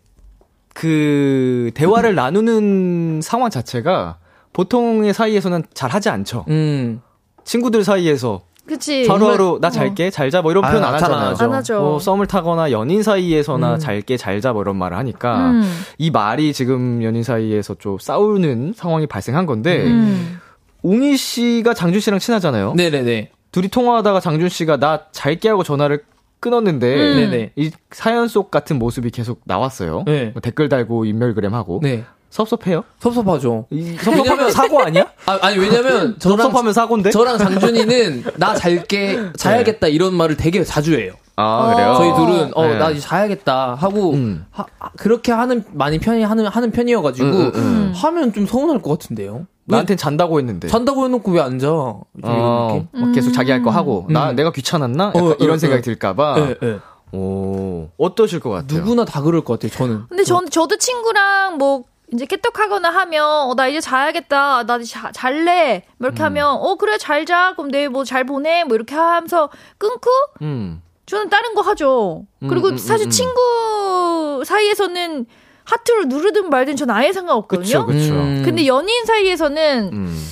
그 0.74 1.70
대화를 1.74 2.14
나누는 2.16 3.20
상황 3.22 3.50
자체가 3.50 4.18
보통의 4.52 5.12
사이에서는 5.12 5.64
잘 5.74 5.90
하지 5.90 6.08
않죠. 6.08 6.44
음. 6.48 7.02
친구들 7.44 7.82
사이에서 7.82 8.42
그치. 8.68 9.06
하루하루 9.08 9.58
나 9.60 9.70
잘게 9.70 10.10
잘자 10.10 10.42
뭐 10.42 10.50
이런 10.50 10.64
아, 10.64 10.70
표현 10.70 10.84
안 10.84 10.94
하잖아요. 10.94 11.34
안 11.38 11.52
하죠. 11.54 11.80
뭐 11.80 11.98
썸을 11.98 12.26
타거나 12.26 12.70
연인 12.70 13.02
사이에서나 13.02 13.74
음. 13.74 13.78
잘게 13.78 14.16
잘자 14.16 14.52
뭐 14.52 14.62
이런 14.62 14.76
말을 14.76 14.96
하니까 14.98 15.50
음. 15.50 15.62
이 15.96 16.10
말이 16.10 16.52
지금 16.52 17.02
연인 17.02 17.22
사이에서 17.22 17.74
좀 17.74 17.98
싸우는 17.98 18.74
상황이 18.76 19.06
발생한 19.06 19.46
건데 19.46 19.86
음. 19.86 20.38
웅이 20.82 21.16
씨가 21.16 21.74
장준 21.74 22.00
씨랑 22.00 22.20
친하잖아요. 22.20 22.74
네네네. 22.74 23.30
둘이 23.50 23.68
통화하다가 23.68 24.20
장준 24.20 24.48
씨가 24.48 24.76
나 24.76 25.06
잘게 25.10 25.48
하고 25.48 25.62
전화를 25.64 26.04
끊었는데 26.40 26.94
음. 26.94 27.16
네네. 27.16 27.52
이 27.56 27.70
사연 27.90 28.28
속 28.28 28.50
같은 28.50 28.78
모습이 28.78 29.10
계속 29.10 29.40
나왔어요. 29.44 30.04
네. 30.06 30.26
뭐 30.26 30.40
댓글 30.40 30.68
달고 30.68 31.04
인별그램 31.04 31.54
하고 31.54 31.80
네. 31.82 32.04
섭섭해요? 32.30 32.84
섭섭하죠. 33.00 33.66
이 33.70 33.96
섭섭하면 33.96 34.50
사고 34.52 34.80
아니야? 34.82 35.06
아, 35.26 35.38
아니 35.42 35.58
왜냐면 35.58 36.16
저랑 36.20 36.38
섭섭하면 36.38 36.72
사고인데? 36.72 37.10
저랑 37.10 37.38
장준이는 37.38 38.24
나 38.36 38.54
잘게 38.54 39.32
자야겠다 39.36 39.88
이런 39.88 40.14
말을 40.14 40.36
되게 40.36 40.62
자주 40.62 40.94
해요. 40.98 41.12
아 41.36 41.42
어. 41.70 41.74
그래요? 41.74 41.94
저희 41.96 42.14
둘은 42.14 42.50
어 42.54 42.66
네. 42.66 42.78
나 42.78 42.90
이제 42.90 43.00
자야겠다 43.00 43.74
하고 43.76 44.12
음. 44.12 44.44
하- 44.50 44.66
하- 44.78 44.90
그렇게 44.96 45.32
하는 45.32 45.64
많이 45.72 45.98
편히 45.98 46.22
하는 46.24 46.46
하는 46.46 46.70
편이어가지고 46.70 47.26
음, 47.28 47.32
음, 47.32 47.52
음. 47.54 47.92
하면 47.94 48.32
좀 48.32 48.46
서운할 48.46 48.82
것 48.82 48.90
같은데요. 48.98 49.46
나한텐 49.64 49.96
잔다고 49.98 50.38
했는데. 50.38 50.66
잔다고 50.68 51.04
해놓고 51.04 51.30
왜 51.32 51.40
안 51.40 51.58
자? 51.58 51.68
어, 51.70 52.86
계속 53.14 53.32
자기 53.32 53.50
할 53.52 53.62
거 53.62 53.70
하고 53.70 54.06
나 54.10 54.30
음. 54.30 54.36
내가 54.36 54.50
귀찮았나? 54.50 55.08
약간 55.14 55.22
어, 55.22 55.36
이런 55.40 55.54
어, 55.56 55.58
생각이 55.58 55.80
어. 55.80 55.82
들까봐. 55.82 56.36
예, 56.40 56.56
예. 56.62 56.78
오 57.12 57.88
어떠실 57.98 58.40
것 58.40 58.50
같아요? 58.50 58.80
누구나 58.80 59.04
다 59.04 59.22
그럴 59.22 59.42
것 59.42 59.54
같아요. 59.60 59.70
저는. 59.76 60.02
근데 60.08 60.24
전 60.24 60.48
저도 60.50 60.76
친구랑 60.76 61.56
뭐 61.58 61.84
이제 62.12 62.24
깨떡하거나 62.26 62.88
하면 62.90 63.24
어, 63.50 63.54
나 63.54 63.66
이제 63.68 63.80
자야겠다. 63.80 64.64
나 64.64 64.76
이제 64.76 64.92
자, 64.92 65.10
잘래. 65.12 65.82
뭐 65.98 66.08
이렇게 66.08 66.22
하면 66.22 66.46
어 66.58 66.74
그래 66.76 66.96
잘 66.98 67.26
자. 67.26 67.52
그럼 67.56 67.70
내일 67.70 67.90
뭐 67.90 68.04
잘 68.04 68.24
보내. 68.24 68.64
뭐 68.64 68.74
이렇게 68.76 68.94
하면서 68.94 69.50
끊고 69.76 70.10
음. 70.42 70.82
저는 71.06 71.28
다른 71.30 71.54
거 71.54 71.60
하죠. 71.62 72.24
음, 72.42 72.48
그리고 72.48 72.68
음, 72.68 72.76
사실 72.78 73.06
음, 73.06 73.08
음. 73.08 73.10
친구 73.10 74.42
사이에서는 74.44 75.26
하트를 75.64 76.08
누르든 76.08 76.48
말든 76.50 76.76
전 76.76 76.90
아예 76.90 77.12
상관없거든요. 77.12 77.84
그쵸 77.84 77.86
그쵸. 77.86 78.14
음. 78.14 78.42
근데 78.44 78.66
연인 78.66 79.04
사이에서는 79.04 79.90
음. 79.92 80.28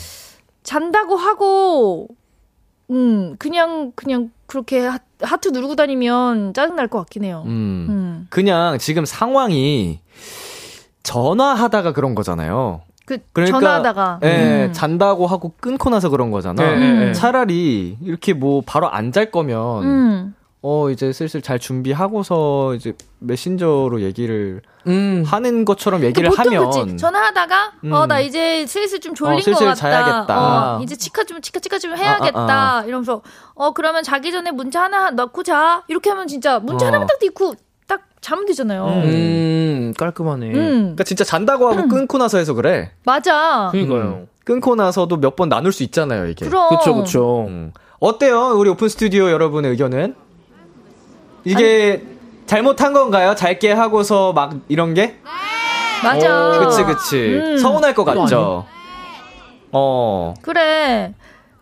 잔다고 0.63 1.17
하고 1.17 2.09
음 2.91 3.37
그냥 3.39 3.93
그냥 3.95 4.31
그렇게 4.47 4.81
하, 4.87 4.99
하트 5.21 5.49
누르고 5.49 5.77
다니면 5.77 6.55
짜증 6.55 6.77
날 6.77 6.89
것 6.89 6.99
같긴 7.01 7.25
해요. 7.25 7.43
음. 7.47 7.87
음. 7.89 8.27
그냥 8.31 8.79
지금 8.79 9.05
상황이 9.05 10.01
전화하다가 11.07 11.93
그런 11.93 12.15
거잖아요. 12.15 12.83
그 13.07 13.19
그러니까 13.33 13.61
전화하다가 13.61 14.21
예, 14.25 14.65
음. 14.67 14.73
잔다고 14.73 15.29
하고 15.29 15.53
끊고 15.61 15.91
나서 15.91 16.09
그런 16.09 16.33
거잖아. 16.33 16.61
네. 16.75 17.13
차라리 17.13 17.97
이렇게 18.03 18.33
뭐 18.33 18.63
바로 18.67 18.91
안 18.91 19.13
잘 19.13 19.31
거면 19.31 19.83
음. 19.85 20.35
어 20.63 20.91
이제 20.91 21.13
슬슬 21.13 21.41
잘 21.41 21.61
준비하고서 21.61 22.75
이제 22.75 22.95
메신저로 23.21 24.03
얘기를 24.03 24.61
음. 24.89 25.23
하는 25.25 25.65
것처럼 25.65 26.03
얘기를 26.03 26.29
그 26.31 26.37
보통 26.37 26.55
하면 26.57 26.71
그치 26.71 26.97
전화하다가 26.97 27.73
음. 27.85 27.93
어나 27.93 28.19
이제 28.19 28.67
슬슬 28.67 28.99
좀 29.01 29.15
졸린 29.15 29.39
어, 29.39 29.41
슬슬 29.41 29.61
것 29.61 29.65
같다. 29.67 29.75
자야겠다. 29.77 30.77
어, 30.77 30.81
이제 30.83 30.97
치카 30.97 31.23
좀 31.23 31.41
치카 31.41 31.61
치카 31.61 31.79
좀 31.79 31.97
해야겠다. 31.97 32.41
아, 32.41 32.79
아, 32.79 32.85
이러면서 32.85 33.23
어 33.55 33.71
그러면 33.73 34.03
자기 34.03 34.33
전에 34.33 34.51
문자 34.51 34.83
하나 34.83 35.11
넣고 35.11 35.45
자. 35.45 35.85
이렇게 35.87 36.11
하면 36.11 36.27
진짜 36.27 36.59
문자 36.59 36.87
어. 36.87 36.89
하나만 36.89 37.07
딱 37.07 37.19
넣고 37.25 37.55
딱 37.87 38.03
자면 38.21 38.47
되잖아요. 38.47 38.87
음, 39.05 39.95
깔끔하네. 39.97 40.47
음. 40.49 40.53
그러니까 40.53 41.05
진짜 41.05 41.25
잔다고 41.25 41.69
하고 41.69 41.89
끊고 41.89 42.19
나서 42.19 42.39
해서 42.39 42.55
그래. 42.55 42.91
맞아. 43.05 43.69
그러니까요. 43.73 44.03
음. 44.03 44.29
끊고 44.45 44.75
나서도 44.77 45.17
몇 45.19 45.37
번 45.37 45.49
나눌 45.49 45.73
수 45.73 45.83
있잖아요, 45.85 46.27
이게. 46.27 46.47
그럼. 46.47 46.69
그쵸, 46.77 46.95
그쵸. 46.95 47.45
음. 47.49 47.73
어때요? 47.99 48.53
우리 48.57 48.71
오픈 48.71 48.89
스튜디오 48.89 49.31
여러분의 49.31 49.71
의견은? 49.73 50.15
이게 51.45 52.05
잘못한 52.47 52.93
건가요? 52.93 53.35
잘게 53.35 53.73
하고서 53.73 54.33
막 54.33 54.55
이런 54.69 54.95
게? 54.95 55.19
맞아. 56.03 56.59
그치, 56.61 56.85
그치. 56.85 57.17
음. 57.39 57.59
서운할 57.59 57.95
것 57.95 58.05
같죠? 58.05 58.67
어. 59.73 60.35
그래. 60.43 61.15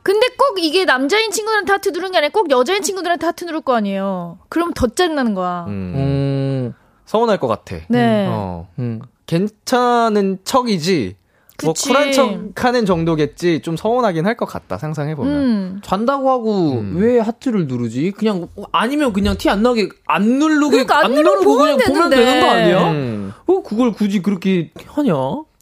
근데 0.04 0.26
꼭 0.38 0.58
이게 0.62 0.84
남자인 0.84 1.30
친구들한테 1.32 1.72
하트 1.72 1.88
누르는 1.88 2.12
게 2.12 2.18
아니라 2.18 2.30
꼭 2.30 2.50
여자인 2.50 2.82
친구들한테 2.82 3.24
하트 3.26 3.44
누를 3.44 3.62
거 3.62 3.74
아니에요. 3.74 4.38
그럼 4.50 4.72
더 4.74 4.86
짜증나는 4.86 5.34
거야. 5.34 5.64
음. 5.66 5.92
음. 5.96 6.74
서운할 7.06 7.38
것 7.40 7.48
같아. 7.48 7.76
네. 7.88 8.26
어. 8.28 8.68
음. 8.78 9.00
괜찮은 9.26 10.38
척이지. 10.44 11.16
뭐 11.62 11.72
그치. 11.72 11.88
쿨한 11.88 12.12
척 12.12 12.64
하는 12.64 12.84
정도겠지. 12.84 13.60
좀 13.62 13.76
서운하긴 13.76 14.26
할 14.26 14.36
것 14.36 14.44
같다, 14.46 14.76
상상해 14.76 15.14
보면. 15.14 15.32
음. 15.32 15.80
잔다고 15.82 16.28
하고 16.30 16.72
음. 16.80 16.96
왜 16.98 17.18
하트를 17.20 17.66
누르지? 17.66 18.10
그냥 18.10 18.48
아니면 18.72 19.12
그냥 19.12 19.36
티 19.38 19.48
안 19.48 19.62
나게 19.62 19.88
안 20.06 20.22
누르게 20.38 20.84
그러니까 20.84 20.98
안 21.04 21.14
누르고 21.14 21.44
보면 21.44 21.76
그냥 21.78 21.92
보면 21.92 22.10
되는데. 22.10 22.16
되는 22.32 22.40
거 22.46 22.52
아니야? 22.52 22.90
음. 22.90 23.32
어 23.46 23.62
그걸 23.62 23.92
굳이 23.92 24.20
그렇게 24.20 24.70
하냐? 24.86 25.14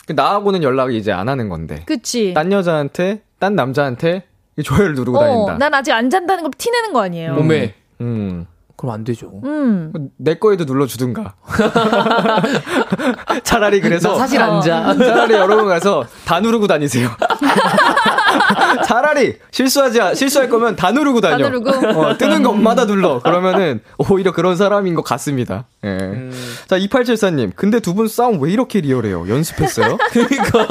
그 0.06 0.12
나하고는 0.16 0.62
연락을 0.64 0.94
이제 0.94 1.12
안 1.12 1.28
하는 1.28 1.48
건데. 1.48 1.82
그치. 1.86 2.32
딴 2.34 2.50
여자한테, 2.50 3.22
딴 3.38 3.54
남자한테 3.54 4.24
이 4.24 4.31
조회를 4.62 4.94
누르고 4.94 5.18
어, 5.18 5.20
다닌다. 5.20 5.58
난 5.58 5.74
아직 5.74 5.92
안 5.92 6.10
잔다는 6.10 6.42
걸 6.42 6.50
티내는 6.56 6.92
거 6.92 7.02
아니에요. 7.02 7.34
몸에 7.34 7.74
음. 8.00 8.46
그럼 8.82 8.94
안 8.96 9.04
되죠. 9.04 9.30
음. 9.44 9.92
내 10.18 10.34
거에도 10.34 10.64
눌러주든가. 10.64 11.34
차라리 13.44 13.80
그래서. 13.80 14.08
나 14.10 14.14
사실 14.18 14.42
안 14.42 14.60
자. 14.60 14.92
차라리 14.98 15.34
여러분 15.34 15.68
가서 15.68 16.04
다 16.24 16.40
누르고 16.40 16.66
다니세요. 16.66 17.08
차라리 18.86 19.36
실수하지, 19.52 20.00
않- 20.00 20.14
실수할 20.16 20.48
거면 20.48 20.74
다 20.74 20.90
누르고 20.90 21.20
다녀. 21.20 21.38
다 21.44 21.50
누르고? 21.50 21.70
어, 22.00 22.18
뜨는 22.18 22.42
것마다 22.42 22.86
눌러. 22.86 23.20
그러면은 23.20 23.80
오히려 23.98 24.32
그런 24.32 24.56
사람인 24.56 24.94
것 24.94 25.02
같습니다. 25.04 25.66
예. 25.84 25.88
음. 25.88 26.32
자, 26.66 26.76
2874님. 26.78 27.52
근데 27.54 27.78
두 27.78 27.92
분 27.92 28.08
싸움 28.08 28.40
왜 28.42 28.50
이렇게 28.50 28.80
리얼해요? 28.80 29.28
연습했어요? 29.28 29.96
그러니까 30.10 30.66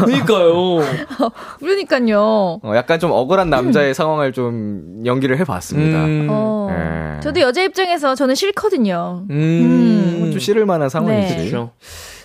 그러니까요. 0.00 0.80
그러니까요. 1.60 2.20
어, 2.62 2.72
약간 2.74 2.98
좀 2.98 3.12
억울한 3.12 3.48
남자의 3.48 3.94
상황을 3.94 4.32
좀 4.32 5.00
연기를 5.06 5.38
해봤습니다. 5.38 5.98
음. 6.04 6.26
어. 6.28 6.68
예. 7.16 7.20
저도 7.38 7.40
여자 7.40 7.62
입장에서 7.62 8.14
저는 8.14 8.34
싫거든요. 8.34 9.24
음. 9.30 10.30
좀 10.30 10.38
싫을 10.38 10.66
만한 10.66 10.88
상황이지. 10.88 11.36
네. 11.36 11.36
그렇죠. 11.38 11.70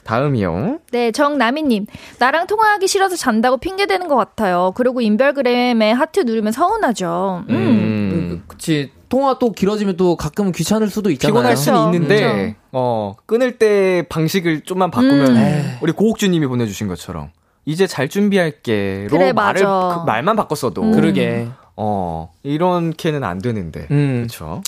다음이요. 0.04 0.80
네, 0.92 1.12
정나미님. 1.12 1.86
나랑 2.20 2.48
통화하기 2.48 2.88
싫어서 2.88 3.16
잔다고 3.16 3.58
핑계대는 3.58 4.08
것 4.08 4.16
같아요. 4.16 4.74
그리고 4.76 5.00
인별그램에 5.00 5.92
하트 5.92 6.22
누르면 6.22 6.52
서운하죠. 6.52 7.46
음. 7.50 7.56
음. 7.56 7.58
음. 7.58 8.44
그치. 8.48 8.92
통화 9.08 9.38
또 9.38 9.52
길어지면 9.52 9.96
또 9.96 10.16
가끔은 10.16 10.52
귀찮을 10.52 10.90
수도 10.90 11.12
있잖아요. 11.12 11.34
피곤할 11.34 11.56
수는 11.56 11.92
그렇죠. 11.92 11.96
있는데 11.96 12.56
어 12.72 13.14
끊을 13.28 13.60
때 13.60 14.06
방식을 14.10 14.62
좀만 14.62 14.90
바꾸면 14.90 15.38
음. 15.38 15.78
우리 15.82 15.92
고옥주님이 15.92 16.48
보내주신 16.48 16.88
것처럼 16.88 17.30
이제 17.66 17.86
잘 17.86 18.10
준비할게로 18.10 19.10
그래, 19.12 19.32
말을. 19.32 19.62
그 19.62 20.06
말만 20.08 20.36
바꿨어도 20.36 20.82
음. 20.82 20.92
그러게. 20.94 21.48
어 21.76 22.32
이렇게는 22.44 23.24
안 23.24 23.40
되는데 23.40 23.88
음. 23.92 24.26
그렇죠. 24.28 24.62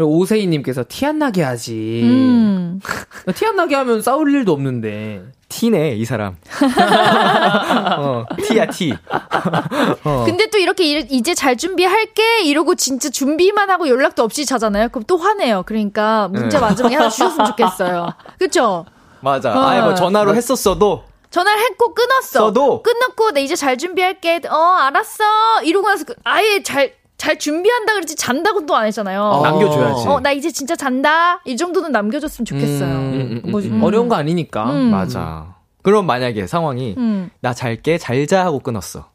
그리고 0.00 0.16
오세희님께서 0.16 0.86
티 0.88 1.04
안 1.04 1.18
나게 1.18 1.42
하지. 1.42 2.00
음. 2.04 2.80
티안 3.34 3.54
나게 3.56 3.74
하면 3.74 4.00
싸울 4.00 4.32
일도 4.34 4.50
없는데. 4.50 5.24
티네 5.50 5.90
이 5.96 6.06
사람. 6.06 6.36
어 7.98 8.24
티야 8.42 8.64
티. 8.66 8.94
어. 10.04 10.22
근데 10.24 10.46
또 10.46 10.56
이렇게 10.56 10.84
일- 10.84 11.06
이제 11.10 11.34
잘 11.34 11.58
준비할게 11.58 12.44
이러고 12.44 12.76
진짜 12.76 13.10
준비만 13.10 13.68
하고 13.68 13.88
연락도 13.90 14.22
없이 14.22 14.46
자잖아요. 14.46 14.88
그럼 14.88 15.04
또 15.06 15.18
화내요. 15.18 15.64
그러니까 15.66 16.28
문자 16.28 16.58
네. 16.60 16.64
마지막에 16.66 16.94
하나 16.96 17.10
주셨으면 17.10 17.46
좋겠어요. 17.48 18.08
그쵸? 18.38 18.86
맞아. 19.20 19.52
어. 19.52 19.66
아예 19.68 19.82
뭐 19.82 19.94
전화로 19.94 20.34
했었어도 20.34 21.04
전화를 21.28 21.62
했고 21.62 21.92
끊었어. 21.92 22.38
써도? 22.46 22.82
끊었고 22.82 23.32
나 23.32 23.40
이제 23.40 23.54
잘 23.54 23.76
준비할게. 23.76 24.40
어 24.48 24.56
알았어. 24.56 25.24
이러고 25.64 25.88
나서 25.88 26.04
그- 26.06 26.14
아예 26.24 26.62
잘 26.62 26.94
잘 27.20 27.38
준비한다 27.38 27.92
그랬지 27.94 28.16
잔다고 28.16 28.64
또 28.66 28.74
안 28.76 28.86
했잖아요. 28.86 29.22
어. 29.22 29.42
남겨줘야지. 29.42 30.08
어 30.08 30.20
나 30.20 30.32
이제 30.32 30.50
진짜 30.50 30.74
잔다. 30.74 31.40
이 31.44 31.56
정도는 31.56 31.92
남겨줬으면 31.92 32.46
좋겠어요. 32.46 32.88
음, 32.88 33.40
음, 33.44 33.50
뭐 33.50 33.60
음, 33.60 33.72
음. 33.74 33.82
어려운 33.82 34.08
거 34.08 34.14
아니니까. 34.16 34.70
음. 34.70 34.90
맞아. 34.90 35.54
그럼 35.82 36.06
만약에 36.06 36.46
상황이 36.46 36.94
음. 36.96 37.30
나 37.40 37.52
잘게 37.54 37.98
잘자 37.98 38.44
하고 38.44 38.58
끊었어. 38.60 39.08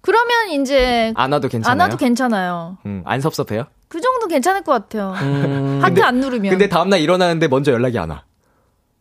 그러면 0.00 0.50
이제 0.50 1.12
안 1.16 1.32
와도 1.32 1.48
괜찮아요. 1.48 1.72
안 1.72 1.80
와도 1.80 1.96
괜찮아요. 1.96 2.76
음, 2.86 3.02
안 3.06 3.20
섭섭해요? 3.20 3.64
그 3.88 4.00
정도 4.00 4.26
괜찮을 4.26 4.62
것 4.62 4.72
같아요. 4.72 5.14
음. 5.22 5.80
하트 5.84 6.00
안 6.02 6.16
누르면. 6.20 6.50
근데 6.50 6.68
다음날 6.68 7.00
일어나는데 7.00 7.48
먼저 7.48 7.72
연락이 7.72 7.98
안 7.98 8.10
와. 8.10 8.22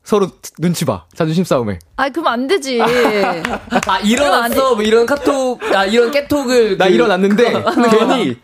서로 0.04 0.28
눈치 0.60 0.84
봐. 0.86 1.06
자존심 1.16 1.43
싸움에. 1.45 1.80
아 1.95 2.10
그럼 2.10 2.28
안 2.28 2.47
되지. 2.47 2.82
아, 3.88 3.99
일어났어. 4.04 4.76
뭐 4.76 4.84
이런 4.84 5.06
카톡, 5.06 5.60
아, 5.74 5.86
이런 5.86 6.12
깨톡을. 6.12 6.78
나 6.78 6.88
그- 6.88 6.93
일어났는데 6.93 7.54
괜히 7.91 8.38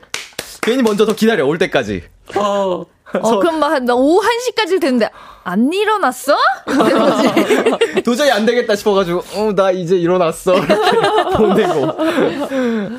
괜히 0.62 0.82
먼저 0.84 1.06
더 1.06 1.14
기다려 1.14 1.46
올 1.46 1.58
때까지. 1.58 2.04
어. 2.36 2.86
어 3.12 3.40
그럼 3.40 3.60
막 3.60 3.80
나 3.80 3.96
오후 3.96 4.22
1시까지 4.22 4.80
됐는데 4.80 5.10
안 5.44 5.74
일어났어? 5.74 6.36
도저히 8.06 8.30
안 8.30 8.46
되겠다 8.46 8.76
싶어가지고 8.76 9.24
어 9.36 9.52
나 9.56 9.72
이제 9.72 9.98
일어났어 9.98 10.54
이렇게 10.56 10.76
보내고. 11.36 11.88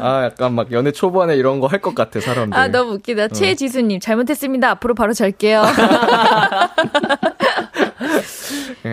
아 0.01 0.25
약간 0.25 0.55
막 0.55 0.73
연애 0.73 0.91
초반에 0.91 1.37
이런 1.37 1.61
거 1.61 1.69
할 1.69 1.81
것 1.81 1.95
같아 1.95 2.19
사람들. 2.21 2.59
아 2.59 2.67
너무 2.69 2.95
웃기다. 2.95 3.29
최지수님 3.29 4.01
잘못했습니다. 4.01 4.71
앞으로 4.71 4.95
바로 4.97 5.13
잘게요. 5.13 5.63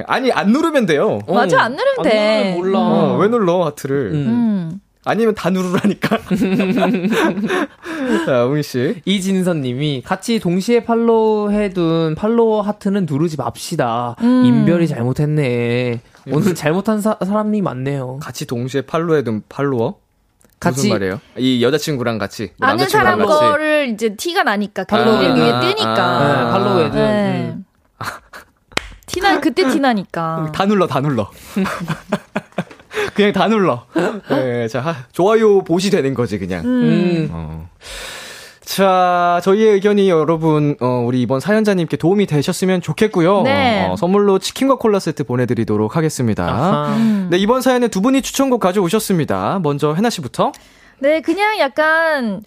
예, 0.08 0.12
아니 0.12 0.32
안 0.32 0.52
누르면 0.52 0.86
돼요. 0.86 1.20
어. 1.28 1.34
맞아 1.34 1.62
안 1.62 1.76
누르면 1.76 2.04
돼. 2.04 2.44
누르면 2.56 2.58
몰라. 2.58 2.80
어, 2.80 3.18
왜 3.18 3.28
눌러 3.28 3.66
하트를? 3.66 4.12
음. 4.14 4.28
음. 4.28 4.80
아니면 5.06 5.36
다 5.36 5.50
누르라니까. 5.50 6.18
자, 8.26 8.46
웅이 8.46 8.62
씨. 8.64 9.02
이진선 9.06 9.62
님이 9.62 10.02
같이 10.06 10.40
동시에 10.40 10.84
팔로우 10.84 11.52
해둔 11.52 12.16
팔로워 12.16 12.62
하트는 12.62 13.06
누르지 13.10 13.38
맙시다. 13.38 14.16
음. 14.22 14.44
인별이 14.46 14.88
잘못했네. 14.88 16.02
오늘 16.32 16.56
잘못한 16.56 17.00
사, 17.00 17.18
사람이 17.26 17.62
많네요. 17.62 18.20
같이 18.22 18.46
동시에 18.46 18.82
팔로우 18.82 19.16
해둔 19.18 19.44
팔로워? 19.48 20.00
같이- 20.60 20.76
무슨 20.78 20.90
말이에요? 20.90 21.22
이 21.38 21.64
여자친구랑 21.64 22.18
같이 22.18 22.50
뭐 22.58 22.68
아는 22.70 22.90
사람 22.90 23.20
같이 23.20 23.30
거를 23.40 23.90
이제 23.94 24.16
티가 24.16 24.42
나니까 24.44 24.82
아, 24.82 24.86
팔로우를 24.86 25.36
위해 25.36 25.52
아, 25.52 25.60
뜨니까. 25.62 25.96
아, 26.04 26.44
네, 26.46 26.52
팔로우 26.52 26.80
해둔. 26.80 27.00
네. 27.00 27.54
음. 27.56 27.64
티나 29.08 29.40
그때 29.40 29.68
티나니까. 29.68 30.52
다 30.54 30.66
눌러 30.66 30.86
다 30.86 31.00
눌러 31.02 31.30
그냥 33.16 33.32
다 33.32 33.48
눌러 33.48 33.86
네, 34.30 34.68
자 34.68 34.82
하- 34.82 34.96
좋아요 35.12 35.64
보시 35.64 35.90
되는 35.90 36.14
거지 36.14 36.38
그냥 36.40 36.64
음. 36.66 37.30
어. 37.32 37.70
자 38.62 39.40
저희의 39.44 39.74
의견이 39.76 40.10
여러분 40.10 40.76
어, 40.82 41.04
우리 41.06 41.22
이번 41.22 41.40
사연자님께 41.40 41.98
도움이 41.98 42.26
되셨으면 42.26 42.82
좋겠고요 42.82 43.44
네. 43.44 43.88
어, 43.90 43.96
선물로 43.96 44.40
치킨과 44.40 44.76
콜라 44.76 45.00
세트 45.00 45.24
보내드리도록 45.24 45.96
하겠습니다 45.96 46.46
아하. 46.46 46.96
음. 46.98 47.28
네 47.32 47.38
이번 47.38 47.62
사연에 47.62 47.88
두 47.88 48.02
분이 48.02 48.22
추천곡 48.22 48.60
가져오셨습니다 48.60 49.60
먼저 49.64 49.94
해나 49.94 50.10
씨부터 50.10 50.52
네, 51.00 51.22
그냥 51.22 51.60
약간, 51.60 52.42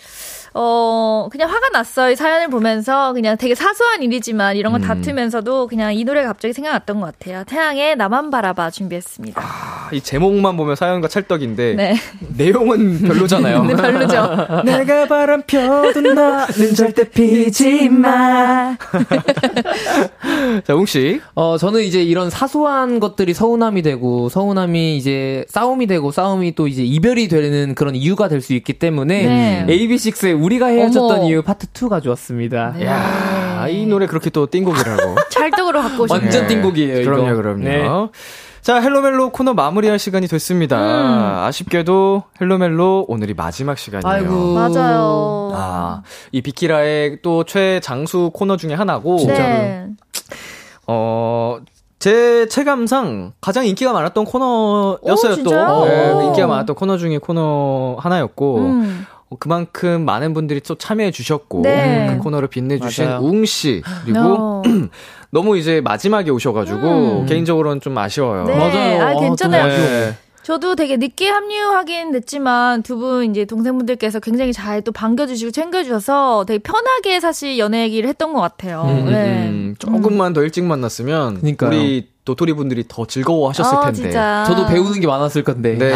어, 0.53 1.29
그냥 1.31 1.49
화가 1.49 1.69
났어요. 1.71 2.11
이 2.13 2.17
사연을 2.17 2.49
보면서 2.49 3.13
그냥 3.13 3.37
되게 3.37 3.55
사소한 3.55 4.03
일이지만 4.03 4.57
이런 4.57 4.73
거 4.73 4.79
음. 4.79 4.83
다투면서도 4.83 5.69
그냥 5.69 5.95
이 5.95 6.03
노래가 6.05 6.29
갑자기 6.29 6.53
생각났던 6.53 7.01
것 7.01 7.07
같아요. 7.19 7.45
태양의 7.45 7.97
나만 7.97 8.31
바라봐 8.31 8.71
준비했습니다. 8.71 9.41
아, 9.41 9.89
이 9.93 10.01
제목만 10.01 10.57
보면 10.57 10.75
사연과 10.77 11.09
찰떡인데 11.09 11.75
네. 11.75 11.95
내용은 12.37 13.01
별로잖아요 13.07 13.63
네, 13.65 13.75
별로죠. 13.77 14.29
내가 14.67 15.07
바람 15.07 15.43
펴도 15.47 16.01
나는 16.01 16.75
절대 16.75 17.09
피지 17.09 17.89
마. 17.89 18.77
자, 20.67 20.75
웅씨. 20.75 21.21
어, 21.35 21.57
저는 21.59 21.83
이제 21.83 22.03
이런 22.03 22.31
사소한 22.31 22.99
것들이 22.99 23.35
서운함이 23.35 23.83
되고, 23.83 24.29
서운함이 24.29 24.97
이제 24.97 25.45
싸움이 25.49 25.87
되고, 25.87 26.11
싸움이 26.11 26.55
또 26.55 26.67
이제 26.67 26.83
이별이 26.83 27.29
되는 27.29 27.75
그런 27.75 27.95
이유가 27.95 28.29
될 28.29 28.41
수 28.41 28.55
있기 28.55 28.73
때문에, 28.75 29.27
네. 29.27 29.67
AB6IX의 29.69 30.40
우리가 30.41 30.67
헤어졌던 30.67 31.19
어머. 31.19 31.29
이유 31.29 31.43
파트 31.43 31.67
2 31.73 31.89
가져왔습니다. 31.89 32.75
네. 32.77 32.87
야, 32.87 33.67
이 33.69 33.87
노래 33.87 34.07
그렇게 34.07 34.31
또 34.31 34.47
띵곡이라고. 34.51 35.17
찰떡으로 35.31 35.83
갖고 35.83 36.05
오셨네요. 36.05 36.25
완전 36.25 36.47
띵곡이에요, 36.47 37.01
이거. 37.01 37.11
그럼요, 37.11 37.37
그럼요. 37.37 37.63
네. 37.65 37.89
자, 38.63 38.81
헬로멜로 38.81 39.31
코너 39.31 39.55
마무리할 39.55 39.99
시간이 39.99 40.27
됐습니다. 40.29 40.77
음. 40.79 41.45
아쉽게도 41.45 42.25
헬로멜로 42.41 43.07
오늘이 43.09 43.35
마지막 43.35 43.79
시간이에요. 43.79 44.07
아이고. 44.07 44.55
맞아요. 44.55 45.53
아, 45.55 46.03
이 46.33 46.43
비키라의 46.43 47.23
또 47.23 47.45
최장수 47.45 48.31
코너 48.35 48.57
중에 48.57 48.75
하나고, 48.75 49.17
네. 49.29 49.87
어, 50.87 51.59
제 51.99 52.47
체감상 52.49 53.33
가장 53.41 53.67
인기가 53.67 53.93
많았던 53.93 54.25
코너였어요, 54.25 55.33
오, 55.33 55.43
또. 55.43 55.85
네, 55.87 56.11
오. 56.13 56.23
인기가 56.23 56.47
많았던 56.47 56.77
코너 56.77 56.97
중에 56.99 57.19
코너 57.19 57.97
하나였고, 57.99 58.59
음. 58.59 59.07
어, 59.31 59.37
그만큼 59.39 60.05
많은 60.05 60.35
분들이 60.35 60.61
또 60.61 60.75
참여해 60.75 61.13
주셨고 61.13 61.63
네. 61.63 62.09
그 62.17 62.19
코너를 62.23 62.49
빛내주신 62.49 63.05
맞아요. 63.07 63.21
웅씨 63.21 63.83
그리고 64.05 64.19
어. 64.19 64.63
너무 65.31 65.57
이제 65.57 65.81
마지막에 65.81 66.31
오셔가지고 66.31 67.21
음. 67.23 67.27
개인적으로는 67.27 67.81
좀 67.81 67.97
아쉬워요. 67.97 68.45
네. 68.45 68.57
맞아요. 68.57 69.03
아, 69.03 69.09
아, 69.11 69.21
괜찮아요. 69.21 69.67
네. 69.69 70.15
저도 70.43 70.75
되게 70.75 70.97
늦게 70.97 71.29
합류하긴 71.29 72.11
됐지만 72.13 72.83
두 72.83 72.97
분 72.99 73.31
이제 73.31 73.45
동생분들께서 73.45 74.19
굉장히 74.21 74.53
잘 74.53 74.83
또 74.83 74.91
반겨주시고 74.91 75.51
챙겨주셔서 75.53 76.45
되게 76.49 76.59
편하게 76.59 77.21
사실 77.21 77.59
연애 77.59 77.83
얘기를 77.83 78.09
했던 78.09 78.33
것 78.33 78.41
같아요. 78.41 78.83
음, 78.89 79.07
음, 79.07 79.13
네. 79.13 79.49
음. 79.49 79.75
조금만 79.79 80.33
더 80.33 80.43
일찍 80.43 80.65
만났으면 80.65 81.35
그러니까요. 81.41 81.71
우리 81.71 82.09
도토리 82.31 82.53
분들이 82.53 82.85
더 82.87 83.07
즐거워하셨을 83.07 83.77
어, 83.77 83.81
텐데. 83.83 84.03
진짜. 84.03 84.45
저도 84.47 84.67
배우는 84.67 85.01
게 85.01 85.07
많았을 85.07 85.43
건데. 85.43 85.77
네. 85.77 85.93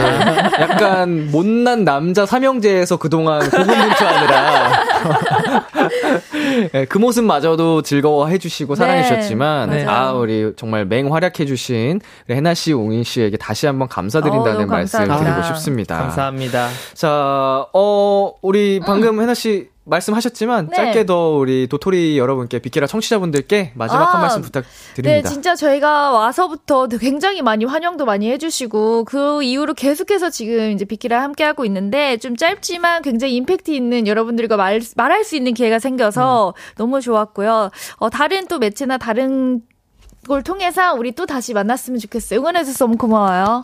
약간 0.61 1.31
못난 1.31 1.85
남자 1.85 2.27
삼형제에서 2.27 2.97
그동안 2.97 3.41
고군분투하느라 3.49 4.85
네, 6.73 6.85
그 6.87 6.99
모습마저도 6.99 7.83
즐거워해 7.83 8.39
주시고 8.39 8.75
사랑해 8.75 9.03
네. 9.03 9.09
주셨지만 9.09 9.71
네. 9.71 9.87
아 9.87 10.13
우리 10.13 10.53
정말 10.57 10.85
맹활약해 10.87 11.47
주신 11.47 12.01
해나 12.31 12.55
씨, 12.55 12.73
웅인 12.73 13.05
씨에게 13.05 13.37
다시 13.37 13.67
한번 13.67 13.89
감사드린다는 13.89 14.65
어, 14.65 14.67
말씀 14.67 14.99
감사합니다. 15.01 15.35
드리고 15.37 15.55
싶습니다. 15.55 15.99
감사합니다. 15.99 16.69
자, 16.95 17.67
어 17.73 18.33
우리 18.43 18.81
방금 18.85 19.21
해나 19.21 19.35
씨 19.35 19.69
말씀하셨지만 19.85 20.69
네. 20.71 20.77
짧게 20.77 21.07
더 21.07 21.31
우리 21.31 21.67
도토리 21.67 22.19
여러분께 22.19 22.59
비키라 22.59 22.87
청취자분들께 22.87 23.73
마지막 23.75 24.03
아, 24.03 24.15
한 24.15 24.21
말씀 24.23 24.41
네, 24.41 24.47
부탁드립니다. 24.47 25.29
진짜 25.29 25.55
저희가 25.55 26.13
와서부터 26.13 26.87
굉장히 26.89 27.43
많이 27.43 27.65
환영도 27.65 28.05
많이 28.05 28.31
해주시고 28.31 29.05
그 29.05 29.43
이후로 29.43 29.75
계속해서 29.75 30.31
지금 30.31 30.71
이제 30.71 30.85
비키라 30.85 31.23
함께 31.23 31.45
하고 31.45 31.65
있는데 31.67 32.17
좀 32.17 32.37
짧지만 32.37 33.03
굉장히 33.03 33.37
임팩트 33.37 33.71
있는 33.71 34.07
여러분들과 34.07 34.57
말 34.57 34.81
말할 34.97 35.25
수 35.25 35.37
있는 35.37 35.53
기회가 35.55 35.79
생겨서 35.79 36.55
너무 36.77 37.01
좋았고요. 37.01 37.71
어, 37.97 38.11
다른 38.11 38.47
또 38.47 38.59
매체나 38.59 38.99
다른 38.99 39.61
걸 40.27 40.43
통해서 40.43 40.95
우리 40.95 41.13
또 41.13 41.27
다시 41.27 41.53
만났으면 41.53 42.01
좋겠어요. 42.01 42.41
응원해줘서 42.41 42.87
너무 42.87 42.97
고마워요. 42.97 43.61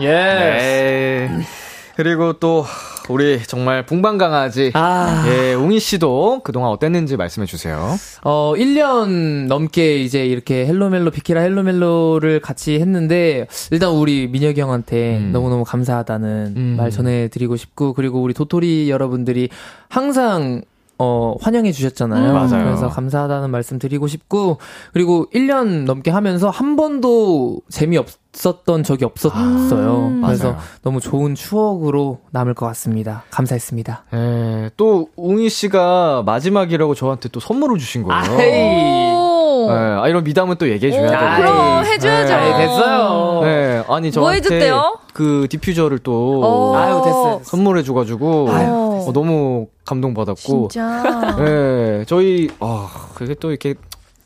예. 0.00 0.08
네. 0.08 1.67
그리고 1.98 2.34
또 2.34 2.64
우리 3.08 3.42
정말 3.42 3.84
붕방 3.84 4.18
강아지 4.18 4.70
아. 4.74 5.24
예, 5.26 5.52
웅이 5.54 5.80
씨도 5.80 6.42
그동안 6.44 6.70
어땠는지 6.70 7.16
말씀해 7.16 7.44
주세요. 7.44 7.96
어, 8.22 8.52
1년 8.56 9.48
넘게 9.48 9.96
이제 9.98 10.24
이렇게 10.24 10.64
헬로멜로, 10.64 11.10
비키라 11.10 11.40
헬로멜로를 11.40 12.38
같이 12.38 12.78
했는데, 12.78 13.48
일단 13.72 13.90
우리 13.90 14.28
민혁이 14.28 14.60
형한테 14.60 15.16
음. 15.16 15.32
너무너무 15.32 15.64
감사하다는 15.64 16.54
음. 16.56 16.74
말 16.78 16.92
전해 16.92 17.26
드리고 17.26 17.56
싶고, 17.56 17.94
그리고 17.94 18.22
우리 18.22 18.32
도토리 18.32 18.90
여러분들이 18.90 19.48
항상 19.88 20.62
어, 20.98 21.34
환영해 21.40 21.70
주셨잖아요. 21.72 22.30
음. 22.30 22.34
맞아요. 22.34 22.64
그래서 22.64 22.88
감사하다는 22.88 23.50
말씀 23.50 23.78
드리고 23.78 24.08
싶고, 24.08 24.58
그리고 24.92 25.26
1년 25.32 25.84
넘게 25.84 26.10
하면서 26.10 26.50
한 26.50 26.74
번도 26.74 27.60
재미없었던 27.70 28.82
적이 28.82 29.04
없었어요. 29.04 29.96
음. 30.08 30.22
그래서 30.24 30.48
맞아요. 30.50 30.62
너무 30.82 31.00
좋은 31.00 31.36
추억으로 31.36 32.18
남을 32.32 32.54
것 32.54 32.66
같습니다. 32.66 33.22
감사했습니다. 33.30 34.04
예, 34.14 34.70
또 34.76 35.08
웅이 35.16 35.48
씨가 35.50 36.24
마지막이라고 36.26 36.94
저한테 36.96 37.28
또 37.28 37.38
선물을 37.38 37.78
주신 37.78 38.02
거예요. 38.02 38.32
오. 38.32 39.68
예, 39.70 39.72
아 39.74 40.08
이런 40.08 40.24
미담은 40.24 40.56
또 40.56 40.68
얘기해 40.68 40.90
줘야 40.92 41.18
아, 41.18 41.36
돼요. 41.36 41.46
그럼 41.46 41.84
해줘야죠. 41.84 42.36
네, 42.36 42.58
됐어요. 42.66 43.40
네, 43.42 43.84
아니 43.88 44.06
뭐 44.08 44.10
저한테 44.10 44.36
해줬대요? 44.38 44.98
그 45.12 45.46
디퓨저를 45.50 45.98
또 45.98 46.40
어. 46.44 46.76
아유, 46.76 47.02
됐어요. 47.04 47.40
선물해 47.44 47.82
줘가지고 47.82 48.48
아유. 48.50 48.87
어, 49.08 49.12
너무 49.12 49.68
감동받았고. 49.84 50.68
진짜. 50.68 51.36
네, 51.38 52.04
저희 52.06 52.48
아 52.60 52.88
그게 53.14 53.34
또 53.34 53.50
이렇게 53.50 53.74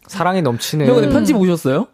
사랑이 0.06 0.42
넘치는 0.42 0.86
형, 0.86 0.94
근데 0.96 1.08
편지 1.10 1.32
보셨어요? 1.32 1.86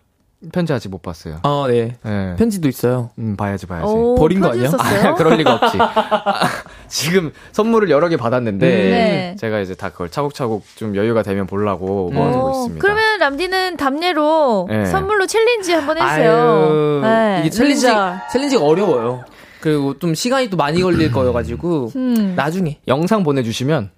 편지 0.53 0.72
아직 0.72 0.89
못 0.89 1.03
봤어요. 1.03 1.41
아, 1.43 1.66
네. 1.68 1.97
네. 2.05 2.36
편지도 2.36 2.68
있어요. 2.68 3.11
음 3.18 3.36
봐야지 3.36 3.66
봐야지. 3.66 3.86
오, 3.93 4.14
버린 4.14 4.39
거 4.41 4.51
아니야? 4.53 4.70
아, 4.78 5.14
그럴 5.14 5.36
리가 5.36 5.55
없지. 5.57 5.78
아, 5.80 6.49
지금 6.86 7.32
선물을 7.51 7.91
여러 7.91 8.09
개 8.09 8.16
받았는데 8.16 8.66
네. 8.68 9.36
제가 9.36 9.59
이제 9.59 9.74
다 9.74 9.91
그걸 9.91 10.11
차곡차곡 10.11 10.62
좀 10.76 10.95
여유가 10.95 11.24
되면 11.24 11.49
보려고 11.49 12.11
모아두고 12.12 12.47
오, 12.47 12.51
있습니다. 12.53 12.80
그러면 12.80 13.18
람디는 13.18 13.76
답례로 13.78 14.68
네. 14.70 14.86
선물로 14.86 15.26
챌린지 15.26 15.72
한번 15.74 15.99
해주세요. 15.99 16.32
아유, 16.32 17.01
네, 17.03 17.41
이게 17.41 17.51
챌린지. 17.51 17.89
챌린지가 18.32 18.62
어려워요. 18.62 19.24
그리고 19.68 19.98
좀 19.98 20.14
시간이 20.14 20.48
또 20.50 20.56
많이 20.56 20.80
걸릴 20.82 21.10
거여가지고, 21.12 21.92
음. 21.96 22.34
나중에. 22.36 22.78
영상 22.88 23.22
보내주시면 23.22 23.90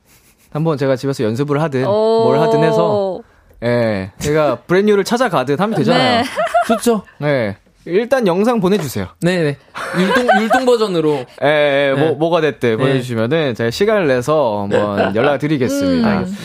한번 0.52 0.76
제가 0.76 0.96
집에서 0.96 1.24
연습을 1.24 1.60
하든 1.62 1.86
오. 1.86 2.24
뭘 2.24 2.40
하든 2.40 2.62
해서 2.64 3.20
예 3.62 4.10
제가 4.18 4.56
브랜뉴를 4.66 5.04
찾아가든 5.04 5.58
하면 5.58 5.78
되잖아요. 5.78 6.22
네. 6.22 6.28
좋죠? 6.66 7.02
네. 7.18 7.56
일단 7.86 8.26
영상 8.26 8.60
보내주세요. 8.60 9.06
네네. 9.20 9.56
율동, 9.98 10.42
율동 10.42 10.66
버전으로. 10.66 11.24
예, 11.42 11.92
예, 11.94 11.94
뭐, 11.96 12.10
네. 12.10 12.14
뭐가 12.14 12.40
됐대 12.40 12.76
보내주시면은 12.76 13.54
제가 13.54 13.70
시간을 13.70 14.06
내서 14.06 14.62
한번 14.62 15.14
연락드리겠습니다. 15.14 16.20
음. 16.20 16.36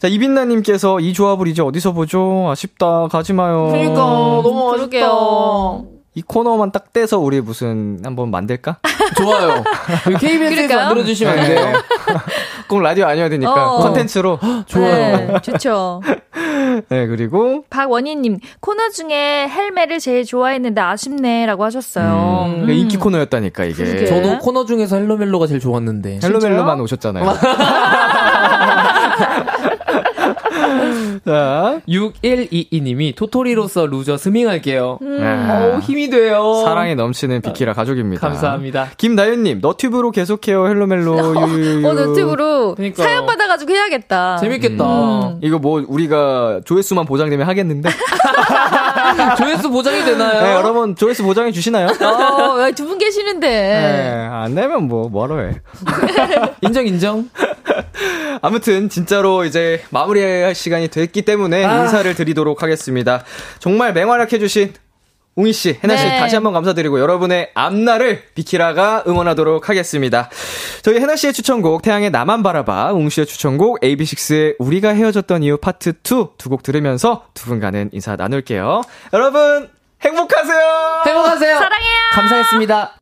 자, 0.00 0.08
이빈나님께서 0.08 0.98
이 0.98 1.12
조합을 1.12 1.46
이제 1.46 1.62
어디서 1.62 1.92
보죠? 1.92 2.48
아쉽다. 2.50 3.06
가지 3.06 3.32
마요. 3.32 3.68
그러니까, 3.70 3.94
너무 3.94 4.72
그러게요. 4.72 5.84
이 6.14 6.20
코너만 6.20 6.72
딱 6.72 6.92
떼서 6.92 7.18
우리 7.18 7.40
무슨 7.40 7.98
한번 8.04 8.30
만들까? 8.30 8.76
좋아요. 9.16 9.64
KBS에서 10.18 10.54
그럴까요? 10.66 10.78
만들어 10.86 11.04
주시면 11.06 11.38
안 11.38 11.46
돼요? 11.46 11.72
꼭 12.68 12.80
라디오 12.80 13.06
아니어야 13.06 13.28
되니까 13.30 13.72
어. 13.72 13.78
컨텐츠로. 13.78 14.38
좋아요. 14.66 15.16
네, 15.16 15.34
좋죠. 15.42 16.02
네, 16.88 17.06
그리고 17.06 17.64
박원희님, 17.70 18.40
코너 18.60 18.90
중에 18.90 19.48
헬멜을 19.48 20.00
제일 20.00 20.24
좋아했는데 20.24 20.80
아쉽네라고 20.80 21.64
하셨어요. 21.64 22.46
음, 22.58 22.70
인기 22.70 22.98
코너였다니까 22.98 23.64
이게. 23.64 23.82
그러게. 23.84 24.06
저도 24.06 24.38
코너 24.38 24.64
중에서 24.66 24.96
헬로멜로가 24.96 25.46
제일 25.46 25.60
좋았는데. 25.60 26.20
헬로멜로만 26.22 26.80
오셨잖아요. 26.80 27.24
자, 31.24 31.80
6122님이 31.88 33.14
도토리로서 33.14 33.86
LOSER 33.86 34.16
스밍할게요. 34.16 34.98
아, 35.20 35.70
어우, 35.74 35.78
힘이 35.80 36.10
돼요. 36.10 36.62
사랑이 36.64 36.94
넘치는 36.94 37.42
비키라 37.42 37.72
가족입니다. 37.72 38.20
감사합니다. 38.26 38.90
김나윤님, 38.96 39.60
너튜브로 39.60 40.10
계속해요, 40.10 40.66
헬로멜로. 40.68 41.48
유유유. 41.48 41.86
어, 41.86 41.92
너튜브로 41.94 42.74
그러니까. 42.74 43.02
사연 43.02 43.26
받아가지고 43.26 43.72
해야겠다. 43.72 44.36
재밌겠다. 44.38 44.84
음. 44.84 45.38
이거 45.42 45.58
뭐 45.58 45.84
우리가 45.86 46.60
조회수만 46.64 47.06
보장되면 47.06 47.46
하겠는데. 47.46 47.88
조회수 49.36 49.70
보장이 49.70 50.04
되나요? 50.04 50.42
네, 50.42 50.52
여러분 50.54 50.94
조회수 50.96 51.22
보장해 51.22 51.52
주시나요? 51.52 51.88
어, 51.88 52.70
두분 52.74 52.98
계시는데. 52.98 53.48
네, 53.48 54.28
안 54.30 54.54
내면 54.54 54.88
뭐 54.88 55.08
뭐하러 55.08 55.38
해. 55.40 55.60
인정, 56.62 56.86
인정. 56.86 57.28
아무튼 58.42 58.88
진짜로 58.88 59.44
이제 59.44 59.82
마무리할 59.90 60.54
시간이 60.54 60.88
됐기 60.88 61.22
때문에 61.22 61.64
아. 61.64 61.82
인사를 61.82 62.14
드리도록 62.14 62.62
하겠습니다. 62.62 63.24
정말 63.58 63.92
맹활약해 63.92 64.38
주신 64.38 64.72
웅이 65.34 65.54
씨, 65.54 65.78
해나 65.82 65.96
씨 65.96 66.04
네. 66.04 66.18
다시 66.18 66.34
한번 66.34 66.52
감사드리고 66.52 67.00
여러분의 67.00 67.52
앞날을 67.54 68.22
비키라가 68.34 69.04
응원하도록 69.06 69.66
하겠습니다. 69.66 70.28
저희 70.82 71.00
해나 71.00 71.16
씨의 71.16 71.32
추천곡 71.32 71.80
태양의 71.80 72.10
나만 72.10 72.42
바라봐, 72.42 72.92
웅 72.92 73.08
씨의 73.08 73.26
추천곡 73.26 73.80
AB6IX의 73.80 74.56
우리가 74.58 74.90
헤어졌던 74.90 75.42
이유 75.42 75.56
파트 75.56 75.90
2 75.90 75.92
두 76.02 76.50
곡 76.50 76.62
들으면서 76.62 77.24
두 77.32 77.46
분과는 77.46 77.90
인사 77.92 78.14
나눌게요. 78.14 78.82
여러분 79.14 79.70
행복하세요. 80.02 81.02
행복하세요. 81.06 81.54
사랑해요. 81.58 81.96
감사했습니다. 82.12 82.96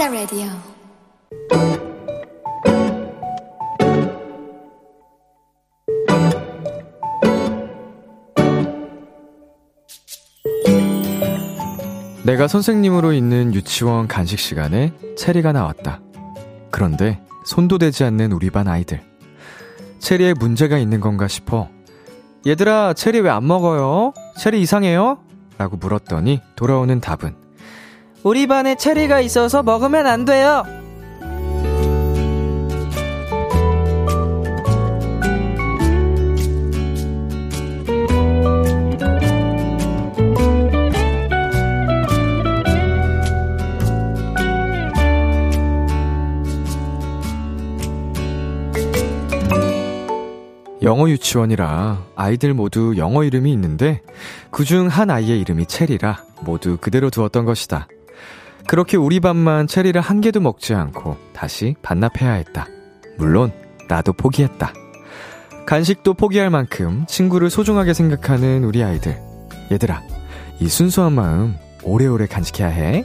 The 0.00 0.08
Radio 0.08 0.48
내가 12.24 12.48
선생님으로 12.48 13.12
있는 13.12 13.54
유치원 13.54 14.06
간식 14.08 14.38
시간에 14.38 14.92
체리가 15.16 15.52
나왔다. 15.52 16.00
그런데 16.70 17.20
손도 17.44 17.78
대지 17.78 18.04
않는 18.04 18.32
우리 18.32 18.50
반 18.50 18.68
아이들. 18.68 19.02
체리에 19.98 20.34
문제가 20.38 20.78
있는 20.78 21.00
건가 21.00 21.28
싶어. 21.28 21.68
얘들아, 22.46 22.94
체리 22.94 23.20
왜 23.20 23.30
안 23.30 23.46
먹어요? 23.46 24.12
체리 24.38 24.60
이상해요? 24.62 25.18
라고 25.58 25.76
물었더니 25.76 26.40
돌아오는 26.56 27.00
답은 27.00 27.34
우리 28.22 28.46
반에 28.46 28.74
체리가 28.74 29.20
있어서 29.20 29.62
먹으면 29.62 30.06
안 30.06 30.24
돼요. 30.24 30.64
영어 50.82 51.08
유치원이라 51.10 52.06
아이들 52.16 52.54
모두 52.54 52.94
영어 52.96 53.22
이름이 53.22 53.52
있는데 53.52 54.00
그중 54.50 54.88
한 54.88 55.10
아이의 55.10 55.38
이름이 55.40 55.66
체리라 55.66 56.24
모두 56.40 56.78
그대로 56.80 57.10
두었던 57.10 57.44
것이다. 57.44 57.86
그렇게 58.66 58.96
우리 58.96 59.20
반만 59.20 59.66
체리를 59.66 60.00
한 60.00 60.20
개도 60.20 60.40
먹지 60.40 60.74
않고 60.74 61.16
다시 61.32 61.74
반납해야 61.82 62.32
했다. 62.32 62.66
물론 63.18 63.52
나도 63.88 64.12
포기했다. 64.12 64.72
간식도 65.66 66.14
포기할 66.14 66.50
만큼 66.50 67.04
친구를 67.06 67.50
소중하게 67.50 67.94
생각하는 67.94 68.64
우리 68.64 68.82
아이들. 68.82 69.20
얘들아, 69.70 70.02
이 70.58 70.68
순수한 70.68 71.12
마음 71.12 71.56
오래오래 71.82 72.26
간직해야 72.26 72.68
해. 72.68 73.04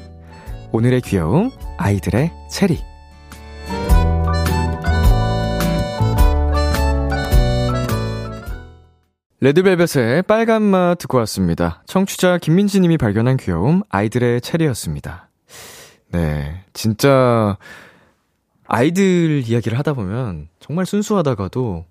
오늘의 0.72 1.02
귀여움 1.02 1.52
아이들의 1.78 2.32
체리. 2.50 2.95
레드벨벳의 9.42 10.24
빨간맛 10.24 10.98
듣고 11.00 11.18
왔습니다. 11.20 11.84
청취자 11.86 12.38
김민지 12.38 12.80
님이 12.80 12.98
발견한 12.98 13.38
귀여움 13.38 13.84
아이들의 13.90 14.42
체리였습니다. 14.42 15.30
네, 16.12 16.64
진짜 16.74 17.58
아이들 18.66 19.44
이야기를 19.46 19.78
하다 19.78 19.94
보면 19.94 20.48
정말 20.60 20.86
순수하다가도 20.86 21.86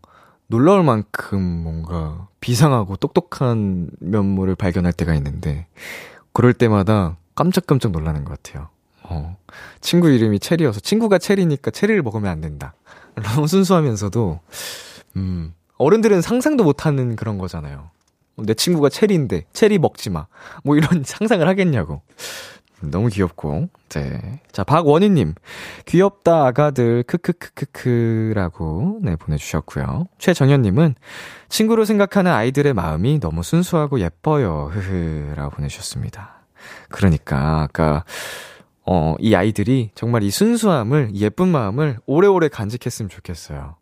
놀라울 0.47 0.82
만큼 0.82 1.40
뭔가 1.42 2.28
비상하고 2.40 2.97
똑똑한 2.97 3.90
면모를 4.01 4.55
발견할 4.55 4.92
때가 4.92 5.14
있는데 5.14 5.66
그럴 6.32 6.55
때마다 6.55 7.16
깜짝깜짝 7.34 7.92
놀라는 7.92 8.24
것 8.24 8.42
같아요. 8.42 8.68
어, 9.03 9.36
친구 9.80 10.09
이름이 10.09 10.40
체리여서 10.40 10.80
친구가 10.80 11.18
체리니까 11.18 11.70
체리를 11.70 12.03
먹으면 12.03 12.30
안 12.30 12.40
된다. 12.40 12.74
너무 13.16 13.47
순수하면서도, 13.47 14.40
음, 15.16 15.55
어른들은 15.79 16.22
상상도 16.22 16.64
못하는 16.64 17.16
그런 17.16 17.39
거잖아요. 17.39 17.91
내 18.37 18.55
친구가 18.55 18.89
체리인데 18.89 19.45
체리 19.53 19.79
먹지 19.79 20.11
마. 20.11 20.27
뭐 20.62 20.77
이런 20.77 21.03
상상을 21.07 21.47
하겠냐고. 21.47 22.03
너무 22.91 23.09
귀엽고. 23.09 23.68
네. 23.91 24.41
자, 24.53 24.64
박원희님. 24.64 25.35
귀엽다, 25.87 26.47
아가들, 26.47 27.05
크크크크크라고, 27.05 28.99
네, 29.03 29.16
보내주셨고요. 29.16 30.09
최정현님은, 30.18 30.95
친구로 31.49 31.85
생각하는 31.85 32.31
아이들의 32.33 32.75
마음이 32.75 33.20
너무 33.20 33.43
순수하고 33.43 34.01
예뻐요, 34.01 34.70
흐흐라고 34.72 35.57
보내주셨습니다. 35.57 36.43
그러니까, 36.91 37.62
아까, 37.62 38.05
어, 38.85 39.14
이 39.18 39.35
아이들이 39.35 39.91
정말 39.95 40.22
이 40.22 40.31
순수함을, 40.31 41.11
이 41.12 41.22
예쁜 41.22 41.49
마음을 41.49 41.99
오래오래 42.07 42.49
간직했으면 42.49 43.09
좋겠어요. 43.09 43.77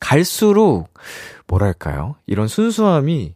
갈수록, 0.00 0.88
뭐랄까요? 1.46 2.16
이런 2.26 2.48
순수함이 2.48 3.34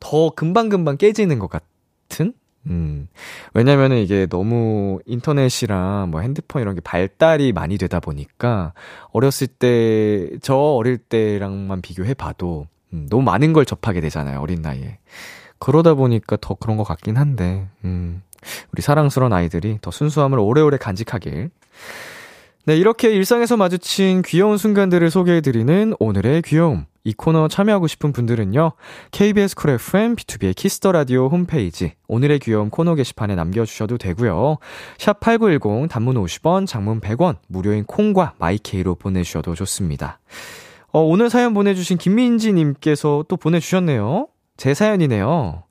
더 0.00 0.30
금방금방 0.30 0.96
깨지는 0.96 1.38
것 1.38 1.48
같은? 1.48 2.34
음. 2.66 3.08
왜냐면은 3.52 3.98
이게 3.98 4.26
너무 4.26 4.98
인터넷이랑 5.06 6.10
뭐 6.10 6.20
핸드폰 6.20 6.62
이런 6.62 6.74
게 6.74 6.80
발달이 6.80 7.52
많이 7.52 7.76
되다 7.78 8.00
보니까 8.00 8.72
어렸을 9.12 9.46
때, 9.46 10.30
저 10.42 10.56
어릴 10.56 10.98
때랑만 10.98 11.82
비교해 11.82 12.14
봐도 12.14 12.66
음, 12.92 13.06
너무 13.10 13.22
많은 13.22 13.52
걸 13.52 13.64
접하게 13.64 14.00
되잖아요, 14.00 14.40
어린 14.40 14.62
나이에. 14.62 14.98
그러다 15.58 15.94
보니까 15.94 16.36
더 16.40 16.54
그런 16.54 16.76
것 16.76 16.84
같긴 16.84 17.16
한데, 17.16 17.68
음. 17.84 18.22
우리 18.72 18.82
사랑스러운 18.82 19.32
아이들이 19.32 19.78
더 19.80 19.90
순수함을 19.90 20.38
오래오래 20.38 20.76
간직하길. 20.76 21.50
네, 22.66 22.78
이렇게 22.78 23.10
일상에서 23.10 23.58
마주친 23.58 24.22
귀여운 24.22 24.56
순간들을 24.56 25.10
소개해드리는 25.10 25.96
오늘의 25.98 26.40
귀여움. 26.40 26.86
이 27.06 27.12
코너 27.12 27.46
참여하고 27.46 27.86
싶은 27.86 28.14
분들은요, 28.14 28.72
KBS 29.10 29.54
쿨 29.54 29.72
FM, 29.72 30.16
B2B의 30.16 30.56
키스터 30.56 30.92
라디오 30.92 31.28
홈페이지, 31.28 31.92
오늘의 32.08 32.38
귀여움 32.38 32.70
코너 32.70 32.94
게시판에 32.94 33.34
남겨주셔도 33.34 33.98
되고요. 33.98 34.56
샵8910, 34.96 35.90
단문 35.90 36.14
50원, 36.14 36.66
장문 36.66 37.02
100원, 37.02 37.36
무료인 37.48 37.84
콩과 37.84 38.32
my 38.38 38.60
K로 38.60 38.94
보내주셔도 38.94 39.54
좋습니다. 39.54 40.18
어, 40.90 41.00
오늘 41.00 41.28
사연 41.28 41.52
보내주신 41.52 41.98
김민지님께서 41.98 43.26
또 43.28 43.36
보내주셨네요. 43.36 44.28
제 44.56 44.72
사연이네요. 44.72 45.64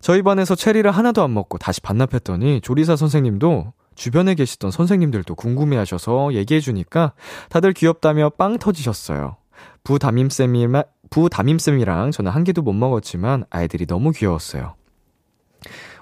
저희 0.00 0.22
반에서 0.22 0.56
체리를 0.56 0.90
하나도 0.90 1.22
안 1.22 1.32
먹고 1.32 1.58
다시 1.58 1.80
반납했더니 1.80 2.60
조리사 2.60 2.96
선생님도 2.96 3.72
주변에 3.94 4.34
계시던 4.34 4.70
선생님들도 4.70 5.34
궁금해하셔서 5.34 6.34
얘기해주니까 6.34 7.12
다들 7.48 7.72
귀엽다며 7.72 8.30
빵 8.30 8.58
터지셨어요. 8.58 9.36
부담임쌤이랑, 9.84 10.84
부담임쌤이랑 11.10 12.10
저는 12.10 12.30
한 12.30 12.44
개도 12.44 12.62
못 12.62 12.72
먹었지만 12.72 13.44
아이들이 13.50 13.86
너무 13.86 14.10
귀여웠어요. 14.12 14.74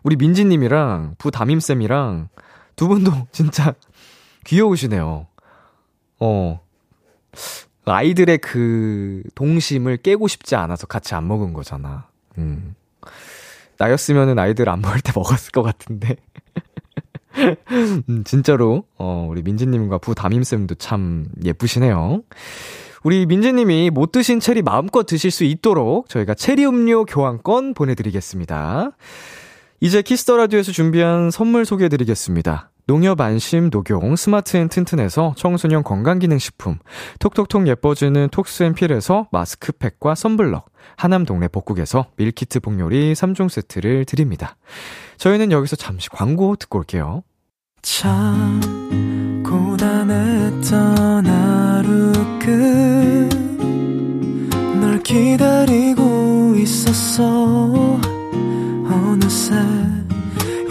우리 0.02 0.16
민지님이랑 0.16 1.16
부담임쌤이랑 1.18 2.28
두 2.76 2.88
분도 2.88 3.12
진짜 3.32 3.74
귀여우시네요. 4.44 5.26
어. 6.20 6.60
아이들의 7.84 8.38
그 8.38 9.22
동심을 9.34 9.98
깨고 9.98 10.28
싶지 10.28 10.54
않아서 10.54 10.86
같이 10.86 11.14
안 11.14 11.26
먹은 11.26 11.52
거잖아. 11.52 12.08
음. 12.38 12.74
나였으면은 13.78 14.38
아이들 14.38 14.68
안 14.68 14.80
먹을 14.80 15.00
때 15.00 15.12
먹었을 15.14 15.50
것 15.50 15.62
같은데. 15.62 16.16
음, 18.08 18.24
진짜로, 18.24 18.84
어, 18.98 19.26
우리 19.30 19.42
민지님과 19.42 19.98
부 19.98 20.14
담임쌤도 20.14 20.76
참 20.76 21.26
예쁘시네요. 21.44 22.22
우리 23.04 23.26
민지님이 23.26 23.90
못 23.90 24.12
드신 24.12 24.40
체리 24.40 24.62
마음껏 24.62 25.04
드실 25.04 25.30
수 25.30 25.44
있도록 25.44 26.08
저희가 26.08 26.34
체리 26.34 26.64
음료 26.64 27.04
교환권 27.04 27.74
보내드리겠습니다. 27.74 28.92
이제 29.80 30.02
Kiss 30.02 30.22
the 30.22 30.36
Radio에서 30.36 30.70
준비한 30.70 31.30
선물 31.30 31.64
소개해드리겠습니다. 31.64 32.71
농협 32.86 33.20
안심 33.20 33.70
녹용 33.70 34.16
smart 34.16 34.56
and 34.56 34.68
튼튼에서 34.68 35.34
청소년 35.36 35.84
건강기능식품, 35.84 36.78
톡톡톡 37.20 37.68
예뻐지는 37.68 38.28
톡스앤필에서 38.30 39.28
마스크팩과 39.30 40.14
선블럭, 40.14 40.66
하남 40.96 41.24
동네 41.24 41.48
복국에서 41.48 42.06
밀키트 42.16 42.60
복요리 42.60 43.12
3종 43.12 43.48
세트를 43.48 44.04
드립니다. 44.04 44.56
저희는 45.16 45.52
여기서 45.52 45.76
잠시 45.76 46.08
광고 46.10 46.56
듣고 46.56 46.80
올게요. 46.80 47.22
참 47.82 48.60
고단했던 49.44 51.26
하루 51.26 52.12
끝 54.70 54.88
널 54.88 55.02
기다리고 55.02 56.54
있었어 56.56 58.00
어느새 58.84 59.54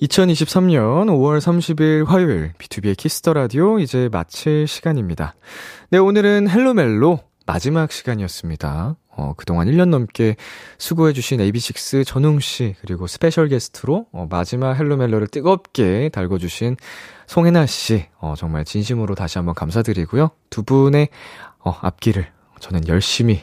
2023년 0.00 1.08
5월 1.08 1.38
30일 1.38 2.06
화요일 2.06 2.52
B2B의 2.58 2.96
키스터 2.96 3.34
라디오 3.34 3.78
이제 3.78 4.08
마칠 4.10 4.66
시간입니다. 4.66 5.34
네, 5.90 5.98
오늘은 5.98 6.48
헬로멜로 6.48 7.20
마지막 7.46 7.92
시간이었습니다. 7.92 8.96
어, 9.08 9.34
그동안 9.36 9.68
1년 9.68 9.90
넘게 9.90 10.36
수고해주신 10.78 11.40
AB6IX 11.40 12.06
전웅씨, 12.06 12.76
그리고 12.80 13.06
special 13.06 13.48
guest로 13.48 14.06
어, 14.12 14.26
마지막 14.30 14.72
헬로멜로를 14.72 15.26
뜨겁게 15.26 16.08
달궈주신 16.08 16.76
송해나씨, 17.26 18.06
어, 18.20 18.34
정말 18.38 18.64
진심으로 18.64 19.14
다시 19.14 19.36
한번 19.36 19.54
감사드리고요. 19.54 20.30
두 20.48 20.62
분의 20.62 21.08
어, 21.58 21.76
앞길을 21.82 22.26
저는 22.60 22.88
열심히 22.88 23.42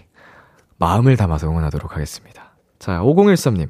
마음을 0.80 1.18
담아서 1.18 1.48
응원하도록 1.50 1.94
하겠습니다. 1.94 2.47
자, 2.80 3.02
5013님. 3.02 3.70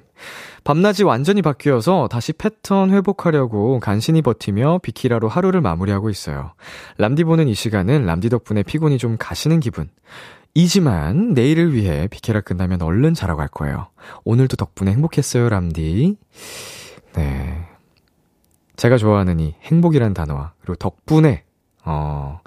밤낮이 0.64 1.04
완전히 1.04 1.42
바뀌어서 1.42 2.08
다시 2.10 2.34
패턴 2.34 2.92
회복하려고 2.92 3.80
간신히 3.80 4.22
버티며 4.22 4.80
비키라로 4.84 5.30
하루를 5.30 5.62
마무리하고 5.62 6.10
있어요. 6.10 6.54
람디 6.98 7.24
보는 7.24 7.48
이 7.48 7.54
시간은 7.54 8.06
람디 8.06 8.30
덕분에 8.30 8.64
피곤이 8.64 8.98
좀 8.98 9.16
가시는 9.18 9.62
기분. 9.62 9.90
이지만 10.54 11.34
내일을 11.34 11.74
위해 11.74 12.08
비키라 12.08 12.42
끝나면 12.42 12.82
얼른 12.82 13.14
자러 13.14 13.36
갈 13.36 13.48
거예요. 13.48 13.88
오늘도 14.26 14.58
덕분에 14.58 14.92
행복했어요, 14.92 15.50
람디. 15.50 16.18
네. 17.14 17.68
제가 18.76 18.98
좋아하는 18.98 19.40
이 19.40 19.56
행복이란 19.64 20.14
단어와 20.14 20.54
그리고 20.60 20.76
덕분에 20.76 21.44
어 21.86 22.40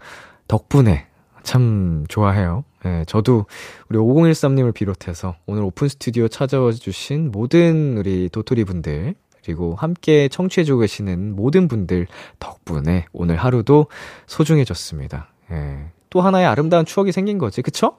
덕분에 0.47 1.07
참 1.43 2.05
좋아해요. 2.09 2.65
네, 2.85 3.05
저도 3.07 3.47
우리 3.89 3.99
5013님을 3.99 4.73
비롯해서 4.73 5.37
오늘 5.47 5.63
오픈 5.63 5.89
스튜디오 5.89 6.29
찾아와 6.29 6.73
주신 6.73 7.31
모든 7.31 7.99
우리 7.99 8.29
도토리 8.31 8.65
분들 8.65 9.15
그리고 9.45 9.75
함께 9.75 10.29
청취해주고 10.29 10.81
계시는 10.81 11.35
모든 11.37 11.69
분들 11.69 12.07
덕분에 12.39 13.07
오늘 13.13 13.37
하루도 13.37 13.87
소중해졌습니다. 14.27 15.29
예. 15.53 15.91
또 16.11 16.21
하나의 16.21 16.47
아름다운 16.47 16.85
추억이 16.85 17.13
생긴 17.13 17.39
거지, 17.39 17.63
그쵸? 17.63 17.97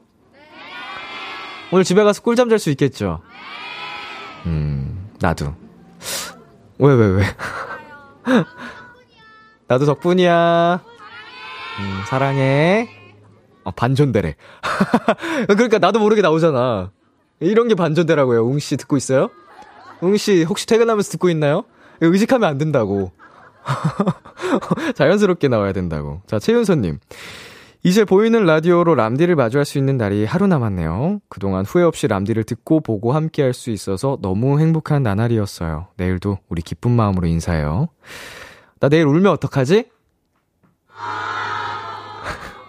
오늘 1.72 1.84
집에 1.84 2.04
가서 2.04 2.22
꿀잠 2.22 2.50
잘 2.50 2.60
수 2.60 2.70
있겠죠? 2.72 3.22
음, 4.46 5.10
나도. 5.20 5.54
왜, 6.80 6.94
왜, 6.94 7.08
왜? 7.08 7.24
나도 9.68 9.86
덕분이야. 9.86 10.84
음, 11.80 12.04
사랑해. 12.08 13.01
아, 13.64 13.72
반전대래. 13.72 14.36
그러니까 15.48 15.78
나도 15.80 16.00
모르게 16.00 16.22
나오잖아. 16.22 16.92
이런 17.40 17.68
게 17.68 17.76
반전대라고요. 17.76 18.46
웅씨 18.46 18.78
듣고 18.78 18.98
있어요? 18.98 19.30
웅씨 20.02 20.44
혹시 20.44 20.66
퇴근하면서 20.68 21.12
듣고 21.12 21.30
있나요? 21.30 21.64
의식하면 22.02 22.50
안 22.50 22.58
된다고. 22.58 23.12
자연스럽게 24.96 25.48
나와야 25.48 25.72
된다고. 25.74 26.22
자, 26.28 26.40
최윤서님. 26.40 27.00
이제 27.84 28.06
보이는 28.06 28.46
라디오로 28.46 28.94
람디를 28.94 29.36
마주할 29.36 29.66
수 29.66 29.80
있는 29.80 29.98
날이 29.98 30.24
하루 30.26 30.46
남았네요. 30.46 31.20
그동안 31.30 31.66
후회 31.66 31.84
없이 31.84 32.08
람디를 32.08 32.44
듣고 32.44 32.80
보고 32.80 33.12
함께 33.14 33.42
할 33.42 33.54
수 33.54 33.72
있어서 33.72 34.18
너무 34.22 34.60
행복한 34.60 35.02
나날이었어요. 35.02 35.88
내일도 35.98 36.38
우리 36.48 36.62
기쁜 36.62 36.92
마음으로 36.92 37.26
인사해요. 37.28 37.90
나 38.80 38.88
내일 38.90 39.06
울면 39.08 39.32
어떡하지? 39.34 39.86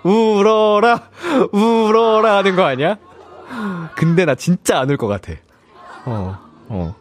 울어라, 0.03 1.03
울어라 1.53 2.37
하는 2.39 2.57
거 2.57 2.65
아니야? 2.65 2.97
근데 3.97 4.25
나 4.25 4.35
진짜 4.35 4.79
안 4.81 4.91
울 4.91 4.97
것 4.97 5.07
같아. 5.07 5.33
어, 6.07 6.39
어. 6.69 6.95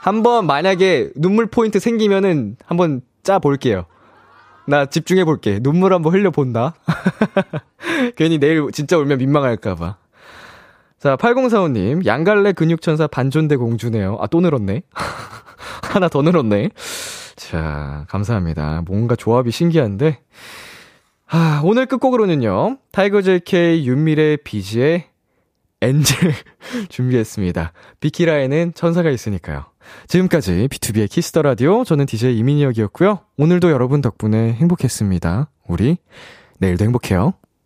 한번 0.00 0.46
만약에 0.46 1.10
눈물 1.16 1.46
포인트 1.46 1.78
생기면은 1.80 2.56
한번 2.64 3.00
짜 3.22 3.38
볼게요. 3.38 3.86
나 4.66 4.86
집중해 4.86 5.24
볼게. 5.24 5.58
눈물 5.60 5.92
한번 5.92 6.12
흘려 6.12 6.30
본다. 6.30 6.74
괜히 8.16 8.38
내일 8.38 8.70
진짜 8.72 8.96
울면 8.98 9.18
민망할까봐. 9.18 9.96
자, 11.00 11.16
8045님, 11.16 12.06
양갈래 12.06 12.52
근육천사 12.52 13.08
반존대 13.08 13.56
공주네요. 13.56 14.18
아, 14.20 14.28
또 14.28 14.40
늘었네. 14.40 14.82
하나 15.92 16.08
더 16.08 16.22
늘었네. 16.22 16.70
자, 17.34 18.04
감사합니다. 18.08 18.82
뭔가 18.86 19.16
조합이 19.16 19.50
신기한데. 19.50 20.20
아, 21.34 21.62
오늘 21.64 21.86
끝곡으로는요, 21.86 22.76
Tiger 22.90 23.22
JK 23.22 23.86
윤미래 23.86 24.36
비지의 24.44 25.06
Angel 25.80 26.34
준비했습니다. 26.90 27.72
비키라에는 28.00 28.74
천사가 28.74 29.08
있으니까요. 29.08 29.64
지금까지 30.08 30.68
B2B의 30.70 31.08
키스터 31.10 31.40
라디오 31.40 31.84
저는 31.84 32.04
DJ 32.04 32.36
이민혁이었고요. 32.36 33.20
오늘도 33.38 33.70
여러분 33.70 34.02
덕분에 34.02 34.52
행복했습니다. 34.52 35.48
우리 35.68 35.96
내일도 36.58 36.84
행복해요. 36.84 37.32